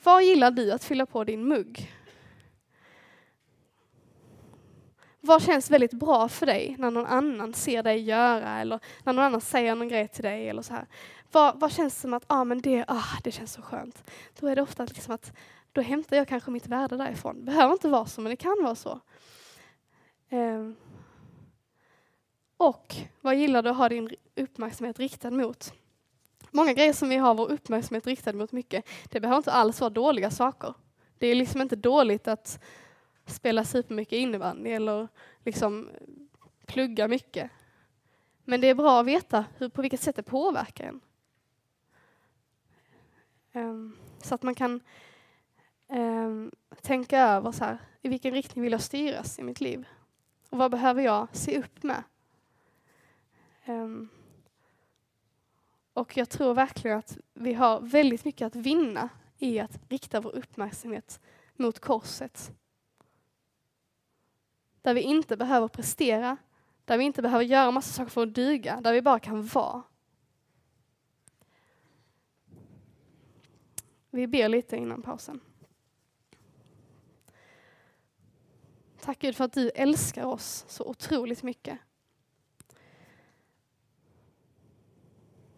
vad 0.03 0.23
gillar 0.23 0.51
du 0.51 0.71
att 0.71 0.83
fylla 0.83 1.05
på 1.05 1.23
din 1.23 1.47
mugg? 1.47 1.91
Vad 5.21 5.43
känns 5.43 5.71
väldigt 5.71 5.93
bra 5.93 6.29
för 6.29 6.45
dig 6.45 6.75
när 6.79 6.91
någon 6.91 7.05
annan 7.05 7.53
ser 7.53 7.83
dig 7.83 7.99
göra 8.01 8.59
eller 8.59 8.79
när 9.03 9.13
någon 9.13 9.25
annan 9.25 9.41
säger 9.41 9.75
någon 9.75 9.89
grej 9.89 10.07
till 10.07 10.23
dig 10.23 10.49
eller 10.49 10.61
så 10.61 10.73
här? 10.73 10.87
vad, 11.33 11.59
vad 11.59 11.71
känns 11.71 12.01
som 12.01 12.13
att 12.13 12.23
ah, 12.27 12.43
men 12.43 12.61
det, 12.61 12.85
ah, 12.87 13.03
det 13.23 13.31
känns 13.31 13.53
så 13.53 13.61
skönt? 13.61 14.11
Då 14.39 14.47
är 14.47 14.55
det 14.55 14.61
ofta 14.61 14.85
liksom 14.85 15.13
att 15.13 15.33
då 15.71 15.81
hämtar 15.81 16.17
jag 16.17 16.27
kanske 16.27 16.51
mitt 16.51 16.67
värde 16.67 16.97
därifrån. 16.97 17.35
Det 17.35 17.41
behöver 17.43 17.73
inte 17.73 17.89
vara 17.89 18.05
så, 18.05 18.21
men 18.21 18.29
det 18.29 18.35
kan 18.35 18.57
vara 18.63 18.75
så. 18.75 18.99
Um, 20.29 20.75
och 22.57 22.93
vad 23.21 23.35
gillar 23.35 23.61
du 23.63 23.69
att 23.69 23.77
ha 23.77 23.89
din 23.89 24.09
uppmärksamhet 24.35 24.99
riktad 24.99 25.31
mot? 25.31 25.73
Många 26.51 26.73
grejer 26.73 26.93
som 26.93 27.09
vi 27.09 27.15
har 27.15 27.35
vår 27.35 27.51
uppmärksamhet 27.51 28.07
riktad 28.07 28.33
mot 28.33 28.51
mycket, 28.51 28.85
det 29.09 29.19
behöver 29.19 29.37
inte 29.37 29.51
alls 29.51 29.79
vara 29.81 29.89
dåliga 29.89 30.31
saker. 30.31 30.73
Det 31.17 31.27
är 31.27 31.35
liksom 31.35 31.61
inte 31.61 31.75
dåligt 31.75 32.27
att 32.27 32.63
spela 33.25 33.63
supermycket 33.63 34.13
innebandy 34.13 34.69
eller 34.69 35.07
liksom 35.45 35.89
plugga 36.65 37.07
mycket. 37.07 37.51
Men 38.45 38.61
det 38.61 38.67
är 38.69 38.75
bra 38.75 38.99
att 38.99 39.05
veta 39.05 39.45
hur, 39.57 39.69
på 39.69 39.81
vilket 39.81 40.01
sätt 40.01 40.15
det 40.15 40.23
påverkar 40.23 40.85
en. 40.85 41.01
Ehm, 43.53 43.95
så 44.17 44.35
att 44.35 44.43
man 44.43 44.55
kan 44.55 44.79
ehm, 45.87 46.51
tänka 46.81 47.19
över 47.19 47.51
så 47.51 47.63
här, 47.65 47.77
i 48.01 48.09
vilken 48.09 48.33
riktning 48.33 48.63
vill 48.63 48.71
jag 48.71 48.81
styras 48.81 49.39
i 49.39 49.43
mitt 49.43 49.61
liv? 49.61 49.87
Och 50.49 50.57
vad 50.57 50.71
behöver 50.71 51.01
jag 51.01 51.27
se 51.31 51.59
upp 51.59 51.83
med? 51.83 52.03
Ehm, 53.65 54.09
och 55.93 56.17
jag 56.17 56.29
tror 56.29 56.53
verkligen 56.53 56.97
att 56.97 57.17
vi 57.33 57.53
har 57.53 57.81
väldigt 57.81 58.25
mycket 58.25 58.45
att 58.45 58.55
vinna 58.55 59.09
i 59.37 59.59
att 59.59 59.79
rikta 59.89 60.21
vår 60.21 60.35
uppmärksamhet 60.35 61.19
mot 61.55 61.79
korset. 61.79 62.51
Där 64.81 64.93
vi 64.93 65.01
inte 65.01 65.37
behöver 65.37 65.67
prestera, 65.67 66.37
där 66.85 66.97
vi 66.97 67.03
inte 67.03 67.21
behöver 67.21 67.43
göra 67.45 67.71
massa 67.71 67.91
saker 67.93 68.09
för 68.11 68.23
att 68.23 68.33
duga, 68.35 68.81
där 68.81 68.93
vi 68.93 69.01
bara 69.01 69.19
kan 69.19 69.45
vara. 69.47 69.83
Vi 74.13 74.27
ber 74.27 74.49
lite 74.49 74.75
innan 74.77 75.01
pausen. 75.01 75.39
Tack 78.99 79.19
Gud 79.19 79.35
för 79.35 79.43
att 79.45 79.53
du 79.53 79.69
älskar 79.69 80.25
oss 80.25 80.65
så 80.67 80.85
otroligt 80.85 81.43
mycket. 81.43 81.79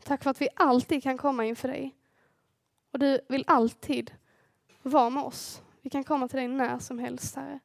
Tack 0.04 0.24
för 0.24 0.30
att 0.32 0.42
vi 0.42 0.50
alltid 0.56 1.04
kan 1.04 1.18
komma 1.18 1.46
inför 1.46 1.68
dig. 1.68 1.96
Och 2.92 3.00
du 3.00 3.22
vill 3.30 3.44
alltid 3.48 4.14
vara 4.82 5.10
med 5.10 5.24
oss. 5.24 5.64
Vi 5.82 5.90
kan 5.90 6.04
komma 6.04 6.28
till 6.28 6.38
dig 6.38 6.48
när 6.48 6.80
som 6.80 7.00
helst, 7.00 7.36
Herre. 7.36 7.60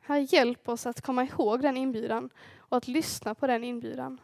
Herre, 0.00 0.20
hjälp 0.20 0.68
oss 0.68 0.86
att 0.86 1.00
komma 1.00 1.24
ihåg 1.24 1.62
den 1.62 1.76
inbjudan 1.76 2.30
och 2.56 2.76
att 2.76 2.88
lyssna 2.88 3.34
på 3.34 3.46
den 3.46 3.64
inbjudan. 3.64 4.20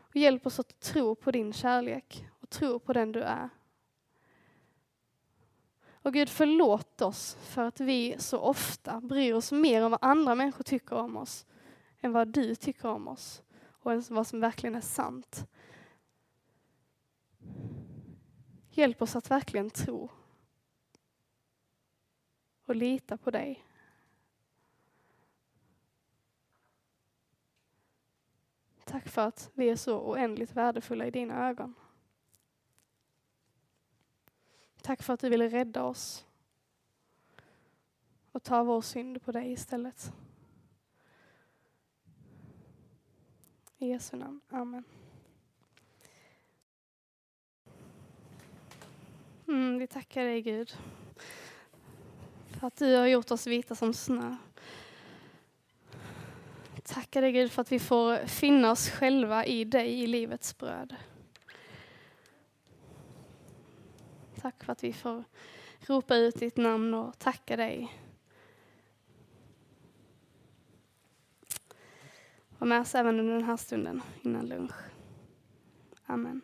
Och 0.00 0.16
hjälp 0.16 0.46
oss 0.46 0.58
att 0.60 0.80
tro 0.80 1.14
på 1.14 1.30
din 1.30 1.52
kärlek 1.52 2.24
tro 2.54 2.78
på 2.78 2.92
den 2.92 3.12
du 3.12 3.20
är. 3.20 3.48
Och 5.94 6.12
Gud 6.12 6.28
förlåt 6.28 7.02
oss 7.02 7.34
för 7.34 7.64
att 7.64 7.80
vi 7.80 8.14
så 8.18 8.38
ofta 8.38 9.00
bryr 9.00 9.32
oss 9.32 9.52
mer 9.52 9.84
om 9.84 9.90
vad 9.90 10.04
andra 10.04 10.34
människor 10.34 10.64
tycker 10.64 10.96
om 10.96 11.16
oss 11.16 11.46
än 12.00 12.12
vad 12.12 12.28
du 12.28 12.54
tycker 12.54 12.88
om 12.88 13.08
oss 13.08 13.42
och 13.64 14.02
vad 14.10 14.26
som 14.26 14.40
verkligen 14.40 14.74
är 14.74 14.80
sant. 14.80 15.46
Hjälp 18.70 19.02
oss 19.02 19.16
att 19.16 19.30
verkligen 19.30 19.70
tro 19.70 20.10
och 22.66 22.76
lita 22.76 23.16
på 23.16 23.30
dig. 23.30 23.66
Tack 28.84 29.08
för 29.08 29.22
att 29.26 29.50
vi 29.54 29.68
är 29.70 29.76
så 29.76 29.98
oändligt 30.00 30.52
värdefulla 30.56 31.06
i 31.06 31.10
dina 31.10 31.48
ögon. 31.48 31.74
Tack 34.84 35.02
för 35.02 35.14
att 35.14 35.20
du 35.20 35.28
ville 35.28 35.48
rädda 35.48 35.84
oss 35.84 36.24
och 38.32 38.42
ta 38.42 38.62
vår 38.62 38.80
synd 38.80 39.22
på 39.22 39.32
dig 39.32 39.52
istället. 39.52 40.12
I 43.78 43.88
Jesu 43.88 44.16
namn. 44.16 44.40
Amen. 44.50 44.84
Mm, 49.48 49.78
vi 49.78 49.86
tackar 49.86 50.24
dig 50.24 50.42
Gud 50.42 50.76
för 52.58 52.66
att 52.66 52.76
du 52.76 52.96
har 52.96 53.06
gjort 53.06 53.30
oss 53.30 53.46
vita 53.46 53.74
som 53.74 53.94
snö. 53.94 54.36
Tackar 56.82 57.22
dig 57.22 57.32
Gud 57.32 57.52
för 57.52 57.62
att 57.62 57.72
vi 57.72 57.78
får 57.78 58.26
finna 58.26 58.70
oss 58.70 58.88
själva 58.90 59.44
i 59.44 59.64
dig 59.64 60.02
i 60.02 60.06
livets 60.06 60.58
bröd. 60.58 60.96
Tack 64.44 64.64
för 64.64 64.72
att 64.72 64.84
vi 64.84 64.92
får 64.92 65.24
ropa 65.80 66.16
ut 66.16 66.34
ditt 66.40 66.56
namn 66.56 66.94
och 66.94 67.18
tacka 67.18 67.56
dig. 67.56 67.98
Var 72.58 72.66
med 72.68 72.80
oss 72.80 72.94
även 72.94 73.20
under 73.20 73.34
den 73.34 73.44
här 73.44 73.56
stunden 73.56 74.02
innan 74.22 74.46
lunch. 74.48 74.72
Amen. 76.06 76.40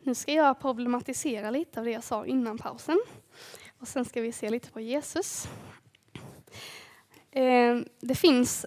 Nu 0.00 0.14
ska 0.14 0.32
jag 0.32 0.60
problematisera 0.60 1.50
lite 1.50 1.80
av 1.80 1.84
det 1.86 1.92
jag 1.92 2.04
sa 2.04 2.26
innan 2.26 2.58
pausen. 2.58 3.00
Och 3.78 3.88
sen 3.88 4.04
ska 4.04 4.20
vi 4.20 4.32
se 4.32 4.50
lite 4.50 4.70
på 4.70 4.80
Jesus. 4.80 5.48
Ehm, 7.30 7.88
det 8.00 8.14
finns 8.14 8.66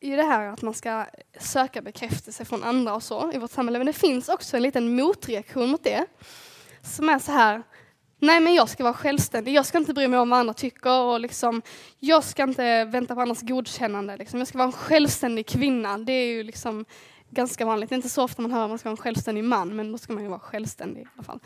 ju 0.00 0.16
det 0.16 0.22
här 0.22 0.46
att 0.48 0.62
man 0.62 0.74
ska 0.74 1.04
söka 1.38 1.82
bekräftelse 1.82 2.44
från 2.44 2.64
andra 2.64 2.94
och 2.94 3.02
så 3.02 3.32
i 3.32 3.38
vårt 3.38 3.50
samhälle. 3.50 3.78
Men 3.78 3.86
det 3.86 3.92
finns 3.92 4.28
också 4.28 4.56
en 4.56 4.62
liten 4.62 4.94
motreaktion 4.96 5.68
mot 5.70 5.84
det. 5.84 6.06
Som 6.82 7.08
är 7.08 7.18
så 7.18 7.32
här, 7.32 7.62
nej 8.18 8.40
men 8.40 8.54
jag 8.54 8.68
ska 8.68 8.84
vara 8.84 8.94
självständig, 8.94 9.52
jag 9.54 9.66
ska 9.66 9.78
inte 9.78 9.94
bry 9.94 10.08
mig 10.08 10.20
om 10.20 10.28
vad 10.30 10.38
andra 10.40 10.54
tycker 10.54 11.00
och 11.02 11.20
liksom, 11.20 11.62
jag 11.98 12.24
ska 12.24 12.42
inte 12.42 12.84
vänta 12.84 13.14
på 13.14 13.20
andras 13.20 13.40
godkännande. 13.42 14.16
Liksom. 14.16 14.38
Jag 14.38 14.48
ska 14.48 14.58
vara 14.58 14.66
en 14.66 14.72
självständig 14.72 15.46
kvinna. 15.46 15.98
Det 15.98 16.12
är 16.12 16.26
ju 16.26 16.42
liksom 16.42 16.84
ganska 17.30 17.64
vanligt, 17.64 17.88
det 17.88 17.92
är 17.92 17.96
inte 17.96 18.08
så 18.08 18.22
ofta 18.24 18.42
man 18.42 18.52
hör 18.52 18.62
att 18.64 18.68
man 18.68 18.78
ska 18.78 18.88
vara 18.88 18.96
en 18.96 19.02
självständig 19.02 19.44
man, 19.44 19.76
men 19.76 19.92
då 19.92 19.98
ska 19.98 20.12
man 20.12 20.22
ju 20.22 20.28
vara 20.28 20.38
självständig 20.40 21.00
i 21.00 21.06
alla 21.14 21.22
fall. 21.22 21.40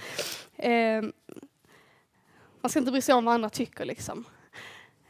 Eh, 0.56 1.02
man 2.60 2.70
ska 2.70 2.78
inte 2.78 2.90
bry 2.92 3.00
sig 3.02 3.14
om 3.14 3.24
vad 3.24 3.34
andra 3.34 3.50
tycker 3.50 3.84
liksom. 3.84 4.24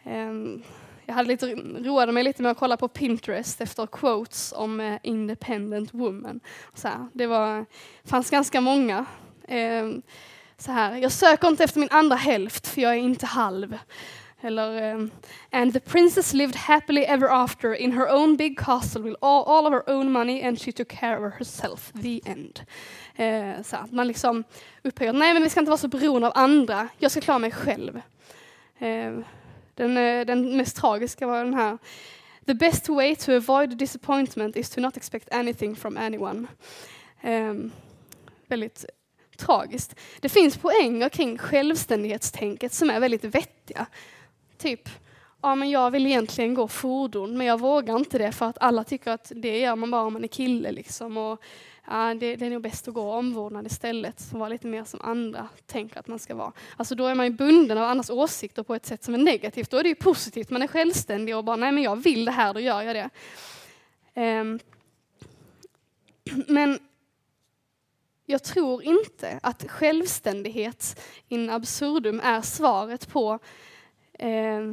Um, 0.06 0.64
jag 1.06 1.14
hade 1.14 1.28
lite, 1.28 1.46
roade 1.56 2.12
mig 2.12 2.24
lite 2.24 2.42
med 2.42 2.50
att 2.52 2.58
kolla 2.58 2.76
på 2.76 2.88
Pinterest 2.88 3.60
efter 3.60 3.86
quotes 3.86 4.52
om 4.56 4.80
eh, 4.80 4.98
independent 5.02 5.94
woman. 5.94 6.40
Så 6.74 6.88
här, 6.88 7.06
det 7.12 7.26
var, 7.26 7.66
fanns 8.04 8.30
ganska 8.30 8.60
många. 8.60 9.06
Eh, 9.48 9.90
så 10.58 10.72
här, 10.72 10.96
jag 10.96 11.12
söker 11.12 11.48
inte 11.48 11.64
efter 11.64 11.80
min 11.80 11.88
andra 11.92 12.16
hälft 12.16 12.66
för 12.66 12.80
jag 12.80 12.94
är 12.94 12.98
inte 12.98 13.26
halv. 13.26 13.78
Eller, 14.40 14.94
um, 14.94 15.10
and 15.52 15.72
the 15.72 15.80
princess 15.80 16.32
lived 16.32 16.56
happily 16.56 17.00
ever 17.00 17.28
after 17.42 17.74
in 17.74 17.92
her 17.92 18.14
own 18.14 18.36
big 18.36 18.58
castle 18.58 19.02
with 19.02 19.16
all, 19.20 19.44
all 19.44 19.66
of 19.66 19.72
her 19.86 19.94
own 19.94 20.12
money 20.12 20.42
and 20.42 20.60
she 20.60 20.72
took 20.72 20.88
care 20.88 21.26
of 21.26 21.34
herself, 21.34 21.92
the 22.02 22.20
end. 22.24 22.60
Uh, 23.20 23.62
så 23.62 23.76
att 23.76 23.92
man 23.92 24.08
liksom 24.08 24.44
upphöjer, 24.82 25.12
nej 25.12 25.34
men 25.34 25.42
vi 25.42 25.50
ska 25.50 25.60
inte 25.60 25.70
vara 25.70 25.78
så 25.78 25.88
beroende 25.88 26.26
av 26.28 26.32
andra, 26.36 26.88
jag 26.98 27.10
ska 27.10 27.20
klara 27.20 27.38
mig 27.38 27.50
själv. 27.50 28.00
Uh, 28.82 29.18
den, 29.74 29.96
eh, 29.96 30.24
den 30.26 30.56
mest 30.56 30.76
tragiska 30.76 31.26
var 31.26 31.44
den 31.44 31.54
här. 31.54 31.78
The 32.46 32.54
best 32.54 32.88
way 32.88 33.16
to 33.16 33.32
avoid 33.36 33.70
disappointment 33.76 34.56
is 34.56 34.70
to 34.70 34.80
not 34.80 34.96
expect 34.96 35.34
anything 35.34 35.76
from 35.76 35.96
anyone. 35.96 36.46
Um, 37.22 37.72
väldigt 38.46 38.84
tragiskt. 39.36 39.94
Det 40.20 40.28
finns 40.28 40.56
poänger 40.56 41.08
kring 41.08 41.38
självständighetstänket 41.38 42.72
som 42.72 42.90
är 42.90 43.00
väldigt 43.00 43.24
vettiga. 43.24 43.86
Typ, 44.58 44.88
ja 45.42 45.54
men 45.54 45.70
jag 45.70 45.90
vill 45.90 46.06
egentligen 46.06 46.54
gå 46.54 46.68
fordon 46.68 47.38
men 47.38 47.46
jag 47.46 47.60
vågar 47.60 47.96
inte 47.96 48.18
det 48.18 48.32
för 48.32 48.46
att 48.46 48.58
alla 48.60 48.84
tycker 48.84 49.10
att 49.10 49.32
det 49.36 49.58
gör 49.58 49.76
man 49.76 49.90
bara 49.90 50.02
om 50.02 50.12
man 50.12 50.24
är 50.24 50.28
kille 50.28 50.72
liksom. 50.72 51.16
Och, 51.16 51.42
ja, 51.86 52.14
det, 52.14 52.36
det, 52.36 52.46
är 52.46 52.50
nog 52.50 52.62
bäst 52.62 52.88
att 52.88 52.94
gå 52.94 53.12
omvårdnad 53.12 53.66
istället, 53.66 54.22
och 54.32 54.38
vara 54.38 54.48
lite 54.48 54.66
mer 54.66 54.84
som 54.84 55.00
andra 55.02 55.48
tänker 55.66 55.98
att 56.00 56.08
man 56.08 56.18
ska 56.18 56.34
vara. 56.34 56.52
Alltså 56.76 56.94
då 56.94 57.06
är 57.06 57.14
man 57.14 57.26
ju 57.26 57.32
bunden 57.32 57.78
av 57.78 57.84
andras 57.84 58.10
åsikter 58.10 58.62
på 58.62 58.74
ett 58.74 58.86
sätt 58.86 59.04
som 59.04 59.14
är 59.14 59.18
negativt. 59.18 59.70
Då 59.70 59.76
är 59.76 59.82
det 59.82 59.88
ju 59.88 59.94
positivt, 59.94 60.50
man 60.50 60.62
är 60.62 60.66
självständig 60.66 61.36
och 61.36 61.44
bara 61.44 61.56
nej 61.56 61.72
men 61.72 61.82
jag 61.82 61.96
vill 61.96 62.24
det 62.24 62.30
här, 62.32 62.54
då 62.54 62.60
gör 62.60 62.82
jag 62.82 62.96
det. 62.96 63.10
Um, 64.40 64.58
men 66.48 66.78
jag 68.26 68.42
tror 68.42 68.82
inte 68.82 69.40
att 69.42 69.70
självständighet 69.70 71.00
in 71.28 71.50
absurdum 71.50 72.20
är 72.20 72.40
svaret 72.40 73.08
på 73.08 73.38
eh, 74.12 74.72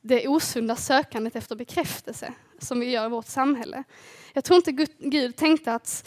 det 0.00 0.28
osunda 0.28 0.76
sökandet 0.76 1.36
efter 1.36 1.56
bekräftelse 1.56 2.32
som 2.58 2.80
vi 2.80 2.90
gör 2.90 3.06
i 3.06 3.08
vårt 3.08 3.26
samhälle. 3.26 3.84
Jag 4.32 4.44
tror 4.44 4.56
inte 4.56 4.72
Gud 4.98 5.36
tänkte 5.36 5.72
att 5.74 6.06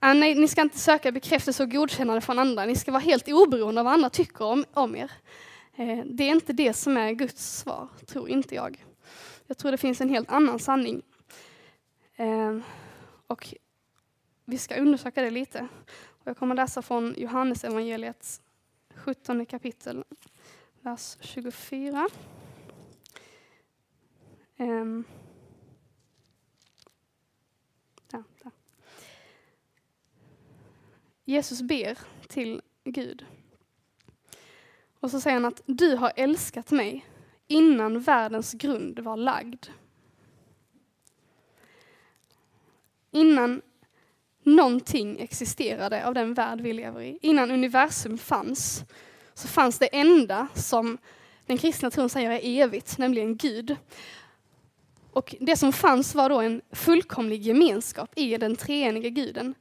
Ah, 0.00 0.14
nej, 0.16 0.34
ni 0.34 0.48
ska 0.48 0.60
inte 0.62 0.78
söka 0.78 1.12
bekräftelse 1.12 1.62
och 1.62 1.70
godkännande 1.70 2.20
från 2.20 2.38
andra. 2.38 2.64
Ni 2.66 2.76
ska 2.76 2.92
vara 2.92 3.02
helt 3.02 3.28
oberoende 3.28 3.80
av 3.80 3.84
vad 3.84 3.94
andra 3.94 4.10
tycker 4.10 4.42
om, 4.44 4.64
om 4.74 4.96
er. 4.96 5.10
Eh, 5.74 5.98
det 6.06 6.24
är 6.24 6.30
inte 6.30 6.52
det 6.52 6.72
som 6.72 6.96
är 6.96 7.12
Guds 7.12 7.58
svar, 7.58 7.88
tror 8.06 8.28
inte 8.28 8.54
jag. 8.54 8.84
Jag 9.46 9.58
tror 9.58 9.70
det 9.70 9.76
finns 9.78 10.00
en 10.00 10.08
helt 10.08 10.30
annan 10.30 10.58
sanning. 10.58 11.02
Eh, 12.16 12.58
och 13.26 13.54
vi 14.44 14.58
ska 14.58 14.76
undersöka 14.76 15.22
det 15.22 15.30
lite. 15.30 15.68
jag 16.24 16.36
kommer 16.36 16.54
läsa 16.54 16.82
från 16.82 17.14
Johannes 17.18 17.64
evangeliets 17.64 18.40
17 18.94 19.46
kapitel, 19.46 20.04
vers 20.80 21.16
24. 21.20 22.08
Ehm. 24.58 25.04
där, 28.10 28.22
där. 28.42 28.52
Jesus 31.28 31.62
ber 31.62 31.98
till 32.28 32.62
Gud. 32.84 33.26
Och 35.00 35.10
så 35.10 35.20
säger 35.20 35.34
han 35.34 35.44
att 35.44 35.62
du 35.66 35.94
har 35.96 36.12
älskat 36.16 36.70
mig 36.70 37.06
innan 37.46 38.00
världens 38.00 38.52
grund 38.52 38.98
var 38.98 39.16
lagd. 39.16 39.66
Innan 43.10 43.62
någonting 44.42 45.18
existerade 45.20 46.06
av 46.06 46.14
den 46.14 46.34
värld 46.34 46.60
vi 46.60 46.72
lever 46.72 47.00
i, 47.00 47.18
innan 47.22 47.50
universum 47.50 48.18
fanns, 48.18 48.84
så 49.34 49.48
fanns 49.48 49.78
det 49.78 49.86
enda 49.86 50.48
som 50.54 50.98
den 51.46 51.58
kristna 51.58 51.90
tron 51.90 52.08
säger 52.08 52.30
är 52.30 52.62
evigt, 52.64 52.98
nämligen 52.98 53.36
Gud. 53.36 53.76
Och 55.12 55.34
det 55.40 55.56
som 55.56 55.72
fanns 55.72 56.14
var 56.14 56.28
då 56.30 56.40
en 56.40 56.60
fullkomlig 56.72 57.42
gemenskap 57.42 58.10
i 58.16 58.36
den 58.36 58.56
treenige 58.56 59.10
guden. 59.10 59.54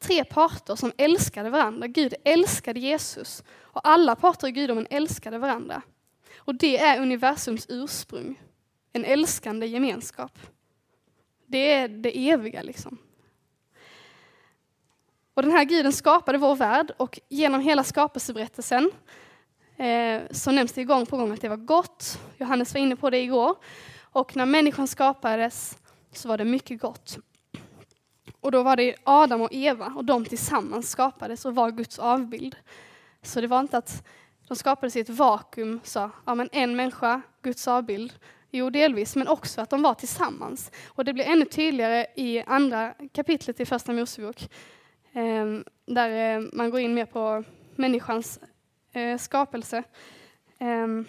Tre 0.00 0.24
parter 0.24 0.74
som 0.76 0.92
älskade 0.98 1.50
varandra. 1.50 1.86
Gud 1.86 2.14
älskade 2.24 2.80
Jesus 2.80 3.42
och 3.60 3.80
alla 3.88 4.14
parter 4.16 4.48
i 4.48 4.52
gudomen 4.52 4.86
älskade 4.90 5.38
varandra. 5.38 5.82
Och 6.36 6.54
det 6.54 6.78
är 6.78 7.00
universums 7.00 7.66
ursprung, 7.68 8.42
en 8.92 9.04
älskande 9.04 9.66
gemenskap. 9.66 10.38
Det 11.46 11.72
är 11.72 11.88
det 11.88 12.30
eviga 12.30 12.62
liksom. 12.62 12.98
Och 15.34 15.42
den 15.42 15.50
här 15.52 15.64
guden 15.64 15.92
skapade 15.92 16.38
vår 16.38 16.56
värld 16.56 16.92
och 16.96 17.20
genom 17.28 17.60
hela 17.60 17.84
skapelseberättelsen 17.84 18.90
eh, 19.76 20.22
så 20.30 20.50
nämns 20.52 20.72
det 20.72 20.84
gång 20.84 21.06
på 21.06 21.16
gång 21.16 21.32
att 21.32 21.40
det 21.40 21.48
var 21.48 21.56
gott. 21.56 22.18
Johannes 22.38 22.74
var 22.74 22.80
inne 22.80 22.96
på 22.96 23.10
det 23.10 23.18
igår. 23.22 23.54
Och 24.00 24.36
när 24.36 24.46
människan 24.46 24.88
skapades 24.88 25.78
så 26.12 26.28
var 26.28 26.38
det 26.38 26.44
mycket 26.44 26.80
gott. 26.80 27.18
Och 28.44 28.52
då 28.52 28.62
var 28.62 28.76
det 28.76 28.94
Adam 29.04 29.40
och 29.40 29.48
Eva 29.52 29.92
och 29.96 30.04
de 30.04 30.24
tillsammans 30.24 30.90
skapades 30.90 31.44
och 31.44 31.54
var 31.54 31.70
Guds 31.70 31.98
avbild. 31.98 32.56
Så 33.22 33.40
det 33.40 33.46
var 33.46 33.60
inte 33.60 33.78
att 33.78 34.06
de 34.48 34.56
skapades 34.56 34.96
i 34.96 35.00
ett 35.00 35.08
vakuum, 35.08 35.80
sa 35.84 36.10
ja, 36.26 36.34
men 36.34 36.48
en 36.52 36.76
människa, 36.76 37.22
Guds 37.42 37.68
avbild. 37.68 38.12
Jo, 38.50 38.70
delvis, 38.70 39.16
men 39.16 39.28
också 39.28 39.60
att 39.60 39.70
de 39.70 39.82
var 39.82 39.94
tillsammans. 39.94 40.70
Och 40.86 41.04
det 41.04 41.12
blir 41.12 41.24
ännu 41.24 41.44
tydligare 41.44 42.06
i 42.16 42.42
andra 42.46 42.94
kapitlet 43.12 43.60
i 43.60 43.66
Första 43.66 43.92
Mosebok, 43.92 44.48
ehm, 45.12 45.64
där 45.86 46.36
eh, 46.40 46.48
man 46.52 46.70
går 46.70 46.80
in 46.80 46.94
mer 46.94 47.06
på 47.06 47.44
människans 47.76 48.40
eh, 48.92 49.18
skapelse. 49.18 49.82
Ehm, 50.58 51.04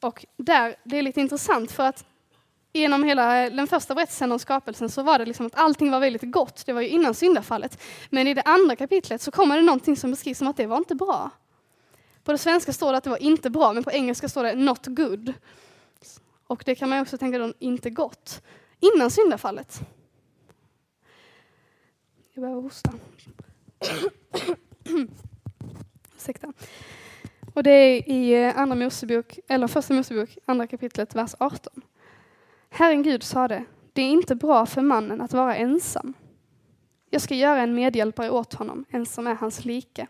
och 0.00 0.24
där, 0.36 0.74
det 0.84 0.96
är 0.98 1.02
lite 1.02 1.20
intressant 1.20 1.72
för 1.72 1.84
att 1.86 2.04
genom 2.80 3.04
hela 3.04 3.50
den 3.50 3.66
första 3.66 3.94
berättelsen 3.94 4.32
om 4.32 4.38
skapelsen 4.38 4.88
så 4.88 5.02
var 5.02 5.18
det 5.18 5.24
liksom 5.26 5.46
att 5.46 5.54
allting 5.54 5.90
var 5.90 6.00
väldigt 6.00 6.30
gott. 6.32 6.66
Det 6.66 6.72
var 6.72 6.80
ju 6.80 6.88
innan 6.88 7.14
syndafallet. 7.14 7.82
Men 8.10 8.26
i 8.28 8.34
det 8.34 8.42
andra 8.42 8.76
kapitlet 8.76 9.20
så 9.20 9.30
kommer 9.30 9.56
det 9.56 9.62
någonting 9.62 9.96
som 9.96 10.10
beskrivs 10.10 10.38
som 10.38 10.48
att 10.48 10.56
det 10.56 10.66
var 10.66 10.76
inte 10.78 10.94
bra. 10.94 11.30
På 12.24 12.32
det 12.32 12.38
svenska 12.38 12.72
står 12.72 12.92
det 12.92 12.98
att 12.98 13.04
det 13.04 13.10
var 13.10 13.22
inte 13.22 13.50
bra, 13.50 13.72
men 13.72 13.84
på 13.84 13.90
engelska 13.90 14.28
står 14.28 14.44
det 14.44 14.54
not 14.54 14.86
good. 14.86 15.32
Och 16.46 16.62
det 16.66 16.74
kan 16.74 16.88
man 16.88 17.00
också 17.00 17.18
tänka 17.18 17.38
då, 17.38 17.52
inte 17.58 17.90
gott. 17.90 18.42
Innan 18.96 19.10
syndafallet. 19.10 19.80
Jag 22.34 22.42
behöver 22.42 22.62
hosta. 22.62 22.92
Ursäkta. 26.16 26.52
Och 27.54 27.62
det 27.62 27.70
är 27.70 28.08
i 28.08 28.32
eh, 28.44 28.58
Andra 28.58 28.76
Mosebok, 28.76 29.38
eller 29.48 29.66
Första 29.68 29.94
Mosebok, 29.94 30.36
andra 30.44 30.66
kapitlet, 30.66 31.14
vers 31.14 31.34
18. 31.38 31.82
Herren 32.76 33.02
Gud 33.02 33.22
sade, 33.22 33.64
det 33.92 34.02
är 34.02 34.10
inte 34.10 34.34
bra 34.36 34.66
för 34.66 34.82
mannen 34.82 35.20
att 35.20 35.32
vara 35.32 35.56
ensam. 35.56 36.14
Jag 37.10 37.22
ska 37.22 37.34
göra 37.34 37.60
en 37.62 37.74
medhjälpare 37.74 38.30
åt 38.30 38.54
honom, 38.54 38.84
en 38.88 39.06
som 39.06 39.26
är 39.26 39.34
hans 39.34 39.64
like. 39.64 40.06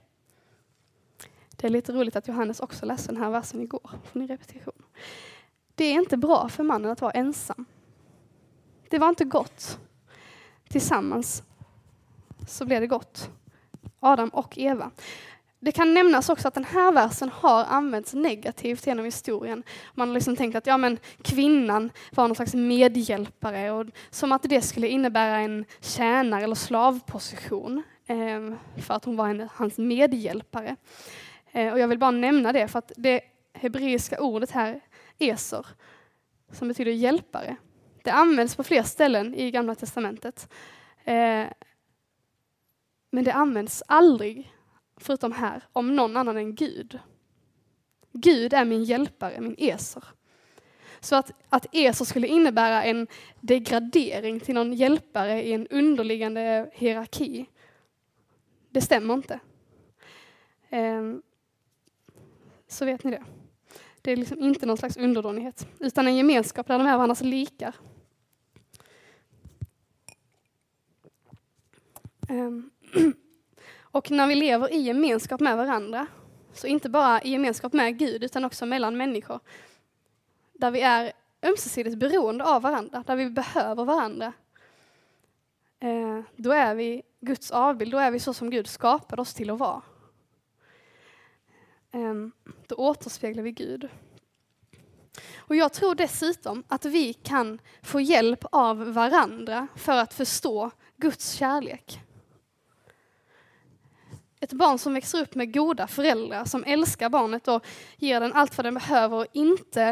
Det 1.56 1.66
är 1.66 1.68
lite 1.70 1.92
roligt 1.92 2.16
att 2.16 2.28
Johannes 2.28 2.60
också 2.60 2.86
läste 2.86 3.12
den 3.12 3.22
här 3.22 3.30
versen 3.30 3.60
igår, 3.60 3.90
från 4.04 4.28
repetition. 4.28 4.82
Det 5.74 5.84
är 5.84 5.94
inte 5.94 6.16
bra 6.16 6.48
för 6.48 6.62
mannen 6.62 6.90
att 6.90 7.00
vara 7.00 7.12
ensam. 7.12 7.64
Det 8.88 8.98
var 8.98 9.08
inte 9.08 9.24
gott. 9.24 9.78
Tillsammans 10.68 11.42
så 12.46 12.66
blev 12.66 12.80
det 12.80 12.86
gott. 12.86 13.30
Adam 14.00 14.28
och 14.28 14.58
Eva. 14.58 14.90
Det 15.64 15.72
kan 15.72 15.94
nämnas 15.94 16.28
också 16.28 16.48
att 16.48 16.54
den 16.54 16.64
här 16.64 16.92
versen 16.92 17.28
har 17.34 17.64
använts 17.64 18.14
negativt 18.14 18.86
genom 18.86 19.04
historien. 19.04 19.62
Man 19.94 20.08
har 20.08 20.14
liksom 20.14 20.36
tänkt 20.36 20.56
att 20.56 20.66
ja, 20.66 20.76
men 20.76 20.98
kvinnan 21.22 21.90
var 22.12 22.28
någon 22.28 22.36
slags 22.36 22.54
medhjälpare, 22.54 23.70
och 23.70 23.86
som 24.10 24.32
att 24.32 24.42
det 24.42 24.62
skulle 24.62 24.88
innebära 24.88 25.36
en 25.38 25.64
tjänare 25.80 26.42
eller 26.44 26.54
slavposition, 26.54 27.82
eh, 28.06 28.56
för 28.82 28.94
att 28.94 29.04
hon 29.04 29.16
var 29.16 29.28
en, 29.28 29.48
hans 29.54 29.78
medhjälpare. 29.78 30.76
Eh, 31.52 31.72
och 31.72 31.78
jag 31.78 31.88
vill 31.88 31.98
bara 31.98 32.10
nämna 32.10 32.52
det, 32.52 32.68
för 32.68 32.78
att 32.78 32.92
det 32.96 33.20
hebreiska 33.54 34.20
ordet 34.20 34.50
här, 34.50 34.80
eser, 35.18 35.66
som 36.52 36.68
betyder 36.68 36.92
hjälpare, 36.92 37.56
det 38.04 38.10
används 38.10 38.56
på 38.56 38.62
fler 38.64 38.82
ställen 38.82 39.34
i 39.34 39.50
Gamla 39.50 39.74
Testamentet. 39.74 40.48
Eh, 41.04 41.46
men 43.10 43.24
det 43.24 43.32
används 43.34 43.82
aldrig 43.88 44.53
förutom 44.96 45.32
här, 45.32 45.62
om 45.72 45.96
någon 45.96 46.16
annan 46.16 46.36
än 46.36 46.54
Gud. 46.54 46.98
Gud 48.12 48.52
är 48.52 48.64
min 48.64 48.84
hjälpare, 48.84 49.40
min 49.40 49.54
eser. 49.58 50.04
Så 51.00 51.16
att, 51.16 51.30
att 51.48 51.66
eser 51.72 52.04
skulle 52.04 52.26
innebära 52.26 52.84
en 52.84 53.06
degradering 53.40 54.40
till 54.40 54.54
någon 54.54 54.72
hjälpare 54.74 55.42
i 55.42 55.52
en 55.52 55.66
underliggande 55.66 56.70
hierarki, 56.74 57.46
det 58.70 58.80
stämmer 58.80 59.14
inte. 59.14 59.40
Ehm, 60.70 61.22
så 62.68 62.84
vet 62.84 63.04
ni 63.04 63.10
det. 63.10 63.24
Det 64.02 64.12
är 64.12 64.16
liksom 64.16 64.42
inte 64.42 64.66
någon 64.66 64.76
slags 64.76 64.96
underdånighet, 64.96 65.66
utan 65.78 66.06
en 66.06 66.16
gemenskap 66.16 66.66
där 66.66 66.78
de 66.78 66.86
är 66.86 66.96
varandras 66.96 67.22
likar. 67.22 67.74
Ehm, 72.28 72.70
Och 73.94 74.10
när 74.10 74.26
vi 74.26 74.34
lever 74.34 74.72
i 74.72 74.76
gemenskap 74.78 75.40
med 75.40 75.56
varandra, 75.56 76.06
så 76.52 76.66
inte 76.66 76.88
bara 76.88 77.22
i 77.22 77.30
gemenskap 77.30 77.72
med 77.72 77.98
Gud 77.98 78.24
utan 78.24 78.44
också 78.44 78.66
mellan 78.66 78.96
människor, 78.96 79.40
där 80.52 80.70
vi 80.70 80.80
är 80.82 81.12
ömsesidigt 81.42 81.98
beroende 81.98 82.44
av 82.44 82.62
varandra, 82.62 83.04
där 83.06 83.16
vi 83.16 83.30
behöver 83.30 83.84
varandra, 83.84 84.32
eh, 85.80 86.20
då 86.36 86.52
är 86.52 86.74
vi 86.74 87.02
Guds 87.20 87.50
avbild, 87.50 87.92
då 87.92 87.98
är 87.98 88.10
vi 88.10 88.20
så 88.20 88.34
som 88.34 88.50
Gud 88.50 88.66
skapade 88.68 89.22
oss 89.22 89.34
till 89.34 89.50
att 89.50 89.58
vara. 89.58 89.82
Ehm, 91.92 92.32
då 92.66 92.74
återspeglar 92.74 93.42
vi 93.42 93.52
Gud. 93.52 93.88
Och 95.36 95.56
jag 95.56 95.72
tror 95.72 95.94
dessutom 95.94 96.64
att 96.68 96.84
vi 96.84 97.12
kan 97.12 97.58
få 97.82 98.00
hjälp 98.00 98.44
av 98.52 98.92
varandra 98.92 99.66
för 99.76 99.92
att 99.96 100.14
förstå 100.14 100.70
Guds 100.96 101.32
kärlek. 101.32 102.03
Ett 104.44 104.52
barn 104.52 104.78
som 104.78 104.94
växer 104.94 105.20
upp 105.20 105.34
med 105.34 105.54
goda 105.54 105.86
föräldrar 105.86 106.44
som 106.44 106.64
älskar 106.64 107.08
barnet 107.08 107.48
och 107.48 107.66
ger 107.96 108.20
den 108.20 108.32
allt 108.32 108.56
vad 108.58 108.64
den 108.66 108.74
behöver 108.74 109.16
och 109.16 109.26
inte 109.32 109.82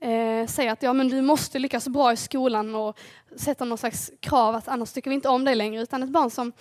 eh, 0.00 0.46
säger 0.46 0.70
att 0.70 0.82
ja, 0.82 0.92
men 0.92 1.08
du 1.08 1.22
måste 1.22 1.58
lyckas 1.58 1.88
bra 1.88 2.12
i 2.12 2.16
skolan 2.16 2.74
och 2.74 2.98
sätta 3.36 3.64
någon 3.64 3.78
slags 3.78 4.12
krav 4.20 4.54
att 4.54 4.68
annars 4.68 4.92
tycker 4.92 5.10
vi 5.10 5.14
inte 5.14 5.28
om 5.28 5.44
dig 5.44 5.54
längre. 5.54 5.82
Utan 5.82 6.02
ett 6.02 6.10
barn 6.10 6.30
som 6.30 6.52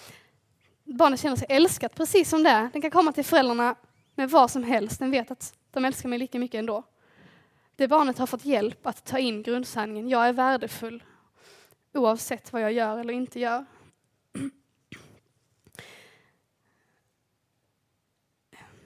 barnet 0.84 1.20
känner 1.20 1.36
sig 1.36 1.46
älskat 1.50 1.96
precis 1.96 2.30
som 2.30 2.44
det 2.44 2.50
är. 2.50 2.70
Den 2.74 2.82
kan 2.82 2.92
komma 2.92 3.12
till 3.12 3.26
föräldrarna 3.26 3.76
med 4.16 4.30
vad 4.30 4.52
som 4.52 4.64
helst. 4.64 5.00
Den 5.00 5.12
vet 5.12 5.32
att 5.32 5.54
de 5.72 5.86
älskar 5.86 6.10
mig 6.10 6.20
lika 6.20 6.40
mycket 6.40 6.60
ändå. 6.60 6.84
Det 7.76 7.88
barnet 7.88 8.18
har 8.18 8.28
fått 8.28 8.46
hjälp 8.46 8.88
att 8.88 9.06
ta 9.06 9.18
in 9.20 9.44
grundsanningen, 9.44 10.10
jag 10.10 10.28
är 10.28 10.34
värdefull 10.34 11.04
oavsett 11.94 12.54
vad 12.54 12.62
jag 12.62 12.72
gör 12.74 12.98
eller 12.98 13.14
inte 13.14 13.40
gör. 13.40 13.66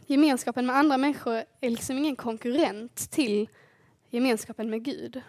gemenskapen 0.08 0.66
med 0.66 0.74
andra 0.76 0.98
människor 0.98 1.44
är 1.62 1.70
liksom 1.70 1.98
ingen 1.98 2.16
konkurrent 2.16 3.12
till 3.12 3.50
gemenskapen 4.10 4.70
med 4.70 4.84
Gud. 4.84 5.22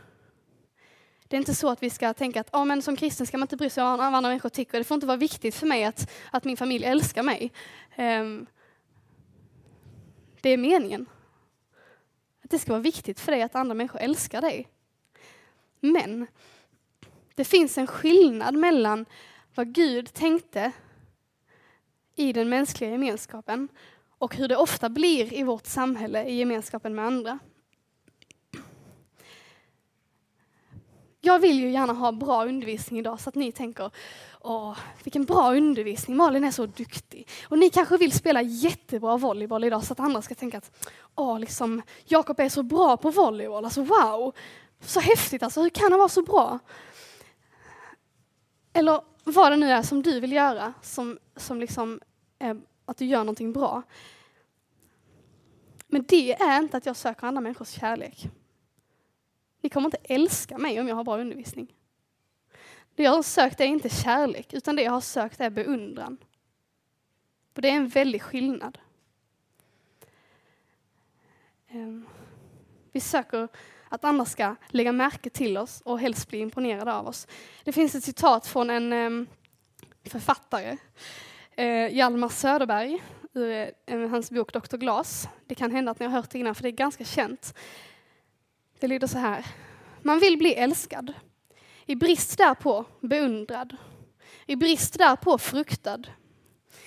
Det 1.29 1.37
är 1.37 1.39
inte 1.39 1.55
så 1.55 1.69
att 1.69 1.83
vi 1.83 1.91
ska 1.91 2.15
tänka 2.15 2.41
att 2.41 2.55
oh, 2.55 2.65
men 2.65 2.83
som 2.83 2.97
kristen 2.97 3.27
ska 3.27 3.39
man 3.39 3.45
inte 3.45 3.57
bry 3.57 3.71
sig 3.71 3.83
om 3.85 3.91
vad 3.97 4.01
andra 4.15 4.21
människor 4.29 4.49
tycker. 4.49 4.79
Det 4.79 4.85
får 4.85 4.95
inte 4.95 5.07
vara 5.07 5.17
viktigt 5.17 5.55
för 5.55 5.67
mig 5.67 5.85
att, 5.85 6.11
att 6.31 6.45
min 6.45 6.57
familj 6.57 6.85
älskar 6.85 7.23
mig. 7.23 7.53
Um, 7.99 8.47
det 10.41 10.51
är 10.51 10.57
meningen. 10.59 11.07
Att 12.45 12.51
det 12.51 12.59
ska 12.59 12.73
vara 12.73 12.83
viktigt 12.83 13.21
för 13.21 13.33
dig 13.33 13.43
att 13.43 13.55
andra 13.55 13.75
människor 13.75 14.01
älskar 14.01 14.41
dig. 14.41 14.69
Men 15.81 16.27
det 17.35 17.45
finns 17.45 17.79
en 17.79 17.87
skillnad 17.87 18.55
mellan 18.55 19.07
vad 19.55 19.73
Gud 19.73 20.13
tänkte 20.13 20.73
i 22.15 22.33
den 22.33 22.49
mänskliga 22.49 22.91
gemenskapen 22.91 23.69
och 24.19 24.35
hur 24.37 24.49
det 24.49 24.57
ofta 24.57 24.89
blir 24.89 25.35
i 25.35 25.43
vårt 25.43 25.67
samhälle 25.67 26.25
i 26.29 26.35
gemenskapen 26.35 26.95
med 26.95 27.05
andra. 27.07 27.39
Jag 31.21 31.39
vill 31.39 31.59
ju 31.59 31.71
gärna 31.71 31.93
ha 31.93 32.13
bra 32.13 32.45
undervisning 32.45 33.01
idag 33.01 33.21
så 33.21 33.29
att 33.29 33.35
ni 33.35 33.53
tänker 33.53 33.91
Åh, 34.41 34.79
vilken 35.05 35.25
bra 35.25 35.55
undervisning, 35.55 36.17
Malin 36.17 36.45
är 36.45 36.51
så 36.51 36.67
duktig. 36.67 37.29
Och 37.49 37.59
ni 37.59 37.71
kanske 37.71 37.97
vill 37.97 38.13
spela 38.13 38.43
jättebra 38.43 39.17
volleyboll 39.17 39.65
idag 39.65 39.85
så 39.85 39.93
att 39.93 40.01
andra 40.01 40.23
ska 40.23 40.35
tänka 40.35 40.59
att 40.59 40.89
Åh, 41.15 41.39
liksom, 41.41 41.83
Jakob 42.05 42.41
är 42.41 42.49
så 42.49 42.63
bra 42.63 42.97
på 42.97 43.11
volleyboll, 43.11 43.65
alltså 43.65 43.83
wow! 43.83 44.33
Så 44.81 45.01
häftigt, 45.01 45.43
alltså, 45.43 45.63
hur 45.63 45.69
kan 45.71 45.93
han 45.93 45.99
vara 45.99 46.09
så 46.09 46.23
bra? 46.23 46.59
Eller 48.73 49.01
vad 49.25 49.53
det 49.53 49.57
nu 49.57 49.71
är 49.71 49.83
som 49.83 50.03
du 50.03 50.21
vill 50.21 50.33
göra 50.33 50.73
som, 50.83 51.19
som 51.37 51.61
liksom, 51.61 52.01
eh, 52.39 52.55
att 52.87 52.97
du 52.97 53.05
gör 53.05 53.19
någonting 53.19 53.53
bra. 53.53 53.83
Men 55.89 56.05
det 56.09 56.33
är 56.35 56.59
inte 56.63 56.77
att 56.77 56.87
jag 56.87 56.97
söker 56.97 57.27
andra 57.27 57.41
människors 57.41 57.69
kärlek. 57.69 58.29
Ni 59.61 59.69
kommer 59.69 59.85
inte 59.87 59.99
älska 60.05 60.59
mig 60.59 60.81
om 60.81 60.89
jag 60.89 60.97
har 60.97 61.05
bra 61.05 61.19
undervisning. 61.19 61.75
Det 62.95 63.03
jag 63.03 63.11
har 63.11 63.23
sökt 63.23 63.61
är 63.61 63.65
inte 63.65 63.89
kärlek, 63.89 64.53
utan 64.55 64.77
det 64.77 64.83
jag 64.83 64.93
har 64.93 65.01
sökt 65.01 65.41
är 65.41 65.51
beundran. 65.51 66.17
Och 67.55 67.63
det 67.63 67.69
är 67.71 67.77
en 67.77 67.89
väldig 67.89 68.23
skillnad. 68.23 68.79
Ehm, 71.69 72.07
vi 72.93 73.01
söker 73.01 73.49
att 73.89 74.05
andra 74.05 74.25
ska 74.25 74.57
lägga 74.69 74.93
märke 74.93 75.31
till 75.31 75.59
oss 75.59 75.81
och 75.81 76.01
helst 76.01 76.29
bli 76.29 76.39
imponerade 76.41 76.93
av 76.93 77.07
oss. 77.07 77.27
Det 77.65 77.73
finns 77.73 77.95
ett 77.95 78.05
citat 78.05 78.47
från 78.47 78.71
en 78.71 78.93
ehm, 78.93 79.27
författare 80.05 80.77
Eh, 81.59 81.95
Hjalmar 81.97 82.29
Söderberg, 82.29 83.03
ur 83.35 83.73
eh, 83.89 84.09
hans 84.11 84.31
bok 84.31 84.53
Dr. 84.53 84.77
Glas. 84.77 85.29
Det 85.47 85.55
kan 85.55 85.71
hända 85.73 85.93
att 85.93 85.99
ni 86.01 86.07
har 86.07 86.13
hört 86.13 86.31
det 86.31 86.39
innan, 86.39 86.55
för 86.55 86.63
det 86.63 86.69
är 86.69 86.85
ganska 86.87 87.05
känt. 87.05 87.55
Det 88.81 88.87
lyder 88.89 89.07
så 89.07 89.19
här. 89.19 89.47
Man 90.03 90.19
vill 90.19 90.39
bli 90.39 90.55
älskad. 90.55 91.13
I 91.87 91.95
brist 91.97 92.39
därpå 92.39 92.85
beundrad. 93.01 93.77
I 94.47 94.57
brist 94.57 94.99
därpå 94.99 95.39
fruktad. 95.39 95.99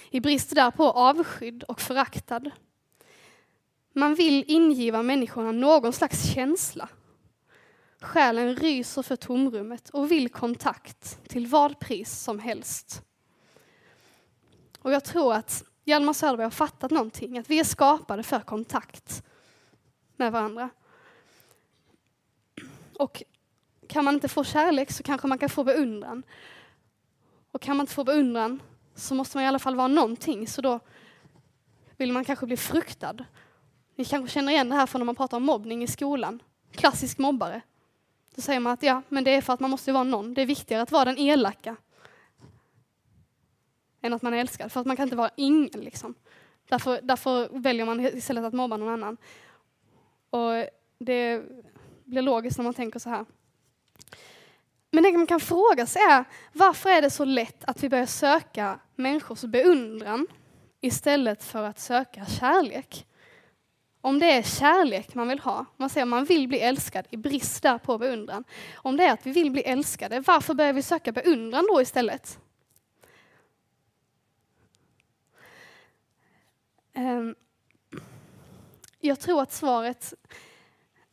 I 0.09 0.19
brist 0.19 0.55
därpå 0.55 0.83
avskydd 0.85 1.63
och 1.63 1.81
föraktad. 1.81 2.51
Man 3.95 4.15
vill 4.15 4.43
ingiva 4.47 5.03
människorna 5.03 5.51
någon 5.51 5.93
slags 5.93 6.23
känsla. 6.33 6.89
Själen 8.01 8.55
ryser 8.55 9.01
för 9.01 9.15
tomrummet 9.15 9.89
och 9.89 10.11
vill 10.11 10.29
kontakt 10.29 11.29
till 11.29 11.47
vad 11.47 11.79
pris 11.79 12.11
som 12.19 12.39
helst. 12.39 13.01
Och 14.81 14.91
jag 14.91 15.03
tror 15.03 15.33
att 15.33 15.63
Hjalmar 15.85 16.13
Söderberg 16.13 16.45
har 16.45 16.51
fattat 16.51 16.91
någonting, 16.91 17.37
att 17.37 17.49
vi 17.49 17.59
är 17.59 17.63
skapade 17.63 18.23
för 18.23 18.39
kontakt 18.39 19.23
med 20.15 20.31
varandra. 20.31 20.69
Och 22.99 23.23
kan 23.87 24.05
man 24.05 24.13
inte 24.13 24.27
få 24.27 24.43
kärlek 24.43 24.91
så 24.91 25.03
kanske 25.03 25.27
man 25.27 25.37
kan 25.37 25.49
få 25.49 25.63
beundran. 25.63 26.23
Och 27.51 27.61
kan 27.61 27.77
man 27.77 27.83
inte 27.83 27.93
få 27.93 28.03
beundran 28.03 28.61
så 28.95 29.15
måste 29.15 29.37
man 29.37 29.43
i 29.43 29.47
alla 29.47 29.59
fall 29.59 29.75
vara 29.75 29.87
någonting, 29.87 30.47
så 30.47 30.61
då 30.61 30.79
vill 31.97 32.13
man 32.13 32.25
kanske 32.25 32.45
bli 32.45 32.57
fruktad. 32.57 33.15
Ni 33.95 34.05
kanske 34.05 34.33
känner 34.33 34.51
igen 34.53 34.69
det 34.69 34.75
här 34.75 34.85
från 34.85 34.99
när 34.99 35.05
man 35.05 35.15
pratar 35.15 35.37
om 35.37 35.43
mobbning 35.43 35.83
i 35.83 35.87
skolan. 35.87 36.41
Klassisk 36.71 37.17
mobbare. 37.17 37.61
Då 38.35 38.41
säger 38.41 38.59
man 38.59 38.73
att 38.73 38.83
ja, 38.83 39.01
men 39.09 39.23
det 39.23 39.35
är 39.35 39.41
för 39.41 39.53
att 39.53 39.59
man 39.59 39.71
måste 39.71 39.91
vara 39.91 40.03
någon. 40.03 40.33
Det 40.33 40.41
är 40.41 40.45
viktigare 40.45 40.81
att 40.81 40.91
vara 40.91 41.05
den 41.05 41.17
elaka 41.17 41.75
än 44.01 44.13
att 44.13 44.21
man 44.21 44.33
är 44.33 44.37
älskad. 44.37 44.71
För 44.71 44.79
att 44.81 44.85
man 44.87 44.95
kan 44.95 45.03
inte 45.03 45.15
vara 45.15 45.29
ingen 45.35 45.81
liksom. 45.81 46.13
Därför, 46.69 46.99
därför 47.03 47.49
väljer 47.51 47.85
man 47.85 47.99
istället 47.99 48.43
att 48.43 48.53
mobba 48.53 48.77
någon 48.77 48.93
annan. 48.93 49.17
Och 50.29 50.67
det 50.99 51.41
blir 52.05 52.21
logiskt 52.21 52.57
när 52.57 52.63
man 52.63 52.73
tänker 52.73 52.99
så 52.99 53.09
här. 53.09 53.25
Men 54.91 55.03
det 55.03 55.11
man 55.13 55.27
kan 55.27 55.39
fråga 55.39 55.85
sig 55.85 56.01
är 56.01 56.23
varför 56.53 56.89
är 56.89 57.01
det 57.01 57.09
så 57.09 57.25
lätt 57.25 57.63
att 57.65 57.83
vi 57.83 57.89
börjar 57.89 58.05
söka 58.05 58.79
människors 58.95 59.41
beundran 59.41 60.27
istället 60.81 61.43
för 61.43 61.63
att 61.63 61.79
söka 61.79 62.25
kärlek? 62.25 63.05
Om 64.01 64.19
det 64.19 64.31
är 64.31 64.41
kärlek 64.41 65.15
man 65.15 65.27
vill 65.27 65.39
ha, 65.39 65.65
man 65.77 65.89
säger 65.89 66.05
man 66.05 66.25
vill 66.25 66.47
bli 66.47 66.59
älskad 66.59 67.07
i 67.09 67.17
brist 67.17 67.63
där 67.63 67.77
på 67.77 67.97
beundran. 67.97 68.43
Om 68.75 68.97
det 68.97 69.03
är 69.03 69.11
att 69.13 69.25
vi 69.25 69.31
vill 69.31 69.51
bli 69.51 69.61
älskade, 69.61 70.19
varför 70.19 70.53
börjar 70.53 70.73
vi 70.73 70.81
söka 70.81 71.11
beundran 71.11 71.67
då 71.73 71.81
istället? 71.81 72.39
Ehm, 76.99 77.35
jag 78.99 79.19
tror 79.19 79.41
att 79.41 79.51
svaret 79.51 80.13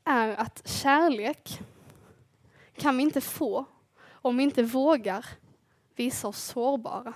är 0.04 0.28
att 0.28 0.62
kärlek 0.68 1.60
kan 2.76 2.96
vi 2.96 3.02
inte 3.02 3.20
få 3.20 3.64
om 4.10 4.36
vi 4.36 4.42
inte 4.42 4.62
vågar 4.62 5.26
visa 5.96 6.28
oss 6.28 6.42
sårbara. 6.44 7.12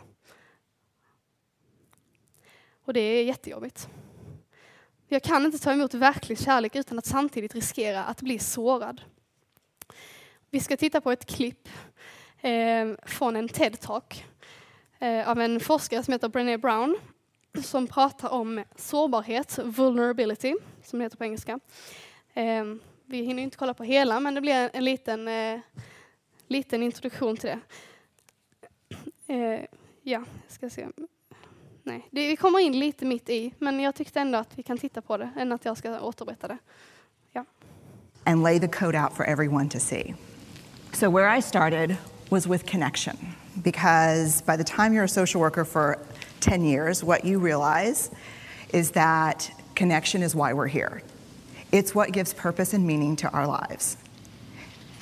Och 2.84 2.92
det 2.92 3.00
är 3.00 3.24
jättejobbigt. 3.24 3.88
Jag 5.08 5.22
kan 5.22 5.44
inte 5.46 5.58
ta 5.58 5.72
emot 5.72 5.94
verklig 5.94 6.38
kärlek 6.38 6.76
utan 6.76 6.98
att 6.98 7.06
samtidigt 7.06 7.54
riskera 7.54 8.04
att 8.04 8.20
bli 8.22 8.38
sårad. 8.38 9.00
Vi 10.50 10.60
ska 10.60 10.76
titta 10.76 11.00
på 11.00 11.12
ett 11.12 11.26
klipp 11.26 11.68
ehm, 12.40 12.96
från 13.02 13.36
en 13.36 13.48
TED-talk 13.48 14.22
eh, 14.98 15.28
av 15.28 15.40
en 15.40 15.60
forskare 15.60 16.02
som 16.02 16.12
heter 16.12 16.28
Brené 16.28 16.56
Brown 16.58 16.96
som 17.64 17.86
pratar 17.86 18.28
om 18.28 18.64
sårbarhet, 18.76 19.58
vulnerability, 19.58 20.52
som 20.82 20.98
det 20.98 21.04
heter 21.04 21.16
på 21.16 21.24
engelska. 21.24 21.60
Ehm, 22.34 22.80
vi 23.06 23.22
hinner 23.22 23.42
inte 23.42 23.56
kolla 23.56 23.74
på 23.74 23.84
hela, 23.84 24.20
men 24.20 24.34
det 24.34 24.40
blir 24.40 24.70
en 24.72 24.84
liten, 24.84 25.28
eh, 25.28 25.60
liten 26.48 26.82
introduktion 26.82 27.36
till 27.36 27.50
det. 27.50 27.60
Ehm, 29.26 29.66
ja, 30.02 30.24
ska 30.48 30.70
se. 30.70 30.86
Nej, 31.82 32.08
det, 32.10 32.28
vi 32.28 32.36
kommer 32.36 32.58
in 32.58 32.78
lite 32.78 33.04
mitt 33.04 33.28
i, 33.30 33.54
men 33.58 33.80
jag 33.80 33.94
tyckte 33.94 34.20
ändå 34.20 34.38
att 34.38 34.58
vi 34.58 34.62
kan 34.62 34.78
titta 34.78 35.00
på 35.00 35.16
det, 35.16 35.30
än 35.36 35.52
att 35.52 35.64
jag 35.64 35.76
ska 35.78 36.00
återberätta 36.00 36.48
det. 36.48 36.58
Ja. 37.32 37.44
And 38.24 38.42
lay 38.42 38.60
the 38.60 38.68
code 38.68 39.02
out 39.02 39.12
for 39.12 39.26
everyone 39.28 39.68
to 39.70 39.78
see. 39.78 40.14
So 40.92 41.10
where 41.10 41.36
I 41.38 41.42
started 41.42 41.96
was 42.28 42.46
with 42.46 42.70
connection, 42.70 43.16
because 43.54 44.44
by 44.44 44.56
the 44.56 44.64
time 44.64 44.88
you're 44.88 45.04
a 45.04 45.08
social 45.08 45.40
worker 45.42 45.64
for 45.64 45.96
10 46.40 46.64
years, 46.64 47.04
what 47.04 47.24
you 47.24 47.38
realize 47.38 48.10
is 48.72 48.92
that 48.92 49.50
connection 49.74 50.22
is 50.22 50.34
why 50.34 50.52
we're 50.52 50.66
here. 50.66 51.02
It's 51.72 51.94
what 51.94 52.12
gives 52.12 52.34
purpose 52.34 52.72
and 52.74 52.84
meaning 52.86 53.16
to 53.16 53.30
our 53.30 53.46
lives. 53.46 53.96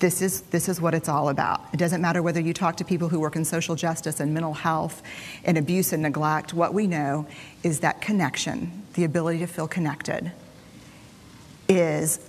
This 0.01 0.22
is, 0.22 0.43
this 0.43 0.68
is 0.68 0.80
what 0.80 0.95
it's 0.95 1.09
all 1.09 1.28
about. 1.30 1.62
It 1.72 1.76
doesn't 1.78 2.01
matter 2.01 2.22
whether 2.22 2.41
you 2.41 2.53
talk 2.55 2.76
to 2.76 2.84
people 2.84 3.09
who 3.09 3.18
work 3.18 3.34
in 3.36 3.45
social 3.45 3.74
justice 3.74 4.20
and 4.20 4.32
mental 4.32 4.55
health 4.55 5.03
and 5.45 5.59
abuse 5.59 5.93
and 5.93 6.03
neglect. 6.03 6.55
What 6.55 6.72
we 6.72 6.86
know 6.86 7.26
is 7.64 7.80
that 7.80 8.01
connection, 8.01 8.82
the 8.95 9.05
ability 9.05 9.41
to 9.41 9.47
feel 9.49 9.66
connected, 9.66 10.30
is 11.68 12.20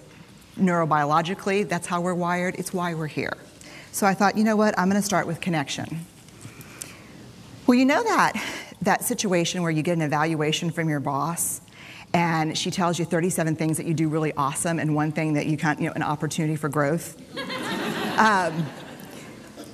neurobiologically, 0.59 1.67
that's 1.69 1.85
how 1.85 2.01
we're 2.01 2.15
wired, 2.15 2.55
it's 2.57 2.73
why 2.73 2.93
we're 2.95 3.07
here. 3.07 3.37
So 3.91 4.07
I 4.07 4.13
thought, 4.13 4.35
you 4.35 4.43
know 4.43 4.55
what, 4.55 4.77
I'm 4.77 4.89
going 4.89 4.99
to 5.01 5.05
start 5.05 5.27
with 5.27 5.39
connection. 5.39 6.05
Well, 7.67 7.77
you 7.77 7.85
know 7.85 8.01
that 8.03 8.33
that 8.81 9.03
situation 9.03 9.61
where 9.61 9.71
you 9.71 9.81
get 9.81 9.93
an 9.97 10.01
evaluation 10.01 10.69
from 10.71 10.89
your 10.89 10.99
boss 10.99 11.61
and 12.13 12.57
she 12.57 12.71
tells 12.71 12.97
you 12.97 13.05
37 13.05 13.55
things 13.55 13.77
that 13.77 13.85
you 13.85 13.93
do 13.93 14.07
really 14.09 14.33
awesome 14.33 14.79
and 14.79 14.95
one 14.95 15.11
thing 15.11 15.33
that 15.33 15.45
you 15.47 15.57
can't, 15.57 15.79
you 15.79 15.87
know, 15.87 15.93
an 15.93 16.03
opportunity 16.03 16.55
for 16.55 16.69
growth. 16.69 17.17
um, 18.17 18.65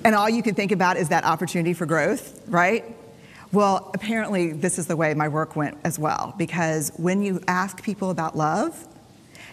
and 0.04 0.16
all 0.16 0.30
you 0.30 0.44
can 0.44 0.54
think 0.56 0.72
about 0.72 0.98
is 0.98 1.10
that 1.10 1.24
opportunity 1.24 1.74
for 1.74 1.86
growth, 1.86 2.42
right? 2.48 2.84
Well, 3.52 3.90
apparently, 3.94 4.52
this 4.52 4.78
is 4.78 4.88
the 4.88 4.98
way 4.98 5.14
my 5.14 5.30
work 5.30 5.56
went 5.56 5.78
as 5.84 5.98
well, 5.98 6.36
because 6.38 6.92
when 6.98 7.22
you 7.22 7.42
ask 7.48 7.82
people 7.84 8.10
about 8.10 8.36
love, 8.36 8.86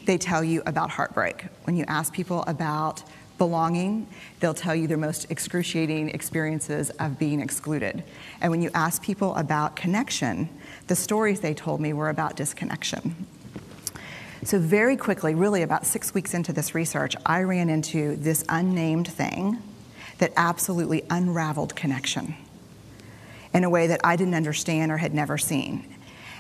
they 0.07 0.19
tell 0.19 0.43
you 0.43 0.63
about 0.67 0.91
heartbreak. 0.91 1.45
When 1.65 1.77
you 1.77 1.85
ask 1.87 2.13
people 2.13 2.43
about 2.49 3.03
belonging. 3.43 4.07
They'll 4.39 4.55
tell 4.55 4.73
you 4.73 4.87
their 4.87 4.97
most 4.97 5.29
excruciating 5.29 6.11
experiences 6.11 6.91
of 7.01 7.19
being 7.19 7.41
excluded. 7.41 8.05
And 8.41 8.53
when 8.53 8.63
you 8.63 8.71
ask 8.73 9.03
people 9.03 9.35
about 9.35 9.75
connection, 9.75 10.49
the 10.87 10.95
stories 10.95 11.41
they 11.41 11.53
told 11.53 11.81
me 11.81 11.93
were 11.93 12.09
about 12.09 12.37
disconnection. 12.37 13.27
So, 14.45 14.61
very 14.61 14.97
quickly, 14.97 15.35
really 15.35 15.63
about 15.63 15.87
six 15.87 16.15
weeks 16.15 16.35
into 16.35 16.53
this 16.53 16.73
research, 16.73 17.17
I 17.27 17.41
ran 17.43 17.69
into 17.69 18.15
this 18.15 18.45
unnamed 18.49 19.09
thing 19.09 19.59
that 20.19 20.33
absolutely 20.37 21.03
unraveled 21.11 21.75
connection 21.75 22.37
in 23.53 23.65
a 23.65 23.71
way 23.71 23.89
that 23.89 24.01
I 24.05 24.15
didn't 24.15 24.37
understand 24.37 24.93
or 24.93 24.99
had 24.99 25.15
never 25.15 25.37
seen. 25.37 25.85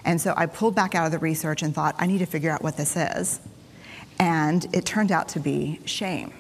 And 0.05 0.21
so 0.21 0.35
I 0.37 0.47
pulled 0.47 0.77
back 0.77 0.95
out 0.95 1.07
of 1.07 1.11
the 1.13 1.19
research 1.19 1.63
and 1.63 1.75
thought, 1.75 1.97
I 1.99 2.07
need 2.07 2.19
to 2.19 2.27
figure 2.27 2.51
out 2.53 2.63
what 2.63 2.77
this 2.77 2.97
is. 2.97 3.41
And 4.21 4.65
it 4.73 4.85
turned 4.87 5.11
out 5.11 5.29
to 5.31 5.41
be 5.41 5.81
shame. 5.85 6.33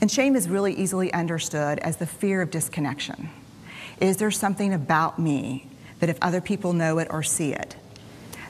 And 0.00 0.10
shame 0.10 0.36
is 0.36 0.48
really 0.48 0.74
easily 0.74 1.12
understood 1.12 1.78
as 1.80 1.96
the 1.96 2.06
fear 2.06 2.40
of 2.40 2.50
disconnection. 2.50 3.30
Is 4.00 4.18
there 4.18 4.30
something 4.30 4.72
about 4.72 5.18
me 5.18 5.66
that 6.00 6.08
if 6.08 6.18
other 6.22 6.40
people 6.40 6.72
know 6.72 6.98
it 6.98 7.08
or 7.10 7.22
see 7.22 7.52
it, 7.52 7.74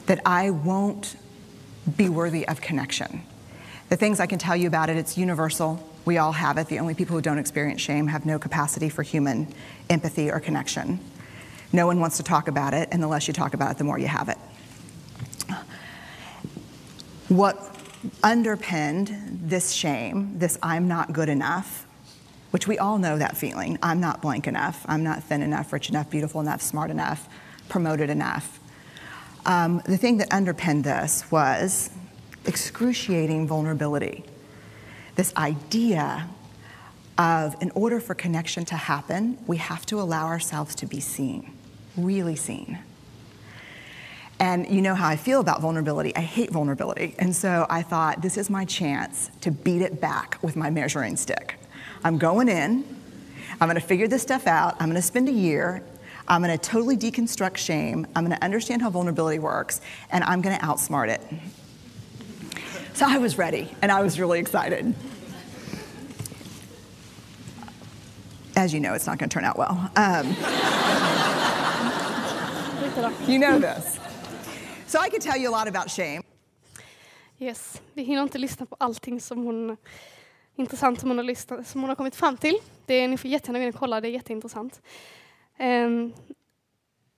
that 0.05 0.21
I 0.25 0.51
won't 0.51 1.15
be 1.97 2.07
worthy 2.07 2.47
of 2.47 2.61
connection? 2.61 3.23
The 3.89 3.95
things 3.95 4.19
I 4.19 4.27
can 4.27 4.37
tell 4.37 4.55
you 4.55 4.67
about 4.67 4.91
it, 4.91 4.97
it's 4.97 5.17
universal. 5.17 5.83
We 6.05 6.19
all 6.19 6.33
have 6.33 6.59
it. 6.59 6.67
The 6.67 6.77
only 6.77 6.93
people 6.93 7.15
who 7.15 7.21
don't 7.21 7.39
experience 7.39 7.81
shame 7.81 8.07
have 8.07 8.25
no 8.27 8.37
capacity 8.37 8.89
for 8.89 9.01
human 9.01 9.51
empathy 9.89 10.29
or 10.29 10.39
connection. 10.39 10.99
No 11.73 11.87
one 11.87 11.99
wants 11.99 12.17
to 12.17 12.23
talk 12.23 12.47
about 12.47 12.75
it, 12.75 12.89
and 12.91 13.01
the 13.01 13.07
less 13.07 13.27
you 13.27 13.33
talk 13.33 13.55
about 13.55 13.71
it, 13.71 13.77
the 13.79 13.83
more 13.83 13.97
you 13.97 14.07
have 14.07 14.29
it. 14.29 14.37
What 17.27 17.59
underpinned 18.23 19.15
this 19.43 19.71
shame, 19.71 20.37
this 20.37 20.57
I'm 20.63 20.87
not 20.87 21.13
good 21.13 21.29
enough, 21.29 21.85
which 22.51 22.67
we 22.67 22.77
all 22.77 22.97
know 22.97 23.17
that 23.17 23.37
feeling. 23.37 23.77
I'm 23.83 23.99
not 23.99 24.21
blank 24.21 24.47
enough. 24.47 24.83
I'm 24.87 25.03
not 25.03 25.23
thin 25.23 25.41
enough, 25.41 25.71
rich 25.73 25.89
enough, 25.89 26.09
beautiful 26.09 26.41
enough, 26.41 26.61
smart 26.61 26.91
enough, 26.91 27.27
promoted 27.67 28.09
enough. 28.09 28.59
Um, 29.45 29.81
the 29.85 29.97
thing 29.97 30.17
that 30.17 30.31
underpinned 30.33 30.83
this 30.83 31.29
was 31.31 31.89
excruciating 32.45 33.47
vulnerability. 33.47 34.23
This 35.15 35.33
idea 35.35 36.27
of 37.17 37.55
in 37.61 37.71
order 37.71 37.99
for 37.99 38.15
connection 38.15 38.63
to 38.65 38.75
happen, 38.75 39.37
we 39.45 39.57
have 39.57 39.85
to 39.87 39.99
allow 39.99 40.25
ourselves 40.25 40.73
to 40.75 40.85
be 40.85 40.99
seen, 40.99 41.51
really 41.97 42.35
seen. 42.35 42.79
And 44.39 44.69
you 44.69 44.81
know 44.81 44.95
how 44.95 45.07
I 45.07 45.17
feel 45.17 45.41
about 45.41 45.61
vulnerability. 45.61 46.15
I 46.15 46.21
hate 46.21 46.49
vulnerability. 46.49 47.13
And 47.19 47.35
so 47.35 47.65
I 47.69 47.81
thought, 47.81 48.21
this 48.21 48.37
is 48.37 48.49
my 48.49 48.63
chance 48.63 49.29
to 49.41 49.51
beat 49.51 49.81
it 49.81 49.99
back 49.99 50.37
with 50.41 50.55
my 50.55 50.69
measuring 50.69 51.17
stick. 51.17 51.55
I'm 52.05 52.17
going 52.17 52.47
in, 52.47 52.85
I'm 53.59 53.67
gonna 53.67 53.81
figure 53.81 54.07
this 54.07 54.21
stuff 54.21 54.47
out, 54.47 54.75
I'm 54.79 54.87
gonna 54.87 55.01
spend 55.01 55.27
a 55.27 55.33
year, 55.33 55.83
I'm 56.29 56.39
gonna 56.39 56.57
totally 56.57 56.95
deconstruct 56.95 57.57
shame, 57.57 58.07
I'm 58.15 58.23
gonna 58.23 58.39
understand 58.41 58.81
how 58.81 58.89
vulnerability 58.89 59.39
works, 59.39 59.81
and 60.09 60.23
I'm 60.23 60.39
gonna 60.41 60.57
outsmart 60.59 61.09
it. 61.09 61.21
So 62.93 63.05
I 63.09 63.17
was 63.17 63.37
ready, 63.37 63.69
and 63.81 63.91
I 63.91 64.01
was 64.01 64.17
really 64.17 64.39
excited. 64.39 64.93
As 68.55 68.73
you 68.73 68.79
know, 68.79 68.93
it's 68.93 69.05
not 69.05 69.17
gonna 69.17 69.29
turn 69.29 69.43
out 69.43 69.57
well. 69.57 69.91
Um, 69.97 70.27
you 73.29 73.37
know 73.37 73.59
this. 73.59 73.98
So 74.89 74.97
I 75.07 75.09
could 75.09 75.21
tell 75.21 75.41
you 75.41 75.55
a 75.55 75.65
lot 75.65 75.75
about 75.77 75.91
shame. 75.91 76.21
Yes, 77.37 77.81
vi 77.93 78.03
hinner 78.03 78.21
inte 78.23 78.37
lyssna 78.37 78.65
på 78.65 78.75
allting 78.79 79.21
som 79.21 79.43
hon 79.45 79.77
intressant 80.55 80.99
som 80.99 81.09
hon 81.09 81.17
har, 81.17 81.23
lyssnat, 81.25 81.67
som 81.67 81.81
hon 81.81 81.89
har 81.89 81.95
kommit 81.95 82.15
fram 82.15 82.37
till. 82.37 82.55
Det 82.85 82.93
är, 82.93 83.07
ni 83.07 83.17
får 83.17 83.31
jättegärna 83.31 83.59
gå 83.59 83.63
in 83.63 83.69
och 83.73 83.79
kolla, 83.79 84.01
det 84.01 84.07
är 84.07 84.11
jätteintressant. 84.11 84.81
Um, 85.59 86.13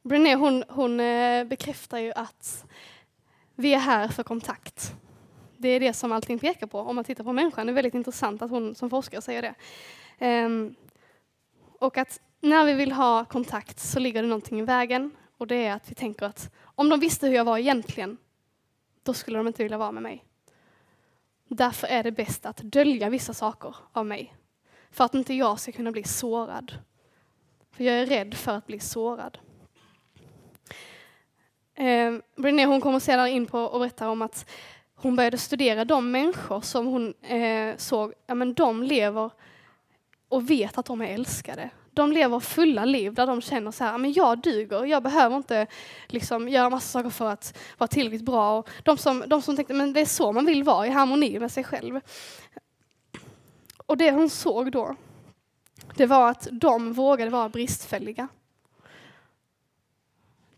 Brené 0.03 0.35
hon, 0.35 0.63
hon 0.67 0.99
eh, 0.99 1.43
bekräftar 1.45 1.97
ju 1.97 2.11
att 2.11 2.65
vi 3.55 3.73
är 3.73 3.79
här 3.79 4.07
för 4.07 4.23
kontakt. 4.23 4.93
Det 5.57 5.69
är 5.69 5.79
det 5.79 5.93
som 5.93 6.11
allting 6.11 6.39
pekar 6.39 6.67
på 6.67 6.79
om 6.79 6.95
man 6.95 7.03
tittar 7.05 7.23
på 7.23 7.33
människan. 7.33 7.67
Det 7.67 7.71
är 7.71 7.75
väldigt 7.75 7.93
intressant 7.95 8.41
att 8.41 8.51
hon 8.51 8.75
som 8.75 8.89
forskare 8.89 9.21
säger 9.21 9.41
det. 10.21 10.45
Um, 10.45 10.75
och 11.79 11.97
att 11.97 12.19
när 12.39 12.65
vi 12.65 12.73
vill 12.73 12.91
ha 12.91 13.25
kontakt 13.25 13.79
så 13.79 13.99
ligger 13.99 14.21
det 14.21 14.27
någonting 14.29 14.59
i 14.59 14.61
vägen. 14.61 15.11
Och 15.41 15.47
det 15.47 15.65
är 15.65 15.73
att 15.73 15.91
vi 15.91 15.95
tänker 15.95 16.25
att 16.25 16.51
om 16.63 16.89
de 16.89 16.99
visste 16.99 17.27
hur 17.27 17.35
jag 17.35 17.45
var 17.45 17.57
egentligen, 17.57 18.17
då 19.03 19.13
skulle 19.13 19.37
de 19.37 19.47
inte 19.47 19.63
vilja 19.63 19.77
vara 19.77 19.91
med 19.91 20.03
mig. 20.03 20.25
Därför 21.47 21.87
är 21.87 22.03
det 22.03 22.11
bäst 22.11 22.45
att 22.45 22.57
dölja 22.57 23.09
vissa 23.09 23.33
saker 23.33 23.75
av 23.93 24.05
mig, 24.05 24.35
för 24.91 25.03
att 25.03 25.15
inte 25.15 25.33
jag 25.33 25.59
ska 25.59 25.71
kunna 25.71 25.91
bli 25.91 26.03
sårad. 26.03 26.73
För 27.71 27.83
jag 27.83 27.95
är 27.99 28.05
rädd 28.05 28.33
för 28.35 28.51
att 28.51 28.67
bli 28.67 28.79
sårad. 28.79 29.37
Eh, 31.75 32.13
Brené 32.35 32.65
hon 32.65 32.81
kommer 32.81 32.99
sedan 32.99 33.27
in 33.27 33.45
på 33.45 33.59
och 33.59 33.79
berättar 33.79 34.07
om 34.07 34.21
att 34.21 34.49
hon 34.95 35.15
började 35.15 35.37
studera 35.37 35.85
de 35.85 36.11
människor 36.11 36.61
som 36.61 36.85
hon 36.85 37.13
eh, 37.21 37.75
såg, 37.77 38.13
ja 38.27 38.35
men 38.35 38.53
de 38.53 38.83
lever 38.83 39.29
och 40.27 40.49
vet 40.49 40.77
att 40.77 40.85
de 40.85 41.01
är 41.01 41.07
älskade 41.07 41.69
de 41.93 42.11
lever 42.11 42.39
fulla 42.39 42.85
liv 42.85 43.13
där 43.13 43.27
de 43.27 43.41
känner 43.41 43.71
så 43.71 43.83
här, 43.83 43.93
ah, 43.93 43.97
men 43.97 44.13
jag 44.13 44.37
duger, 44.39 44.85
jag 44.85 45.03
behöver 45.03 45.35
inte 45.37 45.67
liksom 46.07 46.49
göra 46.49 46.69
massa 46.69 46.87
saker 46.87 47.09
för 47.09 47.25
att 47.29 47.57
vara 47.77 47.87
tillräckligt 47.87 48.25
bra. 48.25 48.53
Och 48.59 48.69
de, 48.83 48.97
som, 48.97 49.23
de 49.27 49.41
som 49.41 49.55
tänkte, 49.55 49.73
men 49.73 49.93
det 49.93 50.01
är 50.01 50.05
så 50.05 50.31
man 50.31 50.45
vill 50.45 50.63
vara, 50.63 50.87
i 50.87 50.89
harmoni 50.89 51.39
med 51.39 51.51
sig 51.51 51.63
själv. 51.63 51.99
Och 53.85 53.97
det 53.97 54.11
hon 54.11 54.29
såg 54.29 54.71
då, 54.71 54.95
det 55.95 56.05
var 56.05 56.29
att 56.29 56.47
de 56.51 56.93
vågade 56.93 57.31
vara 57.31 57.49
bristfälliga. 57.49 58.27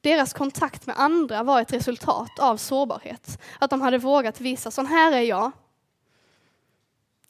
Deras 0.02 0.34
kontakt 0.34 0.86
med 0.88 1.00
andra 1.00 1.44
var 1.44 1.62
ett 1.62 1.74
resultat 1.74 2.40
av 2.40 2.58
sårbarhet. 2.58 3.42
Att 3.60 3.70
de 3.70 3.82
hade 3.82 3.98
vågat 3.98 4.42
visa, 4.42 4.72
sån 4.72 4.86
här 4.86 5.12
är 5.12 5.22
jag. 5.22 5.52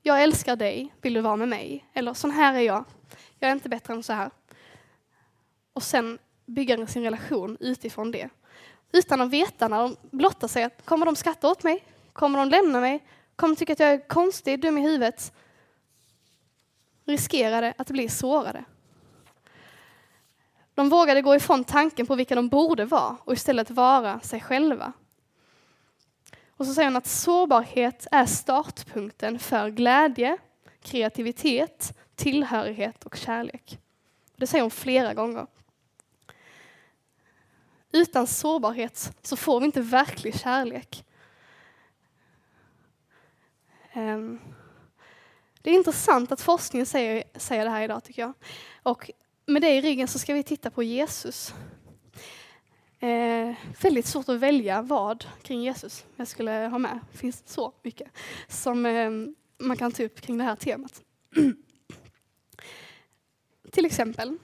Jag 0.02 0.24
älskar 0.24 0.56
dig, 0.56 0.94
vill 1.02 1.14
du 1.14 1.22
vara 1.22 1.36
med 1.36 1.48
mig? 1.50 1.86
Eller 1.94 2.14
sån 2.14 2.32
här 2.32 2.54
är 2.56 2.60
jag, 2.62 2.86
jag 3.44 3.50
är 3.50 3.54
inte 3.56 3.70
bättre 3.70 3.94
än 3.94 4.04
så 4.04 4.14
här. 4.14 4.30
Och 5.74 5.84
sen 5.84 6.20
bygger 6.46 6.86
sin 6.86 7.04
relation 7.04 7.58
utifrån 7.60 8.12
det. 8.12 8.30
Utan 8.92 9.22
att 9.22 9.30
veta 9.32 9.68
när 9.68 9.78
de 9.78 9.96
blottar 10.12 10.48
sig, 10.48 10.70
kommer 10.86 11.06
de 11.06 11.16
skratta 11.16 11.52
åt 11.52 11.64
mig? 11.64 11.84
Kommer 12.14 12.40
de 12.40 12.50
lämna 12.50 12.80
mig? 12.82 13.06
Kommer 13.36 13.56
de 13.56 13.60
tycka 13.60 13.74
att 13.74 13.80
jag 13.80 13.90
är 13.90 14.08
konstig, 14.08 14.62
dum 14.62 14.78
i 14.78 14.82
huvudet? 14.82 15.34
Riskerade 17.06 17.74
att 17.78 17.90
bli 17.90 18.10
sårade. 18.10 18.64
De 20.74 20.90
vågade 20.90 21.22
gå 21.22 21.36
ifrån 21.36 21.64
tanken 21.64 22.06
på 22.06 22.16
vilka 22.16 22.36
de 22.36 22.50
borde 22.50 22.86
vara 22.86 23.18
och 23.24 23.34
istället 23.34 23.70
vara 23.70 24.20
sig 24.20 24.42
själva. 24.42 24.94
Och 26.50 26.66
så 26.66 26.74
säger 26.74 26.88
hon 26.90 26.96
att 26.98 27.08
sårbarhet 27.08 28.08
är 28.12 28.26
startpunkten 28.26 29.40
för 29.40 29.70
glädje, 29.70 30.38
kreativitet, 30.82 31.94
tillhörighet 32.16 33.04
och 33.04 33.16
kärlek. 33.16 33.78
Det 34.36 34.48
säger 34.48 34.62
hon 34.62 34.72
flera 34.72 35.14
gånger. 35.14 35.48
Utan 37.92 38.28
sårbarhet 38.28 39.12
så 39.22 39.36
får 39.36 39.60
vi 39.60 39.66
inte 39.66 39.82
verklig 39.82 40.40
kärlek. 40.40 41.06
Ehm, 43.94 44.40
det 45.62 45.70
är 45.70 45.74
intressant 45.74 46.32
att 46.32 46.42
forskningen 46.42 46.86
säger, 46.86 47.24
säger 47.36 47.64
det 47.64 47.70
här 47.70 47.84
idag 47.84 48.04
tycker 48.04 48.22
jag. 48.22 48.34
Och 48.84 49.12
med 49.46 49.62
det 49.62 49.76
i 49.78 49.82
ryggen 49.82 50.08
så 50.08 50.20
ska 50.20 50.34
vi 50.34 50.44
titta 50.44 50.70
på 50.70 50.84
Jesus. 50.84 51.54
Eh, 53.00 53.54
väldigt 53.82 54.06
svårt 54.06 54.30
att 54.30 54.40
välja 54.40 54.82
vad 54.82 55.26
kring 55.42 55.62
Jesus 55.64 56.06
jag 56.16 56.28
skulle 56.28 56.52
ha 56.52 56.78
med. 56.78 57.00
Det 57.12 57.18
finns 57.18 57.44
så 57.46 57.74
mycket 57.82 58.08
som 58.48 58.86
eh, 58.86 59.10
man 59.58 59.78
kan 59.78 59.92
ta 59.92 60.04
upp 60.04 60.22
kring 60.22 60.38
det 60.38 60.44
här 60.44 60.56
temat. 60.56 61.02
till 63.74 63.86
exempel. 63.86 64.38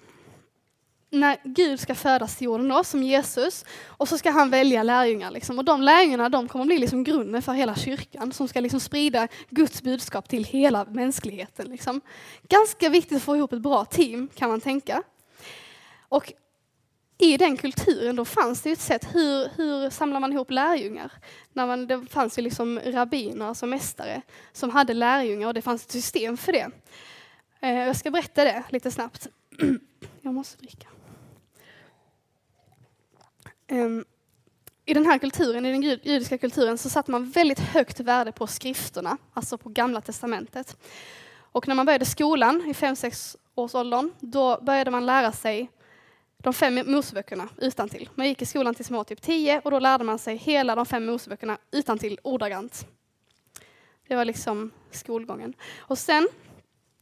När 1.12 1.38
Gud 1.44 1.80
ska 1.80 1.96
födas 1.96 2.36
till 2.38 2.46
jorden 2.46 2.68
då, 2.68 2.84
som 2.84 3.04
Jesus, 3.04 3.66
och 3.86 4.08
så 4.10 4.18
ska 4.18 4.32
han 4.32 4.50
välja 4.50 4.84
lärjungar. 4.84 5.32
Liksom. 5.32 5.60
Och 5.60 5.66
de 5.66 5.82
lärjungarna 5.82 6.30
de 6.30 6.48
kommer 6.48 6.66
bli 6.66 6.78
liksom 6.78 7.04
grunden 7.04 7.42
för 7.42 7.54
hela 7.54 7.76
kyrkan 7.76 8.32
som 8.32 8.48
ska 8.48 8.60
liksom 8.60 8.80
sprida 8.80 9.28
Guds 9.50 9.82
budskap 9.82 10.30
till 10.30 10.44
hela 10.44 10.86
mänskligheten. 10.86 11.68
Liksom. 11.70 12.02
Ganska 12.48 12.90
viktigt 12.90 13.16
att 13.18 13.24
få 13.24 13.38
ihop 13.38 13.54
ett 13.54 13.62
bra 13.62 13.86
team 13.86 14.28
kan 14.36 14.50
man 14.50 14.62
tänka. 14.62 15.04
Och 16.10 16.34
i 17.18 17.38
den 17.38 17.58
kulturen 17.58 18.16
då 18.16 18.26
fanns 18.26 18.62
det 18.62 18.72
ett 18.72 18.80
sätt, 18.82 19.08
hur, 19.16 19.50
hur 19.56 19.90
samlar 19.90 20.20
man 20.20 20.34
ihop 20.34 20.52
lärjungar? 20.52 21.12
När 21.54 21.68
man, 21.68 21.88
det 21.88 22.06
fanns 22.10 22.38
ju 22.38 22.42
liksom 22.42 22.80
rabbiner, 22.86 23.46
alltså 23.46 23.66
mästare, 23.66 24.22
som 24.54 24.70
hade 24.70 24.94
lärjungar 24.94 25.48
och 25.48 25.54
det 25.54 25.62
fanns 25.62 25.84
ett 25.86 25.92
system 25.92 26.38
för 26.38 26.52
det. 26.52 26.70
Eh, 27.62 27.74
jag 27.74 27.96
ska 27.96 28.12
berätta 28.12 28.44
det 28.44 28.64
lite 28.70 28.92
snabbt. 28.92 29.28
Jag 30.22 30.34
måste 30.34 30.58
dricka. 30.58 30.88
Ehm, 33.68 34.06
I 34.86 34.94
den 34.94 35.06
här 35.06 35.18
kulturen, 35.18 35.66
i 35.66 35.72
den 35.72 35.82
judiska 35.82 36.38
kulturen, 36.38 36.78
så 36.78 36.90
satte 36.90 37.12
man 37.12 37.30
väldigt 37.30 37.60
högt 37.60 38.00
värde 38.00 38.32
på 38.32 38.48
skrifterna, 38.48 39.18
alltså 39.34 39.58
på 39.58 39.70
Gamla 39.70 40.02
Testamentet. 40.02 40.78
Och 41.52 41.68
när 41.68 41.76
man 41.76 41.86
började 41.86 42.06
skolan 42.06 42.62
i 42.68 42.74
5-6 42.74 43.36
års 43.56 43.76
åldern, 43.76 44.12
då 44.20 44.62
började 44.62 44.92
man 44.92 45.06
lära 45.06 45.32
sig 45.32 45.70
de 46.38 46.54
fem 46.54 46.80
Moseböckerna 46.92 47.50
utantill. 47.58 48.10
Man 48.16 48.28
gick 48.28 48.42
i 48.42 48.46
skolan 48.46 48.76
tills 48.76 48.90
man 48.90 48.98
var 48.98 49.04
typ 49.04 49.22
10 49.22 49.60
och 49.64 49.72
då 49.72 49.80
lärde 49.80 50.04
man 50.04 50.20
sig 50.20 50.36
hela 50.36 50.76
de 50.76 50.86
fem 50.86 51.06
Moseböckerna 51.06 51.58
utantill 51.72 52.20
ordagrant. 52.24 52.88
Det 54.08 54.16
var 54.16 54.26
liksom 54.26 54.72
skolgången. 54.92 55.54
Och 55.78 55.98
sen 55.98 56.28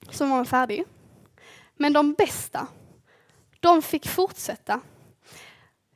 som 0.09 0.29
var 0.29 0.45
färdig. 0.45 0.83
Men 1.75 1.93
de 1.93 2.13
bästa, 2.13 2.67
de 3.59 3.81
fick 3.81 4.07
fortsätta 4.07 4.81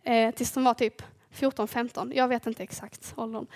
eh, 0.03 0.35
tills 0.35 0.51
de 0.51 0.63
var 0.63 0.73
typ 0.73 1.01
14-15, 1.33 2.15
jag 2.15 2.27
vet 2.27 2.47
inte 2.47 2.63
exakt 2.63 3.13
åldern. 3.17 3.47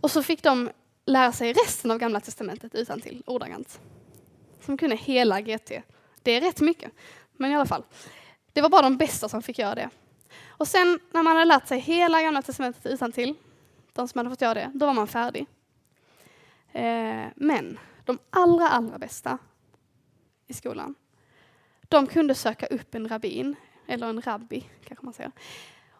Och 0.00 0.10
så 0.10 0.22
fick 0.22 0.42
de 0.42 0.70
lära 1.06 1.32
sig 1.32 1.52
resten 1.52 1.90
av 1.90 1.98
Gamla 1.98 2.20
Testamentet 2.20 2.74
utan 2.74 3.00
till 3.00 3.22
ordagrant. 3.26 3.80
Som 4.60 4.76
kunde 4.78 4.96
hela 4.96 5.40
GT. 5.42 5.70
Det 6.22 6.32
är 6.32 6.40
rätt 6.40 6.60
mycket, 6.60 6.92
men 7.32 7.50
i 7.50 7.54
alla 7.54 7.66
fall. 7.66 7.84
Det 8.52 8.62
var 8.62 8.68
bara 8.68 8.82
de 8.82 8.96
bästa 8.96 9.28
som 9.28 9.42
fick 9.42 9.58
göra 9.58 9.74
det. 9.74 9.90
Och 10.48 10.68
sen 10.68 11.00
när 11.12 11.22
man 11.22 11.32
hade 11.36 11.44
lärt 11.44 11.68
sig 11.68 11.78
hela 11.80 12.22
Gamla 12.22 12.42
Testamentet 12.42 12.86
utan 12.86 13.12
till, 13.12 13.34
de 13.92 14.08
som 14.08 14.18
hade 14.18 14.30
fått 14.30 14.40
göra 14.40 14.54
det, 14.54 14.70
då 14.74 14.86
var 14.86 14.94
man 14.94 15.06
färdig. 15.06 15.46
Eh, 16.72 17.24
men 17.36 17.78
de 18.04 18.18
allra, 18.30 18.68
allra 18.68 18.98
bästa 18.98 19.38
i 20.46 20.52
skolan. 20.54 20.94
De 21.88 22.06
kunde 22.06 22.34
söka 22.34 22.66
upp 22.66 22.94
en 22.94 23.08
rabbin, 23.08 23.56
eller 23.86 24.06
en 24.06 24.20
rabbi 24.22 24.64
kanske 24.88 25.04
man 25.04 25.14
säger, 25.14 25.32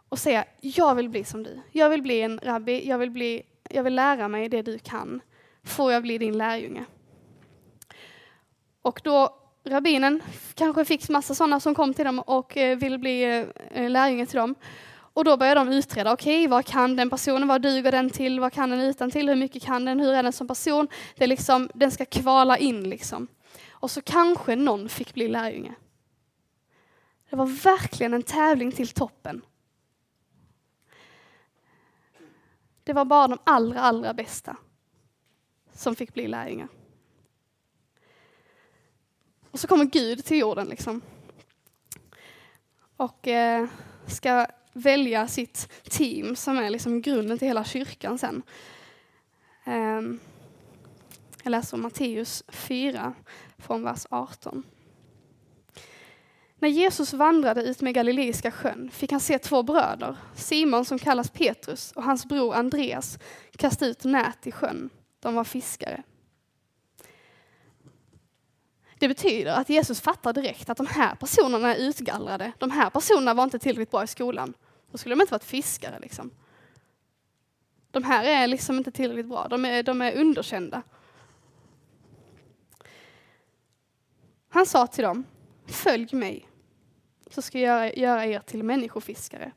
och 0.08 0.18
säga 0.18 0.44
jag 0.60 0.94
vill 0.94 1.08
bli 1.08 1.24
som 1.24 1.42
du. 1.42 1.60
Jag 1.72 1.90
vill 1.90 2.02
bli 2.02 2.20
en 2.20 2.40
rabbi, 2.42 2.88
jag 2.88 2.98
vill, 2.98 3.10
bli, 3.10 3.42
jag 3.70 3.82
vill 3.84 3.94
lära 3.94 4.28
mig 4.28 4.48
det 4.48 4.62
du 4.62 4.78
kan. 4.78 5.20
Får 5.64 5.92
jag 5.92 6.02
bli 6.02 6.18
din 6.18 6.38
lärjunge? 6.38 6.84
Och 8.82 9.00
då 9.04 9.38
rabbinen 9.64 10.22
kanske 10.54 10.84
fick 10.84 11.08
massa 11.08 11.34
sådana 11.34 11.60
som 11.60 11.74
kom 11.74 11.94
till 11.94 12.04
dem 12.04 12.18
och 12.18 12.56
eh, 12.56 12.78
vill 12.78 12.98
bli 12.98 13.46
eh, 13.70 13.90
lärjunge 13.90 14.26
till 14.26 14.38
dem. 14.38 14.54
Och 14.96 15.24
då 15.24 15.36
började 15.36 15.60
de 15.60 15.68
utreda, 15.72 16.12
okej 16.12 16.36
okay, 16.42 16.48
vad 16.48 16.64
kan 16.64 16.96
den 16.96 17.10
personen, 17.10 17.48
vad 17.48 17.62
duger 17.62 17.92
den 17.92 18.10
till, 18.10 18.40
vad 18.40 18.52
kan 18.52 18.70
den 18.70 18.80
utan 18.80 19.10
till, 19.10 19.28
hur 19.28 19.36
mycket 19.36 19.62
kan 19.62 19.84
den, 19.84 20.00
hur 20.00 20.12
är 20.12 20.22
den 20.22 20.32
som 20.32 20.48
person? 20.48 20.88
Det 21.16 21.24
är 21.24 21.28
liksom, 21.28 21.70
den 21.74 21.90
ska 21.90 22.04
kvala 22.04 22.58
in 22.58 22.88
liksom. 22.90 23.28
Och 23.84 23.90
så 23.90 24.02
kanske 24.02 24.56
någon 24.56 24.88
fick 24.88 25.14
bli 25.14 25.28
lärjunge. 25.28 25.74
Det 27.30 27.36
var 27.36 27.46
verkligen 27.46 28.14
en 28.14 28.22
tävling 28.22 28.72
till 28.72 28.88
toppen. 28.88 29.44
Det 32.84 32.92
var 32.92 33.04
bara 33.04 33.28
de 33.28 33.38
allra, 33.44 33.80
allra 33.80 34.14
bästa 34.14 34.56
som 35.72 35.96
fick 35.96 36.14
bli 36.14 36.28
lärjungar. 36.28 36.68
Och 39.50 39.60
så 39.60 39.66
kommer 39.66 39.84
Gud 39.84 40.24
till 40.24 40.38
jorden 40.38 40.66
liksom. 40.66 41.00
Och 42.96 43.28
eh, 43.28 43.68
ska 44.06 44.46
välja 44.72 45.28
sitt 45.28 45.68
team 45.90 46.36
som 46.36 46.58
är 46.58 46.70
liksom 46.70 47.02
grunden 47.02 47.38
till 47.38 47.48
hela 47.48 47.64
kyrkan 47.64 48.18
sen. 48.18 48.42
Eh, 49.64 50.00
jag 51.46 51.50
läser 51.50 51.74
om 51.76 51.82
Matteus 51.82 52.44
4, 52.48 53.14
från 53.64 53.82
vers 53.84 54.06
18. 54.10 54.62
När 56.58 56.68
Jesus 56.68 57.12
vandrade 57.12 57.62
ut 57.62 57.80
med 57.80 57.94
Galileiska 57.94 58.50
sjön 58.50 58.90
fick 58.92 59.10
han 59.12 59.20
se 59.20 59.38
två 59.38 59.62
bröder, 59.62 60.16
Simon 60.34 60.84
som 60.84 60.98
kallas 60.98 61.30
Petrus 61.30 61.92
och 61.92 62.02
hans 62.02 62.26
bror 62.26 62.54
Andreas, 62.54 63.18
kasta 63.56 63.86
ut 63.86 64.04
nät 64.04 64.46
i 64.46 64.52
sjön. 64.52 64.90
De 65.20 65.34
var 65.34 65.44
fiskare. 65.44 66.02
Det 68.98 69.08
betyder 69.08 69.52
att 69.54 69.68
Jesus 69.68 70.00
fattar 70.00 70.32
direkt 70.32 70.70
att 70.70 70.76
de 70.76 70.86
här 70.86 71.14
personerna 71.14 71.74
är 71.74 71.78
utgallrade. 71.80 72.52
De 72.58 72.70
här 72.70 72.90
personerna 72.90 73.34
var 73.34 73.44
inte 73.44 73.58
tillräckligt 73.58 73.90
bra 73.90 74.04
i 74.04 74.06
skolan. 74.06 74.54
Då 74.90 74.98
skulle 74.98 75.14
de 75.14 75.20
inte 75.20 75.32
varit 75.34 75.44
fiskare. 75.44 75.98
Liksom. 76.00 76.30
De 77.90 78.02
här 78.04 78.24
är 78.24 78.46
liksom 78.46 78.78
inte 78.78 78.90
tillräckligt 78.92 79.26
bra. 79.28 79.46
De 79.48 79.64
är, 79.64 79.82
de 79.82 80.02
är 80.02 80.16
underkända. 80.20 80.82
Han 84.54 84.66
sa 84.66 84.86
till 84.86 85.04
dem, 85.04 85.24
följ 85.66 86.08
mig, 86.14 86.48
så 87.30 87.42
ska 87.42 87.58
jag 87.60 87.96
göra 87.98 88.24
er 88.26 88.38
till 88.40 88.62
människofiskare. 88.62 89.52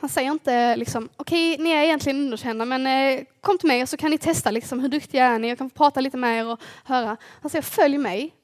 Han 0.00 0.10
säger 0.10 0.30
inte 0.30 0.76
liksom, 0.76 1.08
okej, 1.16 1.52
okay, 1.54 1.64
ni 1.64 1.70
är 1.70 1.84
egentligen 1.84 2.18
underkända, 2.20 2.64
men 2.64 2.86
eh, 3.18 3.24
kom 3.40 3.58
till 3.58 3.68
mig 3.68 3.86
så 3.86 3.96
kan 3.96 4.10
ni 4.10 4.18
testa 4.18 4.50
liksom, 4.50 4.80
hur 4.80 4.88
duktiga 4.88 5.24
är 5.24 5.38
ni? 5.38 5.48
Jag 5.48 5.58
kan 5.58 5.70
få 5.70 5.76
prata 5.76 6.00
lite 6.00 6.16
med 6.16 6.38
er 6.38 6.46
och 6.46 6.60
höra. 6.84 7.16
Han 7.22 7.50
säger, 7.50 7.62
följ 7.62 7.98
mig, 7.98 8.34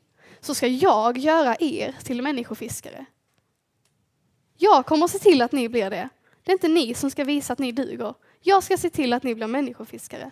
så 0.41 0.55
ska 0.55 0.67
jag 0.69 1.19
göra 1.19 1.57
er 1.61 1.95
till 2.05 2.23
människofiskare. 2.23 3.05
Jag 4.57 4.87
kommer 4.87 5.05
att 5.05 5.11
se 5.11 5.19
till 5.19 5.43
att 5.43 5.53
ni 5.53 5.69
blir 5.69 5.91
det. 5.91 6.09
Det 6.45 6.51
är 6.51 6.57
inte 6.57 6.69
ni 6.69 6.95
som 6.95 7.11
ska 7.11 7.25
visa 7.25 7.53
att 7.53 7.59
ni 7.59 7.73
duger. 7.73 8.15
Jag 8.43 8.63
ska 8.63 8.77
se 8.77 8.91
till 8.91 9.13
att 9.13 9.23
ni 9.23 9.35
blir 9.35 9.47
människofiskare. 9.47 10.31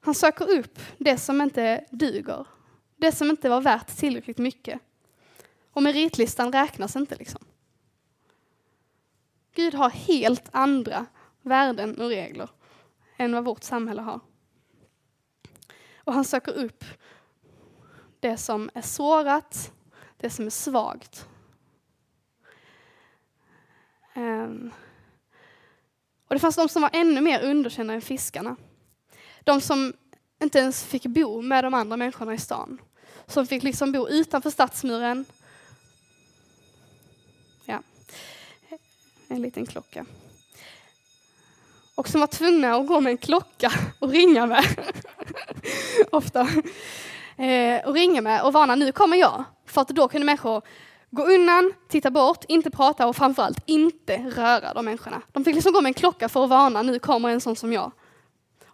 Han 0.00 0.14
söker 0.14 0.50
upp 0.58 0.78
det 0.98 1.18
som 1.18 1.40
inte 1.40 1.84
duger, 1.90 2.46
det 2.96 3.12
som 3.12 3.30
inte 3.30 3.48
var 3.48 3.60
värt 3.60 3.96
tillräckligt 3.96 4.38
mycket. 4.38 4.80
Och 5.72 5.82
meritlistan 5.82 6.52
räknas 6.52 6.96
inte 6.96 7.16
liksom. 7.16 7.40
Gud 9.54 9.74
har 9.74 9.90
helt 9.90 10.48
andra 10.52 11.06
värden 11.42 12.00
och 12.00 12.08
regler 12.08 12.50
än 13.16 13.32
vad 13.32 13.44
vårt 13.44 13.62
samhälle 13.62 14.02
har. 14.02 14.20
Och 15.96 16.12
han 16.12 16.24
söker 16.24 16.52
upp 16.52 16.84
det 18.20 18.36
som 18.36 18.70
är 18.74 18.82
sårat, 18.82 19.72
det 20.16 20.30
som 20.30 20.46
är 20.46 20.50
svagt. 20.50 21.28
Ehm. 24.14 24.70
Och 26.28 26.34
det 26.34 26.38
fanns 26.38 26.56
de 26.56 26.68
som 26.68 26.82
var 26.82 26.90
ännu 26.94 27.20
mer 27.20 27.42
underkända 27.44 27.94
än 27.94 28.00
fiskarna. 28.02 28.56
De 29.48 29.60
som 29.60 29.92
inte 30.42 30.58
ens 30.58 30.84
fick 30.84 31.06
bo 31.06 31.42
med 31.42 31.64
de 31.64 31.74
andra 31.74 31.96
människorna 31.96 32.34
i 32.34 32.38
stan. 32.38 32.80
Som 33.26 33.46
fick 33.46 33.62
liksom 33.62 33.92
bo 33.92 34.08
utanför 34.08 34.50
stadsmuren. 34.50 35.24
Ja, 37.64 37.82
en 39.28 39.42
liten 39.42 39.66
klocka. 39.66 40.04
Och 41.94 42.08
som 42.08 42.20
var 42.20 42.26
tvungna 42.26 42.74
att 42.76 42.86
gå 42.88 43.00
med 43.00 43.10
en 43.10 43.18
klocka 43.18 43.70
och 43.98 44.08
ringa 44.08 44.46
med. 44.46 44.64
Ofta. 46.10 46.40
Eh, 47.38 47.84
och 47.86 47.94
ringa 47.94 48.20
med 48.20 48.42
och 48.42 48.52
varna, 48.52 48.74
nu 48.74 48.92
kommer 48.92 49.16
jag. 49.16 49.44
För 49.66 49.80
att 49.80 49.88
då 49.88 50.08
kunde 50.08 50.24
människor 50.26 50.62
gå 51.10 51.24
undan, 51.24 51.72
titta 51.88 52.10
bort, 52.10 52.44
inte 52.48 52.70
prata 52.70 53.06
och 53.06 53.16
framförallt 53.16 53.58
inte 53.66 54.16
röra 54.16 54.74
de 54.74 54.84
människorna. 54.84 55.22
De 55.32 55.44
fick 55.44 55.54
liksom 55.54 55.72
gå 55.72 55.80
med 55.80 55.90
en 55.90 55.94
klocka 55.94 56.28
för 56.28 56.44
att 56.44 56.50
varna, 56.50 56.82
nu 56.82 56.98
kommer 56.98 57.28
en 57.28 57.40
sån 57.40 57.56
som 57.56 57.72
jag. 57.72 57.92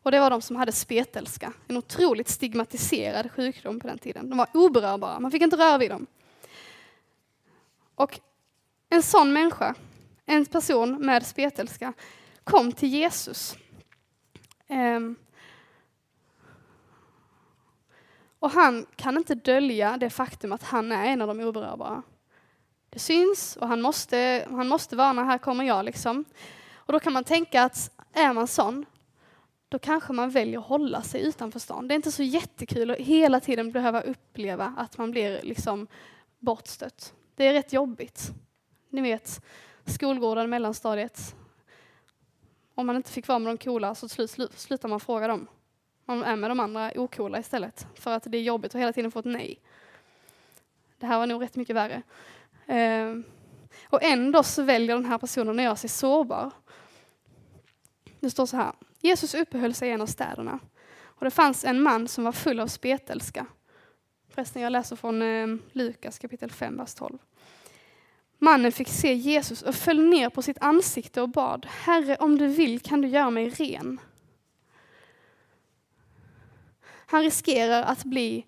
Och 0.04 0.10
det 0.10 0.20
var 0.20 0.30
de 0.30 0.40
som 0.42 0.56
hade 0.56 0.72
spetälska, 0.72 1.52
en 1.68 1.76
otroligt 1.76 2.28
stigmatiserad 2.28 3.30
sjukdom 3.32 3.80
på 3.80 3.86
den 3.86 3.98
tiden. 3.98 4.28
De 4.30 4.38
var 4.38 4.46
oberörbara, 4.54 5.20
man 5.20 5.30
fick 5.30 5.42
inte 5.42 5.56
röra 5.56 5.78
vid 5.78 5.90
dem. 5.90 6.06
Och 7.94 8.20
en 8.88 9.02
sån 9.02 9.32
människa, 9.32 9.74
en 10.24 10.46
person 10.46 10.96
med 11.06 11.26
spetälska, 11.26 11.92
kom 12.44 12.72
till 12.72 12.88
Jesus. 12.88 13.56
Um, 14.68 15.16
och 18.38 18.50
han 18.50 18.86
kan 18.96 19.18
inte 19.18 19.34
dölja 19.34 19.96
det 19.96 20.10
faktum 20.10 20.52
att 20.52 20.62
han 20.62 20.92
är 20.92 21.04
en 21.04 21.22
av 21.22 21.28
de 21.28 21.40
oberörbara. 21.40 22.02
Det 22.90 22.98
syns 22.98 23.56
och 23.56 23.68
han 23.68 23.80
måste, 23.82 24.46
han 24.50 24.68
måste 24.68 24.96
varna, 24.96 25.24
här 25.24 25.38
kommer 25.38 25.64
jag 25.64 25.84
liksom. 25.84 26.24
Och 26.74 26.92
då 26.92 27.00
kan 27.00 27.12
man 27.12 27.24
tänka 27.24 27.62
att 27.62 27.90
är 28.12 28.32
man 28.32 28.48
sån 28.48 28.86
då 29.74 29.78
kanske 29.78 30.12
man 30.12 30.30
väljer 30.30 30.58
att 30.58 30.66
hålla 30.66 31.02
sig 31.02 31.20
utanför 31.22 31.58
stan. 31.58 31.88
Det 31.88 31.94
är 31.94 31.96
inte 31.96 32.12
så 32.12 32.22
jättekul 32.22 32.90
att 32.90 32.98
hela 32.98 33.40
tiden 33.40 33.72
behöva 33.72 34.00
uppleva 34.00 34.74
att 34.78 34.98
man 34.98 35.10
blir 35.10 35.42
liksom 35.42 35.86
bortstött. 36.38 37.14
Det 37.36 37.46
är 37.46 37.52
rätt 37.52 37.72
jobbigt. 37.72 38.30
Ni 38.90 39.00
vet, 39.00 39.44
skolgården, 39.86 40.50
mellanstadiet. 40.50 41.34
Om 42.74 42.86
man 42.86 42.96
inte 42.96 43.10
fick 43.10 43.28
vara 43.28 43.38
med 43.38 43.50
de 43.50 43.56
coola 43.58 43.94
så 43.94 44.08
slut, 44.08 44.30
slut, 44.30 44.58
slutar 44.60 44.88
man 44.88 45.00
fråga 45.00 45.28
dem. 45.28 45.46
Man 46.04 46.22
är 46.22 46.36
med 46.36 46.50
de 46.50 46.60
andra 46.60 46.92
okola 46.96 47.38
istället 47.38 47.86
för 47.94 48.10
att 48.12 48.22
det 48.26 48.38
är 48.38 48.42
jobbigt 48.42 48.74
att 48.74 48.80
hela 48.80 48.92
tiden 48.92 49.10
få 49.10 49.18
ett 49.18 49.24
nej. 49.24 49.60
Det 50.98 51.06
här 51.06 51.18
var 51.18 51.26
nog 51.26 51.42
rätt 51.42 51.56
mycket 51.56 51.76
värre. 51.76 52.02
Eh, 52.66 53.16
och 53.90 54.02
ändå 54.02 54.42
så 54.42 54.62
väljer 54.62 54.96
den 54.96 55.06
här 55.06 55.18
personen 55.18 55.58
att 55.58 55.64
göra 55.64 55.76
sig 55.76 55.90
sårbar. 55.90 56.50
Det 58.20 58.30
står 58.30 58.46
så 58.46 58.56
här. 58.56 58.72
Jesus 59.06 59.34
uppehöll 59.34 59.74
sig 59.74 59.88
i 59.88 59.92
en 59.92 60.00
av 60.00 60.06
städerna 60.06 60.58
och 61.02 61.24
det 61.24 61.30
fanns 61.30 61.64
en 61.64 61.82
man 61.82 62.08
som 62.08 62.24
var 62.24 62.32
full 62.32 62.60
av 62.60 62.66
spetälska. 62.66 63.46
Förresten, 64.28 64.62
jag 64.62 64.70
läser 64.72 64.96
från 64.96 65.22
eh, 65.22 65.56
Lukas 65.72 66.18
kapitel 66.18 66.50
5, 66.50 66.76
vers 66.76 66.94
12. 66.94 67.18
Mannen 68.38 68.72
fick 68.72 68.88
se 68.88 69.14
Jesus 69.14 69.62
och 69.62 69.74
föll 69.74 70.00
ner 70.00 70.30
på 70.30 70.42
sitt 70.42 70.58
ansikte 70.60 71.22
och 71.22 71.28
bad, 71.28 71.66
Herre, 71.70 72.16
om 72.16 72.38
du 72.38 72.46
vill 72.46 72.80
kan 72.80 73.00
du 73.00 73.08
göra 73.08 73.30
mig 73.30 73.50
ren. 73.50 74.00
Han 76.86 77.22
riskerar 77.22 77.82
att 77.82 78.04
bli 78.04 78.46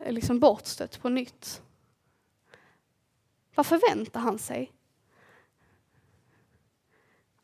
eh, 0.00 0.12
liksom 0.12 0.40
bortstött 0.40 1.00
på 1.02 1.08
nytt. 1.08 1.62
Vad 3.54 3.66
förväntar 3.66 4.20
han 4.20 4.38
sig? 4.38 4.72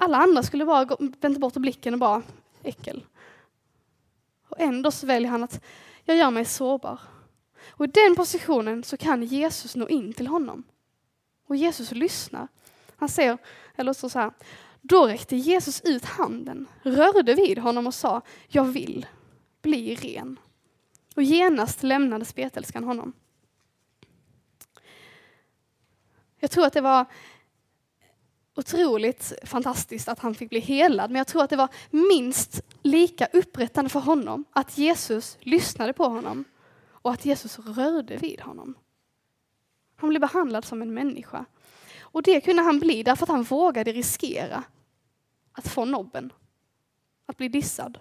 Alla 0.05 0.17
andra 0.19 0.43
skulle 0.43 0.65
bara 0.67 0.97
vänta 1.21 1.39
bort 1.41 1.55
blicken 1.55 1.95
och 1.95 2.01
bara 2.01 2.23
äckel. 2.63 3.05
Och 4.49 4.61
ändå 4.61 4.91
så 4.91 5.07
väljer 5.07 5.31
han 5.31 5.45
att 5.45 5.65
jag 6.05 6.17
gör 6.17 6.31
mig 6.31 6.45
sårbar. 6.45 7.01
Och 7.69 7.85
i 7.85 7.89
den 7.89 8.17
positionen 8.17 8.85
så 8.85 8.97
kan 8.97 9.23
Jesus 9.23 9.77
nå 9.77 9.89
in 9.89 10.13
till 10.13 10.27
honom. 10.27 10.65
Och 11.49 11.57
Jesus 11.57 11.93
lyssnar. 11.93 12.49
Han 12.97 13.09
säger, 13.09 13.39
eller 13.77 13.93
så, 13.93 14.09
så 14.11 14.19
här, 14.19 14.33
då 14.81 15.07
räckte 15.07 15.37
Jesus 15.37 15.81
ut 15.85 16.05
handen, 16.05 16.67
rörde 16.83 17.35
vid 17.35 17.59
honom 17.59 17.87
och 17.87 17.95
sa, 17.95 18.23
jag 18.49 18.65
vill, 18.65 19.07
bli 19.63 19.95
ren. 19.95 20.39
Och 21.17 21.23
genast 21.23 21.83
lämnade 21.83 22.25
spetälskan 22.25 22.85
honom. 22.85 23.13
Jag 26.39 26.51
tror 26.51 26.67
att 26.67 26.73
det 26.73 26.81
var 26.81 27.05
otroligt 28.55 29.33
fantastiskt 29.45 30.09
att 30.09 30.19
han 30.19 30.35
fick 30.35 30.51
bli 30.51 30.59
helad, 30.61 31.11
men 31.11 31.19
jag 31.19 31.27
tror 31.27 31.43
att 31.43 31.51
det 31.51 31.57
var 31.57 31.69
minst 31.91 32.61
lika 32.83 33.27
upprättande 33.33 33.89
för 33.91 34.01
honom 34.01 34.45
att 34.53 34.79
Jesus 34.79 35.37
lyssnade 35.41 35.93
på 35.93 36.05
honom 36.05 36.45
och 36.91 37.13
att 37.13 37.25
Jesus 37.25 37.59
rörde 37.59 38.17
vid 38.17 38.41
honom. 38.41 38.75
Han 39.97 40.09
blev 40.09 40.21
behandlad 40.21 40.65
som 40.65 40.83
en 40.83 40.95
människa. 40.95 41.45
Och 42.01 42.23
det 42.23 42.41
kunde 42.41 42.63
han 42.63 42.81
bli 42.81 43.03
därför 43.03 43.25
att 43.27 43.31
han 43.31 43.43
vågade 43.43 43.93
riskera 43.93 44.63
att 45.53 45.69
få 45.69 45.85
nobben. 45.85 46.33
Att 47.27 47.37
bli 47.37 47.49
dissad, 47.49 47.99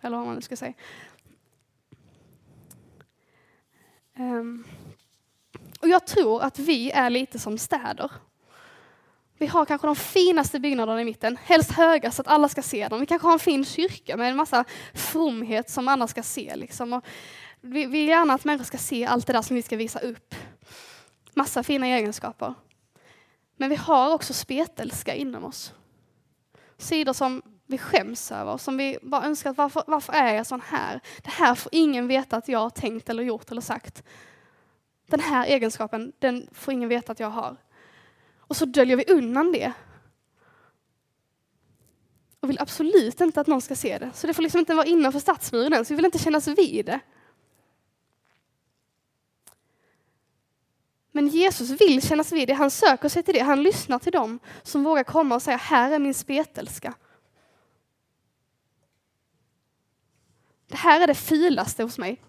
eller 0.00 0.16
vad 0.16 0.26
man 0.26 0.34
nu 0.34 0.40
ska 0.40 0.56
säga. 0.56 0.74
Um. 4.16 4.64
Och 5.80 5.88
jag 5.88 6.06
tror 6.06 6.42
att 6.42 6.58
vi 6.58 6.90
är 6.90 7.10
lite 7.10 7.38
som 7.38 7.58
städer. 7.58 8.10
Vi 9.42 9.46
har 9.48 9.64
kanske 9.64 9.86
de 9.86 9.96
finaste 9.96 10.60
byggnaderna 10.60 11.00
i 11.02 11.04
mitten, 11.04 11.38
helst 11.44 11.70
höga 11.72 12.10
så 12.10 12.20
att 12.22 12.28
alla 12.28 12.48
ska 12.48 12.62
se 12.62 12.88
dem. 12.88 13.00
Vi 13.00 13.06
kanske 13.06 13.26
har 13.26 13.32
en 13.32 13.38
fin 13.38 13.64
kyrka 13.64 14.16
med 14.16 14.30
en 14.30 14.36
massa 14.36 14.64
fromhet 14.94 15.70
som 15.70 15.88
andra 15.88 16.06
ska 16.06 16.22
se. 16.22 16.52
Liksom. 16.56 16.92
Och 16.92 17.04
vi 17.60 17.86
vill 17.86 18.08
gärna 18.08 18.34
att 18.34 18.44
människor 18.44 18.64
ska 18.64 18.78
se 18.78 19.06
allt 19.06 19.26
det 19.26 19.32
där 19.32 19.42
som 19.42 19.56
vi 19.56 19.62
ska 19.62 19.76
visa 19.76 19.98
upp. 19.98 20.34
Massa 21.34 21.62
fina 21.62 21.86
egenskaper. 21.86 22.54
Men 23.56 23.70
vi 23.70 23.76
har 23.76 24.12
också 24.14 24.32
spetelska 24.34 25.14
inom 25.14 25.44
oss. 25.44 25.72
Sidor 26.78 27.12
som 27.12 27.42
vi 27.66 27.78
skäms 27.78 28.32
över, 28.32 28.56
som 28.56 28.76
vi 28.76 28.98
bara 29.02 29.24
önskar 29.24 29.50
att 29.50 29.56
varför, 29.58 29.82
varför 29.86 30.12
är 30.12 30.34
jag 30.34 30.46
sån 30.46 30.62
här? 30.66 31.00
Det 31.22 31.30
här 31.30 31.54
får 31.54 31.74
ingen 31.74 32.08
veta 32.08 32.36
att 32.36 32.48
jag 32.48 32.58
har 32.58 32.70
tänkt 32.70 33.08
eller 33.08 33.22
gjort 33.22 33.50
eller 33.50 33.60
sagt. 33.60 34.02
Den 35.06 35.20
här 35.20 35.46
egenskapen, 35.46 36.12
den 36.18 36.48
får 36.52 36.74
ingen 36.74 36.88
veta 36.88 37.12
att 37.12 37.20
jag 37.20 37.30
har. 37.30 37.56
Och 38.52 38.56
så 38.56 38.64
döljer 38.66 38.96
vi 38.96 39.04
undan 39.12 39.52
det. 39.52 39.72
Och 42.40 42.50
vill 42.50 42.58
absolut 42.60 43.20
inte 43.20 43.40
att 43.40 43.46
någon 43.46 43.60
ska 43.60 43.74
se 43.76 43.98
det. 43.98 44.10
Så 44.14 44.26
det 44.26 44.34
får 44.34 44.42
liksom 44.42 44.58
inte 44.60 44.74
vara 44.74 44.86
innanför 44.86 45.18
stadsmuren 45.18 45.72
ens. 45.72 45.90
Vi 45.90 45.94
vill 45.94 46.04
inte 46.04 46.18
kännas 46.18 46.48
vid 46.48 46.86
det. 46.86 47.00
Men 51.12 51.28
Jesus 51.28 51.70
vill 51.80 52.02
kännas 52.02 52.32
vid 52.32 52.48
det, 52.48 52.54
han 52.54 52.70
söker 52.70 53.08
sig 53.08 53.22
till 53.22 53.34
det, 53.34 53.40
han 53.40 53.62
lyssnar 53.62 53.98
till 53.98 54.12
dem 54.12 54.38
som 54.62 54.84
vågar 54.84 55.04
komma 55.04 55.34
och 55.34 55.42
säga, 55.42 55.56
här 55.56 55.92
är 55.92 55.98
min 55.98 56.14
spetelska. 56.14 56.94
Det 60.68 60.76
här 60.76 61.00
är 61.00 61.06
det 61.06 61.14
filaste 61.14 61.82
hos 61.82 61.98
mig. 61.98 62.22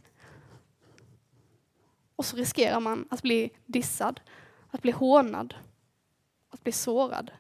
Och 2.16 2.26
så 2.26 2.38
riskerar 2.38 2.80
man 2.80 3.08
att 3.12 3.22
bli 3.22 3.50
dissad, 3.66 4.22
att 4.72 4.82
bli 4.82 4.92
hånad, 4.92 5.54
att 6.54 6.64
bli 6.64 6.72
sårad. 6.72 7.32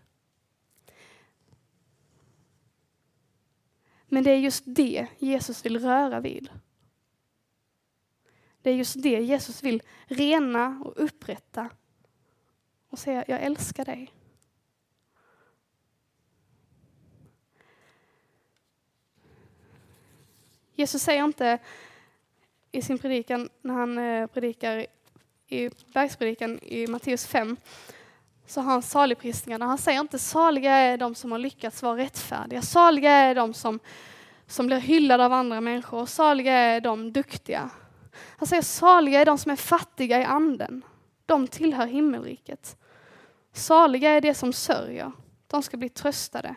Men 4.05 4.24
det 4.24 4.32
är 4.32 4.38
just 4.39 4.64
det 4.68 5.07
Jesus 5.20 5.66
vill 5.66 5.80
röra 5.80 6.20
vid. 6.20 6.49
Det 8.61 8.70
är 8.70 8.76
just 8.76 9.01
det 9.03 9.22
Jesus 9.24 9.64
vill 9.64 9.82
rena 10.05 10.82
och 10.86 10.93
upprätta 11.03 11.70
och 12.89 12.99
säga 12.99 13.26
jag 13.28 13.41
älskar 13.41 13.86
dig. 13.86 14.11
Jesus 20.76 21.01
säger 21.01 21.24
inte 21.24 21.59
i 22.72 22.82
sin 22.82 22.97
predikan, 22.99 23.49
när 23.61 23.74
han 23.74 23.97
eh, 23.97 24.28
predikar 24.28 24.86
i 25.47 25.70
bergspredikan 25.93 26.59
i 26.64 26.88
Matteus 26.88 27.26
5, 27.28 27.57
så 28.45 28.61
har 28.61 28.71
han 28.71 28.81
saligprisningarna. 28.81 29.65
Han 29.65 29.77
säger 29.77 29.99
inte 29.99 30.19
saliga 30.19 30.71
är 30.71 30.97
de 30.97 31.15
som 31.15 31.31
har 31.31 31.39
lyckats 31.39 31.83
vara 31.83 31.97
rättfärdiga. 31.97 32.61
Saliga 32.61 33.11
är 33.11 33.35
de 33.35 33.53
som, 33.53 33.79
som 34.47 34.67
blir 34.67 34.77
hyllade 34.79 35.25
av 35.25 35.33
andra 35.33 35.61
människor. 35.61 36.05
saliga 36.05 36.53
är 36.53 36.81
de 36.81 37.13
duktiga. 37.13 37.69
Han 38.37 38.47
säger 38.47 38.61
saliga 38.61 39.21
är 39.21 39.25
de 39.25 39.37
som 39.37 39.51
är 39.51 39.55
fattiga 39.55 40.21
i 40.21 40.23
anden. 40.23 40.81
De 41.25 41.47
tillhör 41.47 41.85
himmelriket. 41.87 42.77
Saliga 43.53 44.11
är 44.11 44.21
de 44.21 44.33
som 44.33 44.53
sörjer. 44.53 45.11
De 45.47 45.63
ska 45.63 45.77
bli 45.77 45.89
tröstade. 45.89 46.55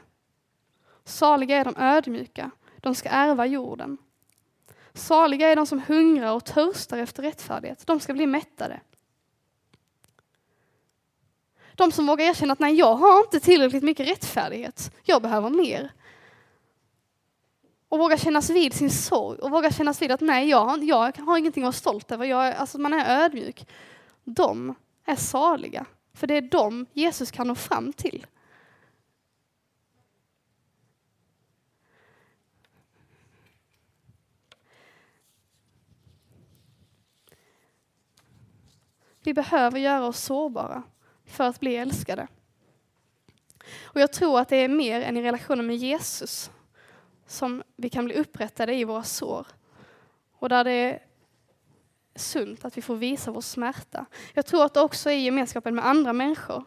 Saliga 1.05 1.57
är 1.57 1.65
de 1.65 1.75
ödmjuka. 1.79 2.51
De 2.77 2.95
ska 2.95 3.09
ärva 3.09 3.47
jorden. 3.47 3.99
Saliga 4.95 5.49
är 5.49 5.57
de 5.57 5.67
som 5.67 5.83
hungrar 5.89 6.33
och 6.33 6.45
törstar 6.45 6.99
efter 6.99 7.23
rättfärdighet. 7.23 7.87
De 7.87 8.01
ska 8.01 8.13
bli 8.15 8.27
mättade. 8.27 8.81
De 11.77 11.93
som 11.93 12.07
vågar 12.07 12.25
erkänna 12.25 12.53
att 12.53 12.59
nej, 12.59 12.75
jag 12.75 12.95
har 12.95 13.21
inte 13.21 13.41
tillräckligt 13.41 13.83
mycket 13.83 14.09
rättfärdighet. 14.09 14.93
Jag 15.03 15.23
behöver 15.23 15.51
mer. 15.51 15.91
Och 17.89 17.99
våga 17.99 18.19
kännas 18.19 18.51
vid 18.51 18.75
sin 18.75 18.91
sorg 18.91 19.39
och 19.39 19.51
våga 19.51 19.71
kännas 19.71 20.03
vid 20.03 20.11
att 20.13 20.21
nej, 20.21 20.49
jag 20.49 20.65
har, 20.67 20.79
jag 20.79 21.19
har 21.19 21.39
ingenting 21.39 21.63
att 21.63 21.65
vara 21.67 21.73
stolt 21.73 22.13
över. 22.13 22.25
Jag, 22.25 22.55
alltså 22.55 22.79
man 22.79 22.93
är 22.93 23.25
ödmjuk. 23.25 23.67
De 24.25 24.75
är 25.05 25.17
saliga, 25.17 25.87
för 26.15 26.27
det 26.27 26.35
är 26.35 26.41
dem 26.43 26.87
Jesus 26.93 27.31
kan 27.31 27.49
nå 27.49 27.55
fram 27.55 27.93
till. 27.93 28.27
Vi 39.23 39.35
behöver 39.35 39.79
göra 39.79 40.07
oss 40.07 40.21
sårbara 40.23 40.83
för 41.27 41.45
att 41.45 41.61
bli 41.61 41.77
älskade. 41.77 42.27
Och 43.85 44.01
jag 44.01 44.13
tror 44.13 44.41
att 44.41 44.49
det 44.49 44.57
är 44.57 44.69
mer 44.69 45.01
än 45.03 45.17
i 45.17 45.23
relationen 45.23 45.67
med 45.67 45.77
Jesus 45.77 46.51
som 47.27 47.63
vi 47.77 47.89
kan 47.91 48.05
bli 48.05 48.15
upprättade 48.15 48.75
i 48.75 48.85
våra 48.85 49.03
sår. 49.03 49.47
Och 50.33 50.49
där 50.49 50.65
det 50.65 50.71
är 50.71 51.03
sunt 52.15 52.65
att 52.65 52.77
vi 52.79 52.83
får 52.83 52.97
visa 52.97 53.31
vår 53.31 53.41
smärta. 53.41 54.07
Jag 54.35 54.47
tror 54.47 54.65
att 54.65 54.75
det 54.75 54.81
också 54.81 55.11
är 55.11 55.15
i 55.15 55.21
gemenskapen 55.21 55.75
med 55.75 55.87
andra 55.87 56.13
människor 56.13 56.65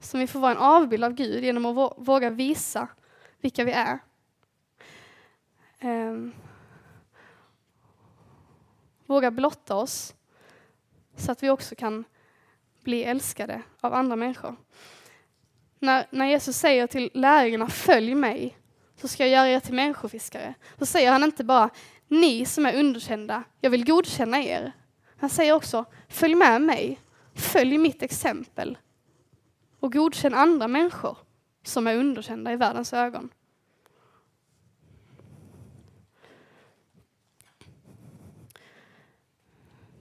som 0.00 0.20
vi 0.20 0.26
får 0.26 0.40
vara 0.40 0.52
en 0.52 0.58
avbild 0.58 1.04
av 1.04 1.12
Gud 1.14 1.44
genom 1.44 1.66
att 1.78 1.94
våga 1.98 2.30
visa 2.30 2.88
vilka 3.40 3.64
vi 3.64 3.72
är. 3.72 3.98
Ehm. 5.78 6.32
Våga 9.06 9.30
blotta 9.30 9.74
oss 9.76 10.14
så 11.16 11.32
att 11.32 11.42
vi 11.42 11.50
också 11.50 11.74
kan 11.74 12.04
bli 12.82 13.04
älskade 13.04 13.62
av 13.80 13.94
andra 13.94 14.16
människor. 14.16 14.56
När, 15.78 16.06
när 16.10 16.26
Jesus 16.26 16.56
säger 16.56 16.86
till 16.86 17.10
lärjungarna 17.14 17.68
följ 17.68 18.14
mig 18.14 18.58
så 19.00 19.08
ska 19.08 19.26
jag 19.26 19.32
göra 19.32 19.56
er 19.56 19.60
till 19.60 19.74
människofiskare. 19.74 20.54
Så 20.78 20.86
säger 20.86 21.12
han 21.12 21.24
inte 21.24 21.44
bara 21.44 21.70
ni 22.08 22.44
som 22.46 22.66
är 22.66 22.78
underkända, 22.78 23.44
jag 23.60 23.70
vill 23.70 23.84
godkänna 23.86 24.38
er. 24.38 24.72
Han 25.20 25.30
säger 25.30 25.52
också 25.52 25.84
följ 26.08 26.34
med 26.34 26.62
mig, 26.62 27.00
följ 27.34 27.78
mitt 27.78 28.02
exempel 28.02 28.78
och 29.80 29.92
godkänn 29.92 30.34
andra 30.34 30.68
människor 30.68 31.18
som 31.64 31.86
är 31.86 31.96
underkända 31.96 32.52
i 32.52 32.56
världens 32.56 32.92
ögon. 32.92 33.28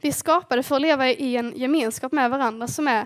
Vi 0.04 0.10
är 0.10 0.14
skapade 0.14 0.64
för 0.64 0.76
att 0.76 0.82
leva 0.82 1.10
i 1.10 1.36
en 1.36 1.54
gemenskap 1.56 2.12
med 2.12 2.30
varandra 2.30 2.68
som 2.68 2.88
är 2.88 3.06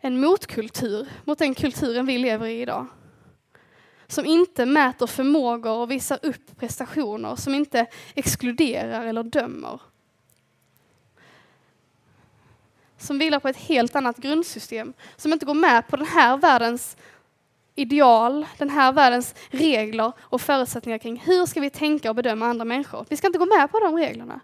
en 0.00 0.20
motkultur 0.20 1.08
mot 1.24 1.38
den 1.38 1.54
kulturen 1.54 2.06
vi 2.06 2.18
lever 2.18 2.46
i 2.46 2.60
idag. 2.62 2.86
Som 4.06 4.24
inte 4.26 4.66
mäter 4.66 5.06
förmågor 5.06 5.72
och 5.76 5.90
visar 5.90 6.18
upp 6.22 6.56
prestationer, 6.58 7.36
som 7.36 7.54
inte 7.54 7.86
exkluderar 8.14 9.06
eller 9.06 9.22
dömer. 9.22 9.80
Som 12.98 13.18
vilar 13.18 13.40
på 13.40 13.48
ett 13.48 13.56
helt 13.56 13.96
annat 13.96 14.16
grundsystem, 14.16 14.92
som 15.16 15.32
inte 15.32 15.46
går 15.46 15.54
med 15.54 15.88
på 15.88 15.96
den 15.96 16.06
här 16.06 16.36
världens 16.36 16.96
ideal, 17.74 18.46
den 18.58 18.70
här 18.70 18.92
världens 18.92 19.34
regler 19.50 20.12
och 20.20 20.40
förutsättningar 20.40 20.98
kring 20.98 21.22
hur 21.26 21.46
ska 21.46 21.60
vi 21.60 21.70
tänka 21.70 22.08
och 22.10 22.16
bedöma 22.16 22.46
andra 22.46 22.64
människor. 22.64 23.06
Vi 23.08 23.16
ska 23.16 23.26
inte 23.26 23.38
gå 23.38 23.46
med 23.58 23.70
på 23.72 23.80
de 23.80 23.96
reglerna. 23.96 24.40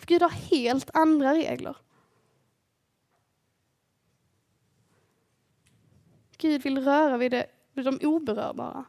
För 0.00 0.06
Gud 0.06 0.22
har 0.22 0.28
helt 0.30 0.90
andra 0.94 1.32
regler. 1.34 1.76
Gud 6.38 6.62
vill 6.62 6.84
röra 6.84 7.16
vid, 7.16 7.30
det, 7.30 7.46
vid 7.72 7.84
de 7.84 7.98
oberörbara. 8.02 8.84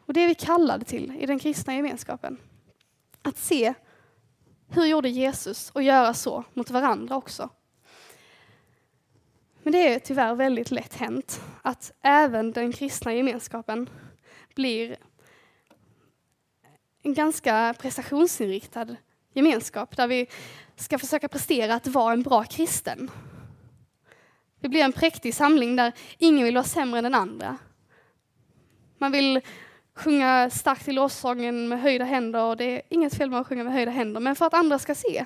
Och 0.00 0.12
det 0.14 0.20
är 0.20 0.28
vi 0.28 0.34
kallade 0.34 0.84
till 0.84 1.16
i 1.22 1.26
den 1.26 1.38
kristna 1.38 1.74
gemenskapen. 1.74 2.38
Att 3.22 3.38
se 3.38 3.74
hur 4.68 4.84
gjorde 4.84 5.08
Jesus 5.08 5.70
och 5.70 5.82
göra 5.82 6.14
så 6.14 6.44
mot 6.54 6.70
varandra 6.70 7.16
också. 7.16 7.50
Men 9.62 9.72
det 9.72 9.94
är 9.94 9.98
tyvärr 9.98 10.34
väldigt 10.34 10.70
lätt 10.70 10.94
hänt 10.94 11.40
att 11.62 11.92
även 12.00 12.52
den 12.52 12.72
kristna 12.72 13.14
gemenskapen 13.14 13.88
blir 14.54 14.96
en 17.06 17.14
ganska 17.14 17.74
prestationsinriktad 17.78 18.86
gemenskap 19.34 19.96
där 19.96 20.08
vi 20.08 20.26
ska 20.76 20.98
försöka 20.98 21.28
prestera 21.28 21.74
att 21.74 21.86
vara 21.86 22.12
en 22.12 22.22
bra 22.22 22.44
kristen. 22.44 23.10
Det 24.60 24.68
blir 24.68 24.80
en 24.82 24.92
präktig 24.92 25.34
samling 25.34 25.76
där 25.76 25.92
ingen 26.18 26.44
vill 26.44 26.54
vara 26.54 26.64
sämre 26.64 26.98
än 26.98 27.04
den 27.04 27.14
andra. 27.14 27.56
Man 28.98 29.12
vill 29.12 29.40
sjunga 29.94 30.50
starkt 30.50 30.88
i 30.88 30.92
lovsången 30.92 31.68
med 31.68 31.80
höjda 31.80 32.04
händer 32.04 32.42
och 32.44 32.56
det 32.56 32.64
är 32.64 32.82
inget 32.88 33.14
fel 33.14 33.30
med 33.30 33.40
att 33.40 33.46
sjunga 33.46 33.64
med 33.64 33.72
höjda 33.72 33.90
händer, 33.90 34.20
men 34.20 34.36
för 34.36 34.46
att 34.46 34.54
andra 34.54 34.78
ska 34.78 34.94
se 34.94 35.24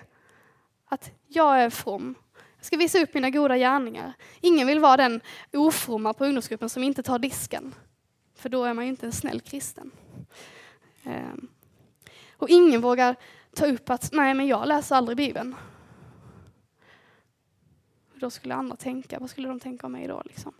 att 0.86 1.10
jag 1.28 1.60
är 1.62 1.70
from. 1.70 2.14
Jag 2.56 2.64
ska 2.66 2.76
visa 2.76 2.98
upp 3.02 3.14
mina 3.14 3.30
goda 3.30 3.56
gärningar. 3.58 4.12
Ingen 4.40 4.66
vill 4.66 4.80
vara 4.80 4.96
den 4.96 5.20
ofromma 5.52 6.12
på 6.12 6.24
ungdomsgruppen 6.24 6.68
som 6.68 6.82
inte 6.84 7.02
tar 7.02 7.18
disken, 7.18 7.74
för 8.36 8.48
då 8.48 8.64
är 8.64 8.74
man 8.74 8.84
ju 8.84 8.90
inte 8.90 9.06
en 9.06 9.12
snäll 9.12 9.40
kristen. 9.40 9.90
Ehm. 11.04 11.48
Och 12.40 12.48
ingen 12.48 12.80
vågar 12.80 13.16
ta 13.54 13.66
upp 13.66 13.90
att 13.90 14.12
nej, 14.12 14.34
men 14.34 14.46
jag 14.46 14.68
läser 14.68 14.96
aldrig 14.96 15.16
Bibeln. 15.16 15.54
Då 18.14 18.30
skulle 18.30 18.54
andra 18.54 18.76
tänka, 18.76 19.18
vad 19.18 19.30
skulle 19.30 19.48
de 19.48 19.60
tänka 19.60 19.86
om 19.86 19.92
mig 19.92 20.08
då? 20.08 20.22
Liksom? 20.24 20.52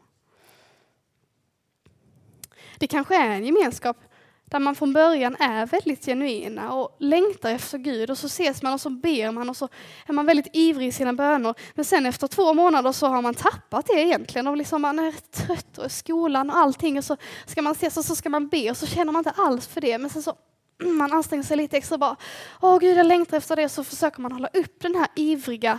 Det 2.78 2.86
kanske 2.86 3.16
är 3.16 3.30
en 3.30 3.44
gemenskap 3.44 3.96
där 4.44 4.58
man 4.58 4.74
från 4.74 4.92
början 4.92 5.36
är 5.40 5.66
väldigt 5.66 6.04
genuina 6.04 6.72
och 6.74 6.96
längtar 6.98 7.50
efter 7.50 7.78
Gud 7.78 8.10
och 8.10 8.18
så 8.18 8.26
ses 8.26 8.62
man 8.62 8.72
och 8.72 8.80
så 8.80 8.90
ber 8.90 9.30
man 9.32 9.48
och 9.50 9.56
så 9.56 9.68
är 10.06 10.12
man 10.12 10.26
väldigt 10.26 10.46
ivrig 10.56 10.86
i 10.88 10.92
sina 10.92 11.12
böner. 11.12 11.54
Men 11.74 11.84
sen 11.84 12.06
efter 12.06 12.26
två 12.28 12.54
månader 12.54 12.92
så 12.92 13.06
har 13.06 13.22
man 13.22 13.34
tappat 13.34 13.86
det 13.86 14.00
egentligen 14.02 14.46
och 14.46 14.56
liksom 14.56 14.82
man 14.82 14.98
är 14.98 15.12
trött 15.30 15.78
och 15.78 15.86
i 15.86 15.90
skolan 15.90 16.50
och 16.50 16.56
allting 16.56 16.98
och 16.98 17.04
så 17.04 17.16
ska 17.46 17.62
man 17.62 17.72
ses 17.72 17.96
och 17.96 18.04
så 18.04 18.16
ska 18.16 18.28
man 18.28 18.48
be 18.48 18.70
och 18.70 18.76
så 18.76 18.86
känner 18.86 19.12
man 19.12 19.20
inte 19.20 19.30
alls 19.42 19.66
för 19.66 19.80
det 19.80 19.98
men 19.98 20.10
sen 20.10 20.22
så 20.22 20.34
man 20.80 21.12
anstränger 21.12 21.42
sig 21.42 21.56
lite 21.56 21.76
extra 21.76 21.98
bara, 21.98 22.16
åh 22.60 22.78
gud 22.78 22.96
jag 22.98 23.06
längtar 23.06 23.36
efter 23.36 23.56
det, 23.56 23.68
så 23.68 23.84
försöker 23.84 24.20
man 24.20 24.32
hålla 24.32 24.48
upp 24.48 24.80
den 24.80 24.94
här 24.94 25.08
ivriga 25.16 25.78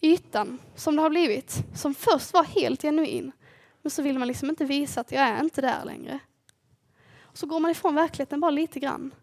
ytan 0.00 0.58
som 0.74 0.96
det 0.96 1.02
har 1.02 1.10
blivit, 1.10 1.64
som 1.74 1.94
först 1.94 2.32
var 2.32 2.44
helt 2.44 2.82
genuin. 2.82 3.32
Men 3.82 3.90
så 3.90 4.02
vill 4.02 4.18
man 4.18 4.28
liksom 4.28 4.48
inte 4.48 4.64
visa 4.64 5.00
att 5.00 5.12
jag 5.12 5.22
är 5.22 5.40
inte 5.44 5.60
där 5.60 5.84
längre. 5.84 6.18
så 7.32 7.46
går 7.46 7.60
man 7.60 7.70
ifrån 7.70 7.94
verkligheten 7.94 8.40
bara 8.40 8.50
lite 8.50 8.80
grann. 8.80 9.14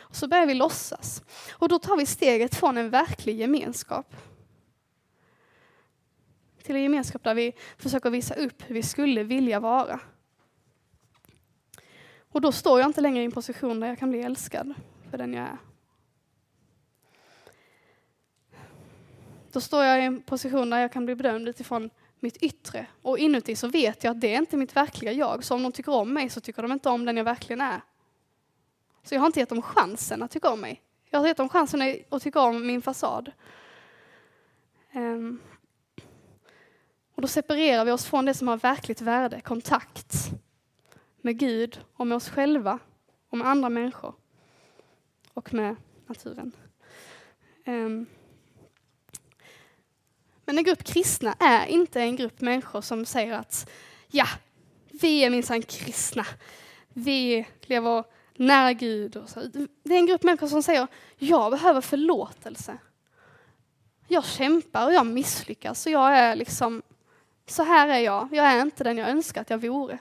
Och 0.00 0.16
så 0.16 0.28
börjar 0.28 0.46
vi 0.46 0.54
låtsas. 0.54 1.22
Och 1.52 1.68
då 1.68 1.78
tar 1.78 1.96
vi 1.96 2.06
steget 2.06 2.54
från 2.54 2.76
en 2.78 2.90
verklig 2.90 3.36
gemenskap 3.36 4.16
till 6.62 6.74
en 6.76 6.82
gemenskap 6.82 7.24
där 7.24 7.34
vi 7.34 7.52
försöker 7.78 8.10
visa 8.10 8.34
upp 8.34 8.62
hur 8.66 8.74
vi 8.74 8.82
skulle 8.82 9.22
vilja 9.22 9.60
vara. 9.60 10.00
Och 12.34 12.40
då 12.40 12.52
står 12.52 12.80
jag 12.80 12.88
inte 12.88 13.00
längre 13.00 13.22
i 13.22 13.24
en 13.24 13.30
position 13.32 13.80
där 13.80 13.86
jag 13.88 13.98
kan 13.98 14.10
bli 14.10 14.20
älskad 14.20 14.74
för 15.10 15.18
den 15.18 15.34
jag 15.34 15.44
är. 15.46 15.56
Då 19.52 19.60
står 19.60 19.84
jag 19.84 20.02
i 20.02 20.02
en 20.04 20.22
position 20.22 20.70
där 20.70 20.78
jag 20.78 20.92
kan 20.92 21.04
bli 21.06 21.14
bedömd 21.14 21.48
utifrån 21.48 21.90
mitt 22.20 22.36
yttre. 22.36 22.86
Och 23.02 23.18
inuti 23.18 23.56
så 23.56 23.68
vet 23.68 24.04
jag 24.04 24.10
att 24.10 24.20
det 24.20 24.34
är 24.34 24.38
inte 24.38 24.56
mitt 24.56 24.76
verkliga 24.76 25.12
jag. 25.12 25.44
Så 25.44 25.54
om 25.54 25.62
de 25.62 25.72
tycker 25.72 25.92
om 25.92 26.12
mig 26.12 26.28
så 26.28 26.40
tycker 26.40 26.62
de 26.62 26.72
inte 26.72 26.88
om 26.88 27.04
den 27.04 27.16
jag 27.16 27.24
verkligen 27.24 27.60
är. 27.60 27.80
Så 29.04 29.14
jag 29.14 29.20
har 29.20 29.26
inte 29.26 29.40
gett 29.40 29.48
dem 29.48 29.62
chansen 29.62 30.22
att 30.22 30.30
tycka 30.30 30.50
om 30.50 30.60
mig. 30.60 30.82
Jag 31.10 31.18
har 31.18 31.26
gett 31.26 31.36
dem 31.36 31.48
chansen 31.48 32.00
att 32.10 32.22
tycka 32.22 32.40
om 32.40 32.66
min 32.66 32.82
fasad. 32.82 33.32
Um. 34.92 35.40
Och 37.14 37.22
då 37.22 37.28
separerar 37.28 37.84
vi 37.84 37.90
oss 37.92 38.04
från 38.06 38.24
det 38.24 38.34
som 38.34 38.48
har 38.48 38.56
verkligt 38.56 39.00
värde, 39.00 39.40
kontakt, 39.40 40.14
med 41.24 41.38
Gud 41.38 41.80
och 41.96 42.06
med 42.06 42.16
oss 42.16 42.28
själva 42.30 42.78
och 43.28 43.38
med 43.38 43.48
andra 43.48 43.68
människor 43.68 44.14
och 45.34 45.54
med 45.54 45.76
naturen. 46.06 46.52
Um. 47.66 48.06
Men 50.46 50.58
en 50.58 50.64
grupp 50.64 50.84
kristna 50.84 51.32
är 51.40 51.66
inte 51.66 52.00
en 52.00 52.16
grupp 52.16 52.40
människor 52.40 52.80
som 52.80 53.04
säger 53.04 53.32
att 53.32 53.70
ja, 54.08 54.26
vi 54.90 55.24
är 55.24 55.30
minsann 55.30 55.62
kristna. 55.62 56.26
Vi 56.88 57.46
lever 57.60 58.04
nära 58.34 58.72
Gud. 58.72 59.16
Och 59.16 59.28
så. 59.28 59.40
Det 59.82 59.94
är 59.94 59.98
en 59.98 60.06
grupp 60.06 60.22
människor 60.22 60.46
som 60.46 60.62
säger 60.62 60.86
jag 61.16 61.50
behöver 61.52 61.80
förlåtelse. 61.80 62.78
Jag 64.08 64.24
kämpar 64.24 64.86
och 64.86 64.92
jag 64.94 65.06
misslyckas 65.06 65.86
och 65.86 65.92
jag 65.92 66.18
är 66.18 66.36
liksom 66.36 66.82
så 67.46 67.62
här 67.64 67.88
är 67.88 67.98
jag. 67.98 68.28
Jag 68.32 68.46
är 68.46 68.62
inte 68.62 68.84
den 68.84 68.98
jag 68.98 69.08
önskar 69.10 69.40
att 69.40 69.50
jag 69.50 69.58
vore. 69.58 69.98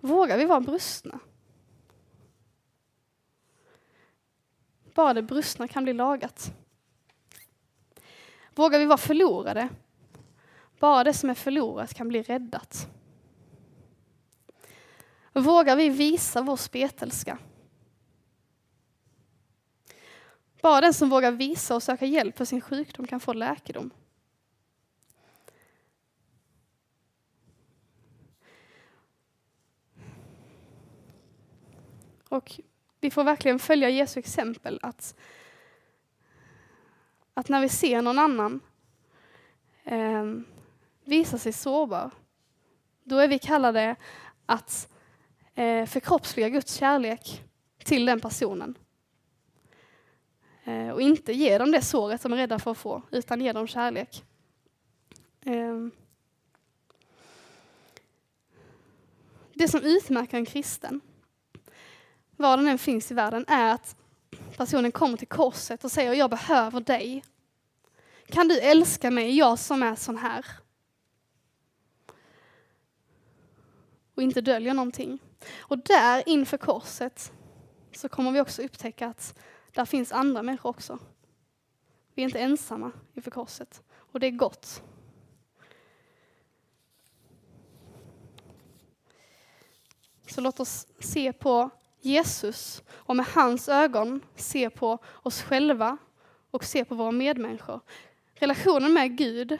Vågar 0.00 0.38
vi 0.38 0.44
vara 0.44 0.60
brustna? 0.60 1.18
Bara 4.94 5.14
det 5.14 5.22
brustna 5.22 5.68
kan 5.68 5.82
bli 5.84 5.92
lagat. 5.92 6.52
Vågar 8.54 8.78
vi 8.78 8.84
vara 8.84 8.98
förlorade? 8.98 9.68
Bara 10.78 11.04
det 11.04 11.14
som 11.14 11.30
är 11.30 11.34
förlorat 11.34 11.94
kan 11.94 12.08
bli 12.08 12.22
räddat. 12.22 12.88
Vågar 15.32 15.76
vi 15.76 15.88
visa 15.88 16.42
vår 16.42 16.56
spetelska? 16.56 17.38
Bara 20.62 20.80
den 20.80 20.94
som 20.94 21.08
vågar 21.10 21.30
visa 21.32 21.74
och 21.74 21.82
söka 21.82 22.06
hjälp 22.06 22.36
för 22.38 22.44
sin 22.44 22.60
sjukdom 22.60 23.06
kan 23.06 23.20
få 23.20 23.32
läkedom. 23.32 23.90
Och 32.30 32.60
vi 33.00 33.10
får 33.10 33.24
verkligen 33.24 33.58
följa 33.58 33.88
Jesu 33.90 34.20
exempel 34.20 34.78
att, 34.82 35.14
att 37.34 37.48
när 37.48 37.60
vi 37.60 37.68
ser 37.68 38.02
någon 38.02 38.18
annan 38.18 38.60
eh, 39.84 40.24
visa 41.04 41.38
sig 41.38 41.52
sårbar, 41.52 42.10
då 43.04 43.16
är 43.16 43.28
vi 43.28 43.38
kallade 43.38 43.96
att 44.46 44.88
eh, 45.54 45.86
förkroppsliga 45.86 46.48
Guds 46.48 46.74
kärlek 46.74 47.44
till 47.84 48.06
den 48.06 48.20
personen. 48.20 48.78
Eh, 50.64 50.88
och 50.90 51.02
inte 51.02 51.32
ge 51.32 51.58
dem 51.58 51.70
det 51.72 51.82
såret 51.82 52.20
som 52.20 52.30
de 52.30 52.36
är 52.36 52.40
rädda 52.42 52.58
för 52.58 52.70
att 52.70 52.78
få, 52.78 53.02
utan 53.10 53.40
ge 53.40 53.52
dem 53.52 53.66
kärlek. 53.66 54.24
Eh, 55.40 55.76
det 59.54 59.68
som 59.68 59.80
utmärker 59.82 60.36
en 60.38 60.46
kristen 60.46 61.00
var 62.40 62.56
den 62.56 62.68
än 62.68 62.78
finns 62.78 63.10
i 63.10 63.14
världen, 63.14 63.44
är 63.48 63.72
att 63.72 63.96
personen 64.56 64.92
kommer 64.92 65.16
till 65.16 65.28
korset 65.28 65.84
och 65.84 65.92
säger 65.92 66.12
jag 66.12 66.30
behöver 66.30 66.80
dig. 66.80 67.24
Kan 68.26 68.48
du 68.48 68.58
älska 68.60 69.10
mig, 69.10 69.36
jag 69.38 69.58
som 69.58 69.82
är 69.82 69.94
sån 69.96 70.16
här? 70.16 70.46
Och 74.14 74.22
inte 74.22 74.40
döljer 74.40 74.74
någonting. 74.74 75.18
Och 75.58 75.78
där 75.78 76.22
inför 76.28 76.58
korset 76.58 77.32
så 77.96 78.08
kommer 78.08 78.30
vi 78.32 78.40
också 78.40 78.62
upptäcka 78.62 79.06
att 79.06 79.38
där 79.72 79.84
finns 79.84 80.12
andra 80.12 80.42
människor 80.42 80.70
också. 80.70 80.98
Vi 82.14 82.22
är 82.22 82.26
inte 82.26 82.38
ensamma 82.38 82.92
inför 83.14 83.30
korset 83.30 83.82
och 84.12 84.20
det 84.20 84.26
är 84.26 84.30
gott. 84.30 84.82
Så 90.26 90.40
låt 90.40 90.60
oss 90.60 90.86
se 91.00 91.32
på 91.32 91.70
Jesus 92.02 92.82
och 92.92 93.16
med 93.16 93.26
hans 93.26 93.68
ögon 93.68 94.24
se 94.36 94.70
på 94.70 94.98
oss 95.22 95.42
själva 95.42 95.96
och 96.50 96.64
se 96.64 96.84
på 96.84 96.94
våra 96.94 97.10
medmänniskor. 97.10 97.80
Relationen 98.34 98.92
med 98.92 99.16
Gud 99.18 99.58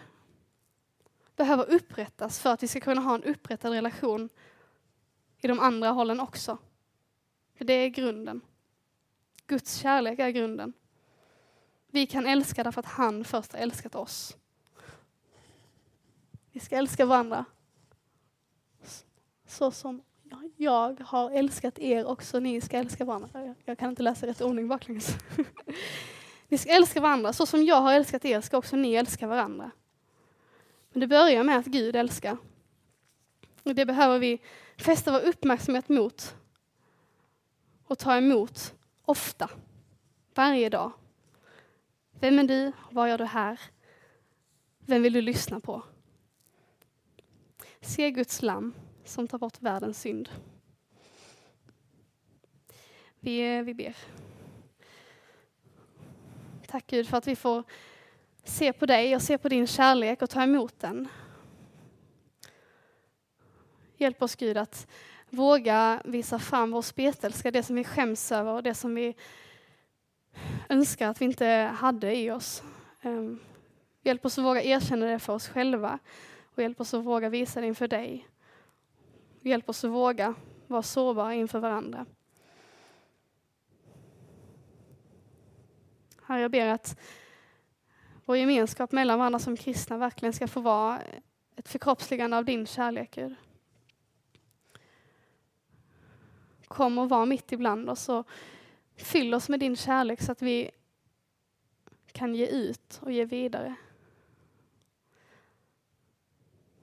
behöver 1.37 1.71
upprättas 1.71 2.41
för 2.41 2.53
att 2.53 2.63
vi 2.63 2.69
ska 2.69 2.81
kunna 2.81 3.01
ha 3.01 3.15
en 3.15 3.25
upprättad 3.25 3.73
relation 3.73 4.29
i 5.39 5.47
de 5.47 5.59
andra 5.61 5.89
hållen 5.89 6.21
också. 6.21 6.59
För 7.59 7.65
det 7.65 7.73
är 7.73 7.89
grunden. 7.89 8.41
Guds 9.47 9.75
kärlek 9.77 10.19
är 10.19 10.31
grunden. 10.31 10.73
Vi 11.91 12.07
kan 12.07 12.27
älska 12.27 12.63
därför 12.63 12.81
att 12.81 12.87
han 12.87 13.25
först 13.25 13.53
har 13.53 13.59
älskat 13.59 13.95
oss. 13.95 14.37
Vi 16.53 16.61
ska 16.61 16.77
älska 16.77 17.07
varandra 17.07 17.45
så 19.47 19.71
som 19.71 20.03
jag 20.65 21.01
har 21.01 21.31
älskat 21.31 21.79
er 21.79 22.07
också, 22.07 22.41
ni 22.41 22.61
ska 22.61 22.77
älska 22.79 23.05
varandra. 23.05 23.55
Jag 23.65 23.79
kan 23.79 23.89
inte 23.91 24.03
läsa 24.03 24.27
rätt 24.27 24.41
ordning 24.41 24.69
baklänges. 24.69 25.09
ni 26.49 26.59
ska 26.59 26.71
älska 26.71 27.01
varandra, 27.01 27.33
så 27.33 27.47
som 27.47 27.65
jag 27.65 27.77
har 27.81 27.95
älskat 27.95 28.25
er 28.25 28.41
ska 28.41 28.59
också 28.59 28.77
ni 28.77 28.95
älska 28.95 29.27
varandra. 29.27 29.71
Men 30.93 31.01
det 31.01 31.07
börjar 31.07 31.43
med 31.43 31.59
att 31.59 31.67
Gud 31.67 31.97
älskar. 31.97 32.37
Och 33.63 33.75
det 33.75 33.87
behöver 33.87 34.19
vi 34.19 34.39
fästa 34.79 35.13
vår 35.13 35.21
uppmärksamhet 35.21 35.89
mot 35.89 36.35
och 37.87 37.99
ta 37.99 38.17
emot 38.17 38.75
ofta, 39.03 39.51
varje 40.35 40.69
dag. 40.69 40.93
Vem 42.21 42.39
är 42.39 42.45
du? 42.45 42.73
Vad 42.91 43.09
gör 43.11 43.19
du 43.19 43.25
här? 43.25 43.61
Vem 44.87 45.03
vill 45.03 45.13
du 45.13 45.21
lyssna 45.21 45.61
på? 45.61 45.83
Se 47.81 48.11
Guds 48.11 48.43
lamm 48.43 48.75
som 49.11 49.29
tar 49.29 49.39
bort 49.39 49.63
världens 49.63 50.01
synd. 50.01 50.29
Vi, 53.21 53.57
eh, 53.57 53.63
vi 53.63 53.75
ber. 53.75 53.97
Tack 56.67 56.87
Gud 56.87 57.09
för 57.09 57.17
att 57.17 57.27
vi 57.27 57.37
får 57.37 57.63
se 58.45 58.73
på 58.73 58.87
dig 58.87 59.17
och 59.17 59.23
se 59.23 59.39
på 59.39 59.49
din 59.49 59.67
kärlek 59.67 60.23
och 60.23 60.31
ta 60.31 60.43
emot 60.43 60.79
den. 60.81 61.09
Hjälp 63.97 64.23
oss 64.23 64.37
Gud 64.37 64.57
att 64.57 64.87
våga 65.31 66.03
visa 66.05 66.39
fram 66.39 66.71
vår 66.71 66.83
spetälska, 66.83 67.51
det 67.51 67.63
som 67.63 67.77
vi 67.77 67.85
skäms 67.85 68.33
över 68.33 68.53
och 68.53 68.63
det 68.63 68.75
som 68.75 68.95
vi 68.95 69.15
önskar 70.69 71.09
att 71.11 71.21
vi 71.21 71.25
inte 71.25 71.47
hade 71.79 72.17
i 72.17 72.31
oss. 72.31 72.63
Ehm, 73.03 73.39
hjälp 74.03 74.25
oss 74.25 74.39
att 74.39 74.45
våga 74.45 74.63
erkänna 74.63 75.07
det 75.07 75.19
för 75.19 75.33
oss 75.33 75.49
själva 75.49 75.99
och 76.43 76.63
hjälp 76.63 76.81
oss 76.81 76.95
att 76.95 77.05
våga 77.05 77.29
visa 77.29 77.61
det 77.61 77.67
inför 77.67 77.89
dig. 77.89 78.29
Hjälp 79.43 79.69
oss 79.69 79.85
att 79.85 79.91
våga 79.91 80.35
vara 80.67 80.83
sårbara 80.83 81.35
inför 81.35 81.59
varandra. 81.59 82.07
Herre, 86.27 86.41
jag 86.41 86.51
ber 86.51 86.67
att 86.67 86.99
vår 88.25 88.37
gemenskap 88.37 88.93
mellan 88.93 89.19
varandra 89.19 89.39
som 89.39 89.57
kristna 89.57 89.99
verkligen 89.99 90.33
ska 90.33 90.49
få 90.49 90.61
vara 90.61 91.01
ett 91.57 91.69
förkroppsligande 91.69 92.37
av 92.39 92.45
din 92.45 92.67
kärlek, 92.67 93.15
Gud. 93.15 93.35
Kom 96.69 96.99
och 96.99 97.09
var 97.09 97.27
mitt 97.27 97.53
ibland 97.53 97.91
oss 97.91 98.09
och 98.09 98.29
fyll 98.97 99.35
oss 99.35 99.49
med 99.49 99.61
din 99.61 99.77
kärlek 99.77 100.23
så 100.23 100.33
att 100.33 100.43
vi 100.43 100.71
kan 102.13 102.35
ge 102.35 102.47
ut 102.47 102.99
och 103.03 103.13
ge 103.13 103.25
vidare. 103.25 103.75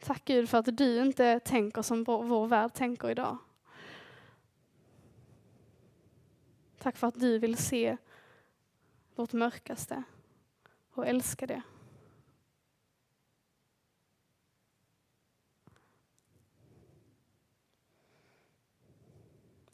Tack 0.07 0.25
Gud 0.25 0.49
för 0.49 0.57
att 0.57 0.77
du 0.77 1.01
inte 1.01 1.39
tänker 1.39 1.81
som 1.81 2.03
vår 2.03 2.47
värld 2.47 2.73
tänker 2.73 3.09
idag. 3.09 3.37
Tack 6.77 6.97
för 6.97 7.07
att 7.07 7.19
du 7.19 7.39
vill 7.39 7.57
se 7.57 7.97
vårt 9.15 9.33
mörkaste 9.33 10.03
och 10.91 11.07
älska 11.07 11.47
det. 11.47 11.61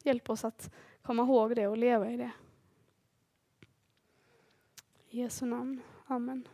Hjälp 0.02 0.30
oss 0.30 0.44
att 0.44 0.74
komma 1.02 1.22
ihåg 1.22 1.56
det 1.56 1.68
och 1.68 1.76
leva 1.78 2.10
i 2.10 2.16
det. 2.16 2.30
I 5.10 5.20
Jesu 5.20 5.46
namn. 5.46 5.80
Amen. 6.06 6.48